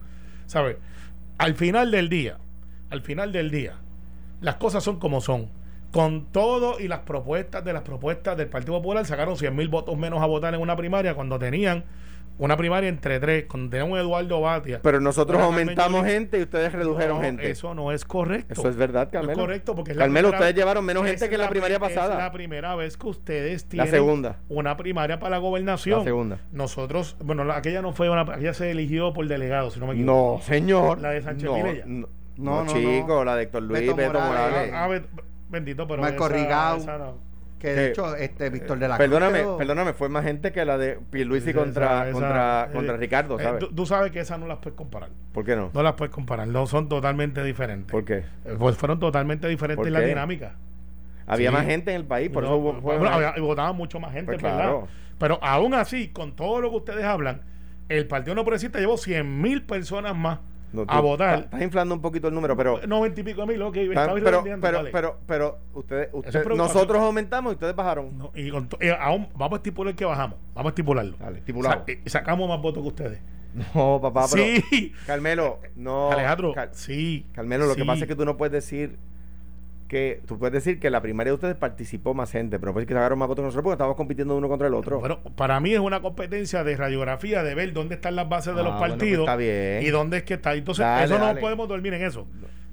¿sabes? 0.46 0.76
al 1.38 1.54
final 1.56 1.90
del 1.90 2.08
día 2.08 2.38
al 2.90 3.00
final 3.02 3.32
del 3.32 3.50
día 3.50 3.74
las 4.42 4.56
cosas 4.56 4.84
son 4.84 4.98
como 4.98 5.20
son 5.22 5.48
con 5.90 6.26
todo 6.26 6.78
y 6.80 6.88
las 6.88 7.00
propuestas 7.00 7.64
de 7.64 7.72
las 7.72 7.82
propuestas 7.82 8.36
del 8.36 8.48
Partido 8.48 8.74
Popular 8.74 9.04
sacaron 9.06 9.36
100 9.36 9.54
mil 9.56 9.68
votos 9.68 9.96
menos 9.96 10.22
a 10.22 10.26
votar 10.26 10.54
en 10.54 10.60
una 10.60 10.76
primaria 10.76 11.14
cuando 11.14 11.38
tenían 11.38 11.84
una 12.38 12.56
primaria 12.56 12.88
entre 12.88 13.20
tres 13.20 13.44
cuando 13.46 13.68
tenían 13.68 13.92
un 13.92 13.98
Eduardo 13.98 14.40
Batia 14.40 14.80
Pero 14.82 15.00
nosotros 15.00 15.40
aumentamos 15.42 16.00
Carmen 16.00 16.10
gente 16.10 16.38
y 16.38 16.42
ustedes 16.42 16.72
redujeron 16.72 17.18
No, 17.18 17.22
gente. 17.22 17.50
Eso 17.50 17.74
no 17.74 17.92
es 17.92 18.06
correcto. 18.06 18.54
Eso 18.54 18.70
es 18.70 18.76
verdad, 18.76 19.04
No 19.04 19.10
Carmelo. 19.12 19.32
es 19.32 19.38
correcto 19.38 19.74
porque 19.74 19.90
es 19.90 19.96
la 19.98 20.04
Carmelo, 20.04 20.28
primera- 20.28 20.38
ustedes 20.38 20.56
llevaron 20.56 20.84
menos 20.86 21.04
gente 21.04 21.28
que 21.28 21.36
la 21.36 21.50
primaria 21.50 21.78
pri- 21.78 21.88
pasada. 21.88 22.14
Es 22.14 22.18
la 22.20 22.32
primera 22.32 22.74
vez 22.74 22.96
que 22.96 23.06
ustedes 23.06 23.64
La 23.64 23.68
tienen 23.84 23.90
segunda. 23.90 24.38
una 24.48 24.78
primaria 24.78 25.18
para 25.20 25.30
la 25.32 25.38
gobernación. 25.38 25.98
La 25.98 26.04
segunda. 26.04 26.38
Nosotros, 26.52 27.16
bueno, 27.22 27.44
la- 27.44 27.58
aquella 27.58 27.82
no 27.82 27.92
fue 27.92 28.08
una, 28.08 28.22
aquella 28.22 28.54
se 28.54 28.70
eligió 28.70 29.12
por 29.12 29.28
delegado, 29.28 29.70
si 29.70 29.78
no 29.78 29.86
me 29.88 29.92
equivoco. 29.92 30.38
No, 30.38 30.42
señor. 30.42 31.00
La 31.02 31.10
de 31.10 31.20
Sánchez 31.20 31.50
no. 31.86 32.08
No, 32.42 32.50
No, 32.50 32.64
no, 32.64 32.72
no, 32.74 32.78
chico, 32.78 33.06
no. 33.08 33.24
la 33.24 33.36
de 33.36 33.42
Héctor 33.44 33.62
Luis, 33.62 33.80
Beto 33.80 33.94
Beto, 33.96 34.12
Morales. 34.20 34.50
Morales. 34.50 34.72
Ah, 34.74 34.88
be- 34.88 35.02
bendito, 35.50 35.86
pero 35.86 36.02
Marco 36.02 36.26
esa- 36.26 36.34
Rigau. 36.34 36.76
esa 36.78 36.98
no. 36.98 37.32
Que 37.58 37.74
de 37.74 37.88
hecho, 37.90 38.16
este 38.16 38.50
Víctor 38.50 38.76
de 38.80 38.88
la 38.88 38.98
Perdóname, 38.98 39.38
quedó- 39.38 39.56
perdóname, 39.56 39.92
fue 39.92 40.08
más 40.08 40.24
gente 40.24 40.50
que 40.50 40.64
la 40.64 40.76
de 40.78 40.98
Pierluisi 41.10 41.50
Esa- 41.50 41.58
contra, 41.60 42.02
esa- 42.08 42.12
contra, 42.12 42.64
eh, 42.68 42.72
contra 42.74 42.96
Ricardo, 42.96 43.38
eh, 43.38 43.42
¿sabes? 43.44 43.60
tú, 43.60 43.68
tú 43.72 43.86
sabes 43.86 44.10
que 44.10 44.18
esas 44.18 44.40
no 44.40 44.48
las 44.48 44.58
puedes 44.58 44.76
comparar. 44.76 45.10
¿Por 45.32 45.44
qué 45.44 45.54
no? 45.54 45.70
No 45.72 45.82
las 45.84 45.92
puedes 45.92 46.12
comparar. 46.12 46.48
No 46.48 46.66
son 46.66 46.88
totalmente 46.88 47.44
diferentes. 47.44 47.92
¿Por 47.92 48.04
qué? 48.04 48.24
Eh, 48.44 48.56
Pues 48.58 48.76
fueron 48.76 48.98
totalmente 48.98 49.46
diferentes 49.46 49.76
¿Por 49.78 49.86
en 49.86 49.92
la 49.92 50.00
dinámica. 50.00 50.56
Había 51.24 51.50
Sí. 51.50 51.56
más 51.56 51.64
gente 51.66 51.92
en 51.92 51.98
el 51.98 52.04
país, 52.04 52.30
por 52.30 52.42
No, 52.42 52.48
eso 52.48 52.56
hubo- 52.56 52.72
fue 52.80 52.80
bueno, 52.98 53.04
más- 53.04 53.14
había- 53.14 53.34
y 53.36 53.40
votaban 53.40 53.76
mucho 53.76 54.00
más 54.00 54.12
gente, 54.12 54.32
Pues 54.32 54.42
¿verdad? 54.42 54.58
claro. 54.58 54.88
Pero 55.18 55.38
aún 55.40 55.72
así, 55.74 56.08
con 56.08 56.34
todo 56.34 56.60
lo 56.60 56.68
que 56.70 56.76
ustedes 56.78 57.04
hablan, 57.04 57.42
el 57.88 58.08
Partido 58.08 58.34
No 58.34 58.42
Progresista 58.44 58.80
llevó 58.80 58.96
100 58.96 59.40
mil 59.40 59.62
personas 59.62 60.16
más 60.16 60.40
No, 60.72 60.84
a 60.88 61.00
votar. 61.00 61.38
Estás 61.40 61.62
inflando 61.62 61.94
un 61.94 62.00
poquito 62.00 62.28
el 62.28 62.34
número, 62.34 62.56
pero... 62.56 62.80
90 62.86 63.20
y 63.20 63.24
pico 63.24 63.46
mil, 63.46 63.60
ok, 63.62 63.76
estaba 63.76 64.14
pero, 64.14 64.42
pero, 64.60 64.78
dale. 64.78 64.90
pero, 64.90 65.18
pero, 65.26 65.58
ustedes, 65.74 66.08
ustedes- 66.12 66.46
nosotros 66.56 67.02
aumentamos 67.02 67.52
y 67.52 67.54
ustedes 67.54 67.74
bajaron. 67.76 68.16
No, 68.16 68.32
y 68.34 68.50
con 68.50 68.68
aún 68.98 69.28
vamos 69.34 69.52
a 69.52 69.56
estipular 69.56 69.94
que 69.94 70.04
bajamos. 70.04 70.38
Vamos 70.54 70.70
a 70.70 70.72
estipularlo. 70.72 71.16
Dale, 71.18 71.38
estipulado. 71.38 71.84
Sa- 71.86 71.92
y 72.04 72.08
sacamos 72.08 72.48
más 72.48 72.60
votos 72.60 72.82
que 72.82 72.88
ustedes. 72.88 73.20
No, 73.74 74.00
papá, 74.00 74.24
pero... 74.32 74.44
sí. 74.70 74.94
Carmelo, 75.06 75.58
no... 75.76 76.10
Alejandro, 76.10 76.54
Car- 76.54 76.70
sí. 76.72 77.26
Carmelo, 77.32 77.66
lo 77.66 77.74
que 77.76 77.84
pasa 77.84 78.04
es 78.04 78.08
que 78.08 78.16
tú 78.16 78.24
no 78.24 78.38
puedes 78.38 78.52
decir 78.52 78.98
que 79.92 80.22
tú 80.26 80.38
puedes 80.38 80.52
decir 80.54 80.80
que 80.80 80.88
la 80.90 81.00
primaria 81.02 81.30
de 81.30 81.34
ustedes 81.34 81.54
participó 81.54 82.14
más 82.14 82.32
gente, 82.32 82.58
pero 82.58 82.72
pues 82.72 82.86
que 82.86 82.94
sacaron 82.94 83.18
más 83.18 83.28
votos 83.28 83.42
que 83.42 83.46
nosotros 83.46 83.62
porque 83.62 83.74
estábamos 83.74 83.96
compitiendo 83.96 84.34
uno 84.36 84.48
contra 84.48 84.66
el 84.68 84.74
otro. 84.74 84.98
Bueno, 85.00 85.20
para 85.36 85.60
mí 85.60 85.72
es 85.74 85.80
una 85.80 86.00
competencia 86.00 86.64
de 86.64 86.76
radiografía, 86.76 87.42
de 87.42 87.54
ver 87.54 87.72
dónde 87.74 87.96
están 87.96 88.16
las 88.16 88.28
bases 88.28 88.54
de 88.54 88.60
Ah, 88.62 88.64
los 88.64 88.72
bueno, 88.72 88.78
pues 88.80 88.92
partidos 88.98 89.24
está 89.24 89.36
bien. 89.36 89.82
y 89.82 89.90
dónde 89.90 90.16
es 90.16 90.22
que 90.22 90.34
está. 90.34 90.54
Entonces, 90.54 90.84
Dale, 90.84 91.04
eso 91.04 91.18
no 91.34 91.38
podemos 91.40 91.68
dormir 91.68 91.94
en 91.94 92.02
eso. 92.02 92.26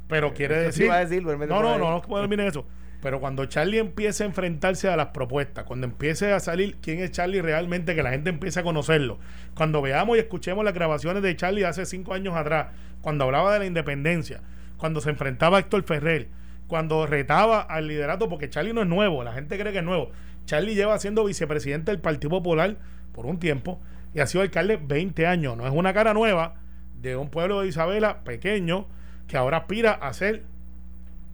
Pero 0.08 0.34
quiere 0.34 0.58
decir. 0.58 0.90
a 0.90 0.98
decir, 1.06 1.22
no, 1.24 1.36
no, 1.36 1.74
ahí. 1.74 1.78
no, 1.80 1.92
no 1.92 2.02
puedo 2.02 2.22
dormir 2.22 2.40
en 2.40 2.48
eso. 2.48 2.66
Pero 3.02 3.20
cuando 3.20 3.46
Charlie 3.46 3.80
empiece 3.80 4.24
a 4.24 4.26
enfrentarse 4.26 4.90
a 4.90 4.98
las 4.98 5.08
propuestas, 5.08 5.64
cuando 5.66 5.86
empiece 5.88 6.34
a 6.34 6.40
salir 6.40 6.78
quién 6.82 7.00
es 7.00 7.12
Charlie 7.12 7.42
realmente, 7.42 7.96
que 7.96 8.04
la 8.04 8.10
gente 8.12 8.30
empiece 8.30 8.60
a 8.60 8.64
conocerlo, 8.64 9.20
cuando 9.56 9.82
veamos 9.82 10.18
y 10.18 10.20
escuchemos 10.20 10.66
las 10.66 10.74
grabaciones 10.74 11.22
de 11.24 11.36
Charlie 11.36 11.64
hace 11.64 11.86
cinco 11.86 12.14
años 12.14 12.36
atrás, 12.36 12.68
cuando 13.02 13.24
hablaba 13.26 13.54
de 13.54 13.60
la 13.60 13.66
independencia, 13.66 14.42
cuando 14.78 15.00
se 15.00 15.10
enfrentaba 15.12 15.58
a 15.58 15.60
Héctor 15.62 15.84
Ferrer, 15.84 16.28
cuando 16.70 17.06
retaba 17.06 17.60
al 17.60 17.88
liderato, 17.90 18.30
porque 18.30 18.50
Charlie 18.50 18.72
no 18.74 18.82
es 18.84 18.88
nuevo, 18.88 19.24
la 19.26 19.34
gente 19.34 19.60
cree 19.60 19.74
que 19.74 19.80
es 19.80 19.84
nuevo. 19.84 20.12
Charlie 20.46 20.76
lleva 20.76 20.98
siendo 21.00 21.26
vicepresidente 21.26 21.92
del 21.92 22.00
Partido 22.00 22.30
Popular 22.30 22.78
por 23.12 23.26
un 23.26 23.40
tiempo 23.40 23.82
y 24.14 24.22
ha 24.22 24.28
sido 24.28 24.42
alcalde 24.44 24.78
20 24.82 25.28
años. 25.28 25.58
No 25.58 25.68
es 25.68 25.74
una 25.74 25.94
cara 25.94 26.14
nueva 26.14 26.56
de 27.02 27.18
un 27.18 27.30
pueblo 27.30 27.60
de 27.62 27.68
Isabela 27.68 28.24
pequeño 28.24 28.88
que 29.28 29.36
ahora 29.36 29.58
aspira 29.58 29.92
a 29.92 30.14
ser 30.14 30.44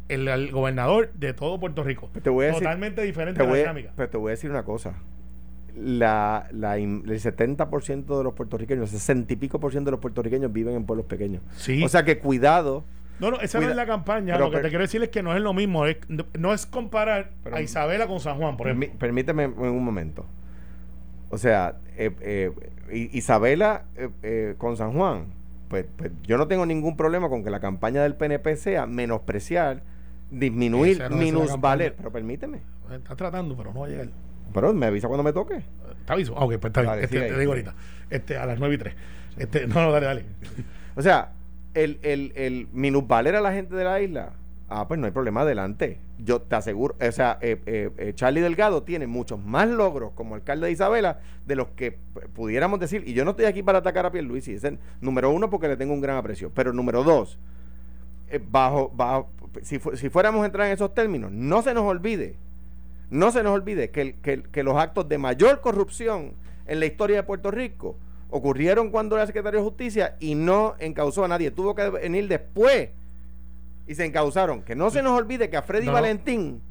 el, 0.09 0.27
el 0.27 0.51
gobernador 0.51 1.11
de 1.13 1.33
todo 1.33 1.59
Puerto 1.59 1.83
Rico. 1.83 2.09
Te 2.23 2.29
voy 2.29 2.45
a 2.45 2.47
decir- 2.49 2.63
Totalmente 2.63 3.01
diferente 3.03 3.37
Te 3.39 3.43
la 3.43 3.49
voy 3.49 3.59
a- 3.59 3.61
dinámica. 3.63 3.91
pero 3.95 4.09
te 4.09 4.17
voy 4.17 4.29
a 4.29 4.31
decir 4.31 4.49
una 4.49 4.63
cosa. 4.63 4.95
La, 5.77 6.47
la 6.51 6.77
el 6.77 7.03
70% 7.03 8.17
de 8.17 8.23
los 8.23 8.33
puertorriqueños, 8.33 8.89
60 8.91 9.33
y 9.33 9.35
pico 9.35 9.59
por 9.59 9.71
ciento 9.71 9.89
de 9.89 9.91
los 9.91 9.99
puertorriqueños 9.99 10.53
viven 10.53 10.73
en 10.75 10.85
pueblos 10.85 11.05
pequeños. 11.05 11.41
Sí. 11.57 11.83
O 11.83 11.89
sea 11.89 12.05
que 12.05 12.17
cuidado. 12.19 12.85
No, 13.19 13.31
no, 13.31 13.39
esa 13.39 13.59
no 13.59 13.69
es 13.69 13.75
la 13.75 13.85
campaña. 13.85 14.33
pero- 14.33 14.45
lo 14.45 14.51
que 14.51 14.57
pero- 14.57 14.63
te 14.67 14.69
quiero 14.69 14.83
decir 14.83 15.01
es 15.03 15.09
que 15.09 15.23
no 15.23 15.35
es 15.35 15.41
lo 15.41 15.53
mismo. 15.53 15.85
es- 15.85 15.97
no 16.37 16.53
es 16.53 16.65
comparar 16.65 17.31
Pero- 17.43 17.55
a 17.55 17.61
Isabela 17.61 18.07
con 18.07 18.19
San 18.19 18.37
Juan, 18.37 18.57
por 18.57 18.67
ejemplo. 18.67 18.89
Permí- 18.89 18.97
permíteme 18.97 19.47
un 19.47 19.83
momento. 19.83 20.25
O 21.29 21.37
sea, 21.37 21.77
eh, 21.97 22.11
eh, 22.21 22.51
Isabela 23.13 23.85
eh, 24.21 24.55
con 24.57 24.77
San 24.77 24.93
Juan, 24.93 25.25
pues, 25.69 25.85
pues 25.97 26.11
yo 26.23 26.37
no 26.37 26.47
tengo 26.47 26.65
ningún 26.65 26.95
problema 26.97 27.29
con 27.29 27.43
que 27.43 27.49
la 27.49 27.59
campaña 27.59 28.03
del 28.03 28.15
PNP 28.15 28.55
sea 28.55 28.85
menospreciar, 28.85 29.81
disminuir, 30.29 31.01
no 31.09 31.15
minusvaler. 31.17 31.95
Pero 31.95 32.11
permíteme. 32.11 32.61
Está 32.91 33.15
tratando, 33.15 33.55
pero 33.57 33.73
no 33.73 33.79
va 33.81 33.87
a 33.87 33.89
llegar. 33.89 34.09
Pero 34.53 34.73
me 34.73 34.85
avisa 34.85 35.07
cuando 35.07 35.23
me 35.23 35.33
toque. 35.33 35.63
¿Está 35.99 36.13
aviso? 36.13 36.35
Ah, 36.37 36.45
ok, 36.45 36.51
pues 36.59 36.65
está 36.65 36.81
bien. 36.81 36.91
Dale, 36.93 37.03
Este, 37.05 37.19
te 37.19 37.39
digo 37.39 37.51
ahorita. 37.51 37.73
Este, 38.09 38.37
a 38.37 38.45
las 38.45 38.59
9 38.59 38.75
y 38.75 38.77
3. 38.77 38.93
Este, 39.37 39.67
no, 39.67 39.73
no, 39.81 39.91
dale, 39.91 40.05
dale. 40.05 40.25
O 40.95 41.01
sea, 41.01 41.31
el, 41.75 41.99
el, 42.01 42.31
el 42.35 42.67
minusvaler 42.73 43.35
a 43.35 43.41
la 43.41 43.53
gente 43.53 43.75
de 43.75 43.83
la 43.83 44.01
isla, 44.01 44.31
ah, 44.69 44.87
pues 44.87 44.99
no 44.99 45.05
hay 45.05 45.11
problema, 45.11 45.41
adelante. 45.41 45.99
Yo 46.17 46.41
te 46.41 46.55
aseguro, 46.55 46.95
o 46.99 47.11
sea, 47.11 47.37
eh, 47.41 47.61
eh, 47.65 47.89
eh, 47.97 48.13
Charlie 48.15 48.41
Delgado 48.41 48.83
tiene 48.83 49.05
muchos 49.05 49.39
más 49.39 49.67
logros 49.67 50.13
como 50.15 50.35
alcalde 50.35 50.67
de 50.67 50.71
Isabela 50.71 51.19
de 51.45 51.55
los 51.55 51.67
que 51.75 51.97
pudiéramos 52.33 52.79
decir, 52.79 53.03
y 53.05 53.13
yo 53.13 53.25
no 53.25 53.31
estoy 53.31 53.45
aquí 53.45 53.61
para 53.63 53.79
atacar 53.79 54.05
a 54.05 54.11
Pierluisi, 54.11 54.53
es 54.53 54.63
el 54.63 54.79
número 55.01 55.29
uno 55.31 55.49
porque 55.49 55.67
le 55.67 55.77
tengo 55.77 55.93
un 55.93 56.01
gran 56.01 56.17
aprecio, 56.17 56.49
pero 56.55 56.71
número 56.73 57.03
dos, 57.03 57.37
eh, 58.29 58.39
bajo, 58.49 58.89
bajo 58.95 59.29
si, 59.61 59.77
fu- 59.79 59.95
si 59.95 60.09
fuéramos 60.09 60.41
a 60.43 60.45
entrar 60.45 60.67
en 60.67 60.73
esos 60.73 60.93
términos, 60.93 61.31
no 61.31 61.61
se 61.61 61.73
nos 61.73 61.83
olvide, 61.83 62.35
no 63.09 63.31
se 63.31 63.43
nos 63.43 63.53
olvide 63.53 63.89
que, 63.91 64.15
que, 64.21 64.33
el- 64.33 64.43
que 64.49 64.63
los 64.63 64.77
actos 64.77 65.07
de 65.09 65.17
mayor 65.17 65.59
corrupción 65.61 66.31
en 66.65 66.79
la 66.79 66.85
historia 66.85 67.17
de 67.17 67.23
Puerto 67.23 67.51
Rico 67.51 67.97
ocurrieron 68.37 68.89
cuando 68.91 69.15
era 69.15 69.25
secretario 69.25 69.59
de 69.59 69.65
Justicia 69.65 70.15
y 70.19 70.35
no 70.35 70.75
encausó 70.79 71.23
a 71.25 71.27
nadie. 71.27 71.51
Tuvo 71.51 71.73
que 71.75 71.89
venir 71.89 72.27
después 72.27 72.89
y 73.87 73.95
se 73.95 74.05
encausaron. 74.05 74.61
Que 74.63 74.75
no 74.75 74.89
se 74.89 75.01
nos 75.01 75.13
olvide 75.17 75.49
que 75.49 75.57
a 75.57 75.61
Freddy 75.61 75.85
No. 75.87 75.93
Valentín 75.93 76.61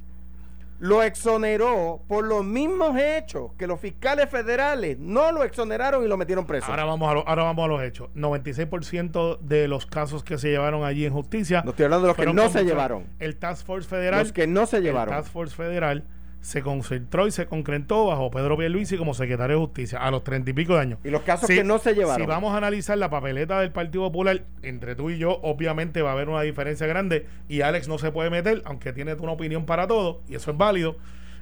lo 0.81 1.03
exoneró 1.03 2.03
por 2.09 2.24
los 2.24 2.44
mismos 2.44 2.98
hechos 3.00 3.53
que 3.57 3.66
los 3.66 3.81
fiscales 3.81 4.29
federales 4.29 4.98
no 4.98 5.31
lo 5.33 5.44
exoneraron 5.44 6.05
y 6.05 6.09
lo 6.09 6.16
metieron 6.16 6.44
preso. 6.46 6.66
Ahora 6.68 6.85
vamos, 6.85 7.09
a 7.11 7.14
lo- 7.14 7.29
ahora 7.29 7.44
vamos 7.44 7.64
a 7.64 7.68
los 7.68 7.83
hechos. 7.83 8.09
96% 8.14 9.38
de 9.40 9.68
los 9.68 9.87
casos 9.87 10.24
que 10.24 10.37
se 10.37 10.48
llevaron 10.50 10.85
allí 10.85 11.07
en 11.07 11.12
justicia. 11.12 11.62
no 11.64 11.70
estoy 11.70 11.85
hablando 11.85 12.09
de 12.09 12.09
los 12.09 12.16
que 12.16 12.33
no 12.33 12.48
se 12.50 12.64
llevaron. 12.64 13.05
El 13.20 13.37
Task 13.37 13.64
Force 13.64 13.88
Federal. 13.88 14.20
Los 14.20 14.33
que 14.33 14.46
no 14.46 14.66
se 14.66 14.79
el 14.79 14.83
llevaron. 14.83 15.14
Task 15.14 15.31
Force 15.33 15.55
Federal 15.55 16.05
se 16.44 16.61
concentró 16.61 17.26
y 17.26 17.30
se 17.30 17.46
concretó 17.46 18.04
bajo 18.04 18.30
Pedro 18.30 18.59
Pierluisi 18.59 18.98
como 18.98 19.14
secretario 19.14 19.57
de 19.57 19.64
Justicia 19.64 19.98
a 19.98 20.11
los 20.11 20.22
treinta 20.24 20.50
y 20.50 20.52
pico 20.52 20.74
de 20.74 20.80
años. 20.80 20.98
Y 21.02 21.09
los 21.09 21.22
casos 21.22 21.48
que 21.48 21.64
no 21.64 21.78
se 21.78 21.94
llevaron. 21.94 22.20
Si 22.20 22.26
vamos 22.26 22.52
a 22.52 22.59
analizar 22.59 22.98
la 22.98 23.09
papeleta 23.09 23.61
del 23.62 23.72
Partido 23.72 24.04
Popular, 24.04 24.42
entre 24.62 24.94
tú 24.94 25.09
y 25.09 25.16
yo, 25.16 25.40
obviamente 25.42 26.02
va 26.02 26.11
a 26.11 26.12
haber 26.12 26.28
una 26.28 26.42
diferencia 26.42 26.87
grande 26.87 27.24
y 27.48 27.62
Alex 27.62 27.88
no 27.88 27.96
se 27.96 28.12
puede 28.12 28.28
meter, 28.28 28.61
aunque 28.66 28.92
tiene 28.92 29.14
una 29.14 29.33
opinión 29.33 29.64
para 29.64 29.87
todo, 29.87 30.20
y 30.28 30.35
eso 30.35 30.50
es 30.50 30.59
válido, 30.59 30.98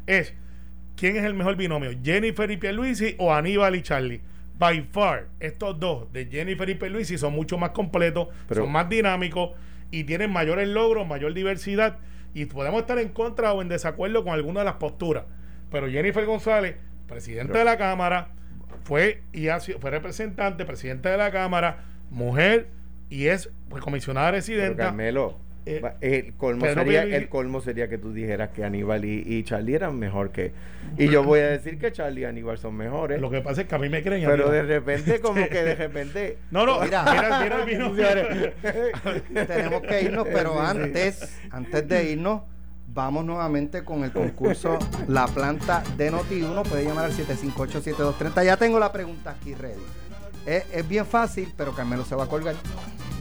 es 0.06 0.34
¿quién 0.94 1.16
es 1.16 1.24
el 1.24 1.34
mejor 1.34 1.56
binomio? 1.56 1.90
¿Jennifer 2.04 2.48
y 2.48 2.56
Pierluisi 2.56 3.16
o 3.18 3.34
Aníbal 3.34 3.74
y 3.74 3.82
Charlie? 3.82 4.20
By 4.56 4.82
far, 4.92 5.26
estos 5.40 5.80
dos 5.80 6.12
de 6.12 6.26
Jennifer 6.26 6.70
y 6.70 6.76
Pierluisi 6.76 7.18
son 7.18 7.32
mucho 7.32 7.58
más 7.58 7.70
completos, 7.70 8.28
Pero- 8.46 8.62
son 8.62 8.70
más 8.70 8.88
dinámicos 8.88 9.50
y 9.90 10.04
tienen 10.04 10.30
mayores 10.30 10.68
logros, 10.68 11.08
mayor 11.08 11.34
diversidad 11.34 11.98
y 12.34 12.46
podemos 12.46 12.80
estar 12.80 12.98
en 12.98 13.08
contra 13.10 13.52
o 13.52 13.62
en 13.62 13.68
desacuerdo 13.68 14.24
con 14.24 14.32
alguna 14.32 14.60
de 14.60 14.66
las 14.66 14.74
posturas. 14.74 15.24
Pero 15.70 15.88
Jennifer 15.88 16.24
González, 16.26 16.76
presidente 17.06 17.52
Pero- 17.52 17.58
de 17.60 17.64
la 17.64 17.76
Cámara, 17.78 18.28
fue 18.84 19.22
y 19.32 19.48
ha 19.48 19.60
sido- 19.60 19.78
fue 19.78 19.90
representante, 19.90 20.64
presidente 20.64 21.08
de 21.08 21.16
la 21.16 21.30
Cámara, 21.30 21.84
mujer 22.10 22.68
y 23.10 23.26
es 23.26 23.50
pues, 23.68 23.82
comisionada 23.82 24.28
Pero, 24.28 24.36
residenta. 24.38 24.84
Carmelo, 24.86 25.38
Eh, 25.64 25.80
el, 26.00 26.34
colmo 26.34 26.66
sería, 26.66 27.04
el 27.04 27.28
colmo 27.28 27.60
sería 27.60 27.88
que 27.88 27.96
tú 27.96 28.12
dijeras 28.12 28.50
que 28.50 28.64
Aníbal 28.64 29.04
y, 29.04 29.22
y 29.26 29.44
Charlie 29.44 29.76
eran 29.76 29.96
mejor 29.96 30.30
que... 30.32 30.52
Y 30.98 31.08
yo 31.08 31.22
voy 31.22 31.38
a 31.40 31.48
decir 31.50 31.78
que 31.78 31.92
Charlie 31.92 32.22
y 32.22 32.24
Aníbal 32.24 32.58
son 32.58 32.74
mejores. 32.74 33.20
Lo 33.20 33.30
que 33.30 33.40
pasa 33.42 33.62
es 33.62 33.68
que 33.68 33.74
a 33.76 33.78
mí 33.78 33.88
me 33.88 34.02
creen. 34.02 34.28
Pero 34.28 34.50
de 34.50 34.62
repente, 34.62 35.20
como 35.20 35.34
que 35.48 35.62
de 35.62 35.74
repente... 35.76 36.38
No, 36.50 36.66
no, 36.66 36.80
Mira. 36.80 37.04
mira, 37.04 37.40
mira 37.42 37.62
el 37.62 37.66
vino. 37.66 37.92
Tenemos 39.46 39.82
que 39.82 40.02
irnos, 40.02 40.26
pero 40.32 40.60
antes, 40.60 41.38
antes 41.50 41.88
de 41.88 42.10
irnos, 42.10 42.42
vamos 42.88 43.24
nuevamente 43.24 43.84
con 43.84 44.02
el 44.02 44.10
concurso 44.10 44.78
La 45.06 45.26
Planta 45.28 45.84
de 45.96 46.10
Noti1. 46.10 46.68
Puede 46.68 46.84
llamar 46.84 47.04
al 47.04 47.12
758-7230. 47.12 48.44
Ya 48.44 48.56
tengo 48.56 48.80
la 48.80 48.92
pregunta 48.92 49.30
aquí 49.30 49.54
ready. 49.54 49.80
Es, 50.44 50.64
es 50.72 50.88
bien 50.88 51.06
fácil, 51.06 51.52
pero 51.56 51.72
Carmelo 51.72 52.04
se 52.04 52.16
va 52.16 52.24
a 52.24 52.28
colgar. 52.28 52.56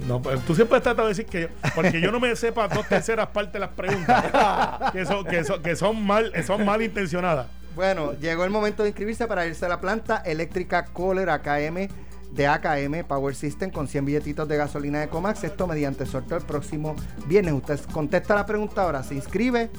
No, 0.07 0.21
pero 0.21 0.39
tú 0.39 0.55
siempre 0.55 0.79
tratas 0.81 1.05
de 1.05 1.09
decir 1.09 1.25
que 1.25 1.41
yo, 1.41 1.47
porque 1.75 2.01
yo 2.01 2.11
no 2.11 2.19
me 2.19 2.35
sepa 2.35 2.67
dos 2.67 2.87
terceras 2.87 3.27
partes 3.27 3.53
de 3.53 3.59
las 3.59 3.69
preguntas 3.69 4.91
que 4.91 5.05
son, 5.05 5.25
que 5.25 5.43
son, 5.43 5.61
que 5.61 5.75
son 5.75 6.03
mal, 6.03 6.31
son 6.45 6.65
mal 6.65 6.81
intencionadas. 6.81 7.47
Bueno, 7.75 8.13
llegó 8.13 8.43
el 8.43 8.49
momento 8.49 8.83
de 8.83 8.89
inscribirse 8.89 9.27
para 9.27 9.45
irse 9.45 9.65
a 9.65 9.69
la 9.69 9.79
planta 9.79 10.17
eléctrica 10.25 10.85
Kohler 10.85 11.29
AKM 11.29 11.87
de 12.31 12.47
AKM 12.47 13.05
Power 13.07 13.35
System 13.35 13.71
con 13.71 13.87
100 13.87 14.05
billetitos 14.05 14.47
de 14.47 14.57
gasolina 14.57 14.99
de 14.99 15.07
Comax. 15.07 15.43
Esto 15.43 15.67
mediante 15.67 16.05
sorteo 16.05 16.37
el 16.37 16.43
próximo 16.43 16.95
viernes. 17.27 17.53
Usted 17.53 17.79
contesta 17.91 18.35
la 18.35 18.45
pregunta 18.45 18.83
ahora, 18.83 19.03
se 19.03 19.15
inscribe 19.15 19.69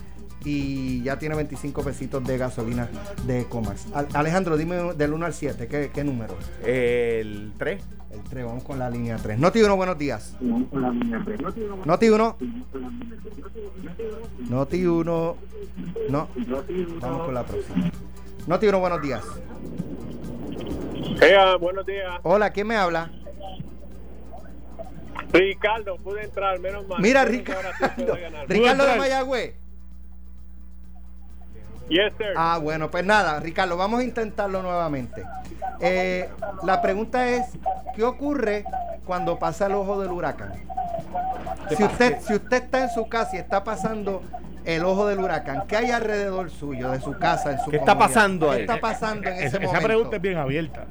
y 0.45 1.03
ya 1.03 1.19
tiene 1.19 1.35
25 1.35 1.83
pesitos 1.83 2.25
de 2.25 2.39
gasolina 2.39 2.89
de 3.27 3.45
Comax. 3.47 3.87
Al- 3.95 4.09
Alejandro, 4.15 4.57
dime 4.57 4.95
del 4.95 5.13
1 5.13 5.27
al 5.27 5.35
7, 5.35 5.69
¿qué, 5.69 5.91
qué 5.93 6.05
número? 6.05 6.37
El 6.65 7.53
3. 7.59 7.83
El 8.11 8.21
3, 8.29 8.45
vamos 8.45 8.63
con 8.65 8.79
la 8.79 8.91
línea 8.91 9.17
3. 9.17 9.39
Noti 9.39 9.63
1, 9.63 9.75
buenos 9.77 9.97
días. 9.99 10.37
Noti 11.85 12.09
1. 12.11 12.37
Noti 14.51 14.87
1. 14.87 15.37
No. 16.11 16.29
Vamos 17.01 17.25
con 17.25 17.35
la 17.35 17.43
próxima. 17.45 17.91
Noti 18.47 18.67
1, 18.67 18.79
buenos 18.81 19.01
días. 19.03 19.25
Ea, 21.23 21.57
buenos 21.57 21.87
días. 21.87 22.21
Hola, 22.23 22.51
¿quién 22.51 22.67
me 22.67 22.77
habla? 22.77 23.11
Ricardo, 25.33 25.97
pude 25.97 26.25
entrar, 26.25 26.59
menos 26.61 26.87
mal. 26.87 27.01
Mira, 27.01 27.25
Ricardo. 27.25 27.71
Ricardo 28.49 28.85
de. 28.85 28.97
Mayagüez. 28.99 29.55
Yes, 31.93 32.13
sir. 32.17 32.33
Ah, 32.37 32.59
bueno, 32.61 32.91
pues 32.91 33.05
nada, 33.05 33.39
Ricardo, 33.41 33.77
vamos 33.77 34.01
a 34.01 34.05
intentarlo 34.05 34.63
nuevamente. 34.63 35.25
Eh, 35.81 36.29
la 36.65 36.81
pregunta 36.81 37.29
es, 37.29 37.45
¿qué 37.95 38.03
ocurre 38.03 38.65
cuando 39.05 39.39
pasa 39.39 39.67
el 39.67 39.73
ojo 39.75 40.01
del 40.01 40.11
huracán? 40.11 40.53
Si 41.77 41.83
usted, 41.85 42.19
si 42.21 42.35
usted 42.35 42.65
está 42.65 42.85
en 42.85 42.91
su 42.91 43.09
casa 43.09 43.37
y 43.37 43.39
está 43.39 43.63
pasando 43.63 44.23
el 44.65 44.85
ojo 44.85 45.07
del 45.07 45.19
huracán, 45.21 45.65
¿qué 45.69 45.77
hay 45.77 45.91
alrededor 45.91 46.51
suyo, 46.51 46.91
de 46.91 47.01
su 47.01 47.17
casa, 47.19 47.53
en 47.53 47.59
su 47.61 47.71
¿Qué 47.71 47.77
está 47.77 47.93
comunidad? 47.93 48.15
pasando 48.15 48.47
¿Qué 48.51 48.55
ahí? 48.55 48.61
está 48.63 48.81
pasando 48.81 49.29
en 49.29 49.35
ese 49.35 49.47
Esa, 49.47 49.61
momento? 49.61 49.87
pregunta 49.87 50.17
es 50.17 50.23
bien 50.23 50.39
abierta. 50.39 50.85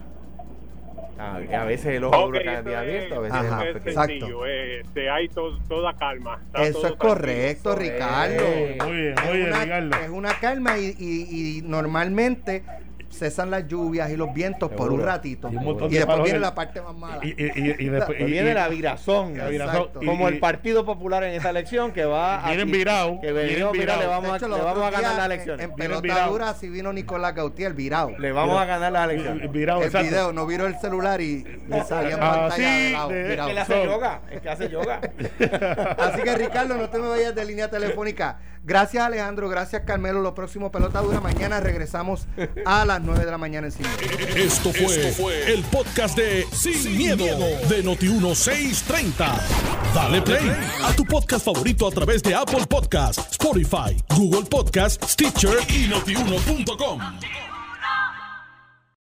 A, 1.18 1.36
a 1.36 1.66
veces 1.66 1.86
el 1.98 2.04
ojo 2.04 2.18
Ok, 2.26 2.34
del 2.34 2.42
huracán 2.44 2.68
es 2.68 2.76
abierto, 2.78 3.16
a 3.16 3.20
veces 3.20 3.38
Ajá, 3.38 3.68
es 3.70 3.96
más 3.96 4.08
sencillo. 4.08 4.46
eh, 4.48 4.80
este, 4.82 5.10
hay 5.10 5.28
to- 5.30 5.60
toda 5.68 5.94
calma. 5.94 6.40
Eso 6.56 6.80
todo 6.80 6.88
es 6.88 6.94
correcto, 6.96 7.76
tranquilo. 7.76 7.94
Ricardo. 7.94 8.44
Eh, 8.44 8.78
Muy 8.84 8.92
bien, 8.96 9.14
es, 9.18 9.24
muy 9.26 9.38
bien, 9.38 9.48
una, 9.50 9.60
Ricardo. 9.64 9.96
es 10.04 10.10
una 10.10 10.40
calma 10.40 10.78
y, 10.80 10.96
y- 10.98 11.58
y 11.58 11.62
normalmente 11.62 12.64
cesan 13.12 13.52
las 13.52 13.68
lluvias 13.68 14.10
y 14.10 14.16
los 14.18 14.34
vientos 14.34 14.72
por 14.72 14.92
un 14.92 15.02
ratito. 15.04 15.50
Y 15.52 15.56
un 15.58 15.64
montón 15.64 15.90
Y 15.90 15.94
de 15.94 15.98
después 16.00 16.18
viene 16.24 16.36
en- 16.38 16.42
la 16.42 16.56
parte 16.56 16.82
más 16.82 16.96
mala. 16.96 17.20
Y, 17.24 17.30
y, 17.30 17.52
y, 17.56 17.76
y 17.86 17.90
después. 17.90 18.18
Pues 18.18 18.30
y- 18.30 18.32
viene 18.32 18.52
y- 18.52 18.54
la 18.54 18.68
virazón. 18.68 19.38
la 19.38 19.48
virazón. 19.48 19.76
Exacto. 19.76 20.00
Y- 20.02 20.06
Como 20.06 20.30
y- 20.30 20.34
el 20.34 20.40
Partido 20.40 20.86
Popular 20.86 21.24
en 21.24 21.34
esta 21.34 21.50
elección 21.50 21.92
que 21.92 22.06
va 22.06 22.44
a. 22.44 22.48
Vienen 22.48 22.72
virados, 22.72 23.20
Que 23.22 23.32
venimos, 23.32 23.74
mira, 23.74 23.98
le 23.98 24.08
vamos, 24.08 24.36
hecho, 24.38 24.46
a, 24.46 24.58
le 24.58 24.64
vamos 24.64 24.84
a 24.84 24.90
ganar 24.92 25.00
días, 25.02 25.16
las 25.18 25.26
en- 25.26 25.32
elecciones. 25.32 25.64
En, 25.66 25.70
Vienen 25.76 25.88
pelota 25.90 26.02
virados. 26.02 26.32
dura, 26.32 26.54
si 26.54 26.70
vino 26.70 26.94
Nicolás 26.94 27.36
Gautier, 27.36 27.74
virado. 27.74 28.12
Le 28.18 28.32
vamos 28.32 28.60
a 28.60 28.66
ganar 28.66 28.92
las 28.92 29.10
elecciones. 29.10 29.52
Virado, 29.52 29.80
el 29.82 29.86
exacto. 29.88 30.08
video, 30.10 30.34
no 30.34 30.46
viró 30.46 30.66
el 30.68 30.76
celular 30.80 31.22
y 31.22 31.44
le 31.68 31.84
salía 31.84 32.16
en 32.16 32.24
Ah, 32.24 32.32
pantalla 32.50 32.88
virado. 32.88 33.12
Es 33.12 33.40
que 33.48 33.54
le 33.54 33.60
hace 33.60 33.86
yoga. 33.86 34.22
Es 34.32 34.42
que 34.42 34.50
hace 34.50 34.70
yoga. 34.70 35.02
Así 35.98 36.22
que 36.22 36.36
Ricardo, 36.36 36.76
no 36.76 36.90
te 36.90 36.98
me 37.00 37.08
vayas 37.10 37.36
de 37.36 37.46
línea 37.46 37.70
telefónica. 37.70 38.40
Gracias 38.64 39.04
Alejandro, 39.04 39.50
gracias 39.50 39.84
Carmelo. 39.86 40.22
Lo 40.22 40.36
próximo 40.36 40.72
Pelota 40.72 41.02
Dura. 41.02 41.20
Mañana 41.20 41.60
regresamos 41.60 42.28
a 42.66 42.86
las 42.86 43.02
9 43.02 43.26
de 43.26 43.32
la 43.32 43.38
mañana 43.38 43.68
en 43.68 43.74
Cine. 43.74 43.90
Esto 44.36 44.72
fue, 44.72 45.52
el 45.52 45.64
podcast 45.64 46.16
de 46.16 46.46
Sin, 46.52 46.98
miedo, 46.98 47.26
de 47.26 47.84
Noti1630. 47.84 49.40
Dale 49.94 50.22
play 50.22 50.52
a 50.84 50.94
tu 50.96 51.06
podcast 51.06 51.46
favorito 51.46 51.88
a 51.88 51.92
través 51.92 52.22
de 52.24 52.36
Apple 52.36 52.66
Podcasts, 52.68 53.32
Spotify, 53.32 53.98
Google 54.16 54.48
Podcasts, 54.50 55.12
Stitcher 55.12 55.58
y 55.70 55.88
notiuno.com. 55.88 57.51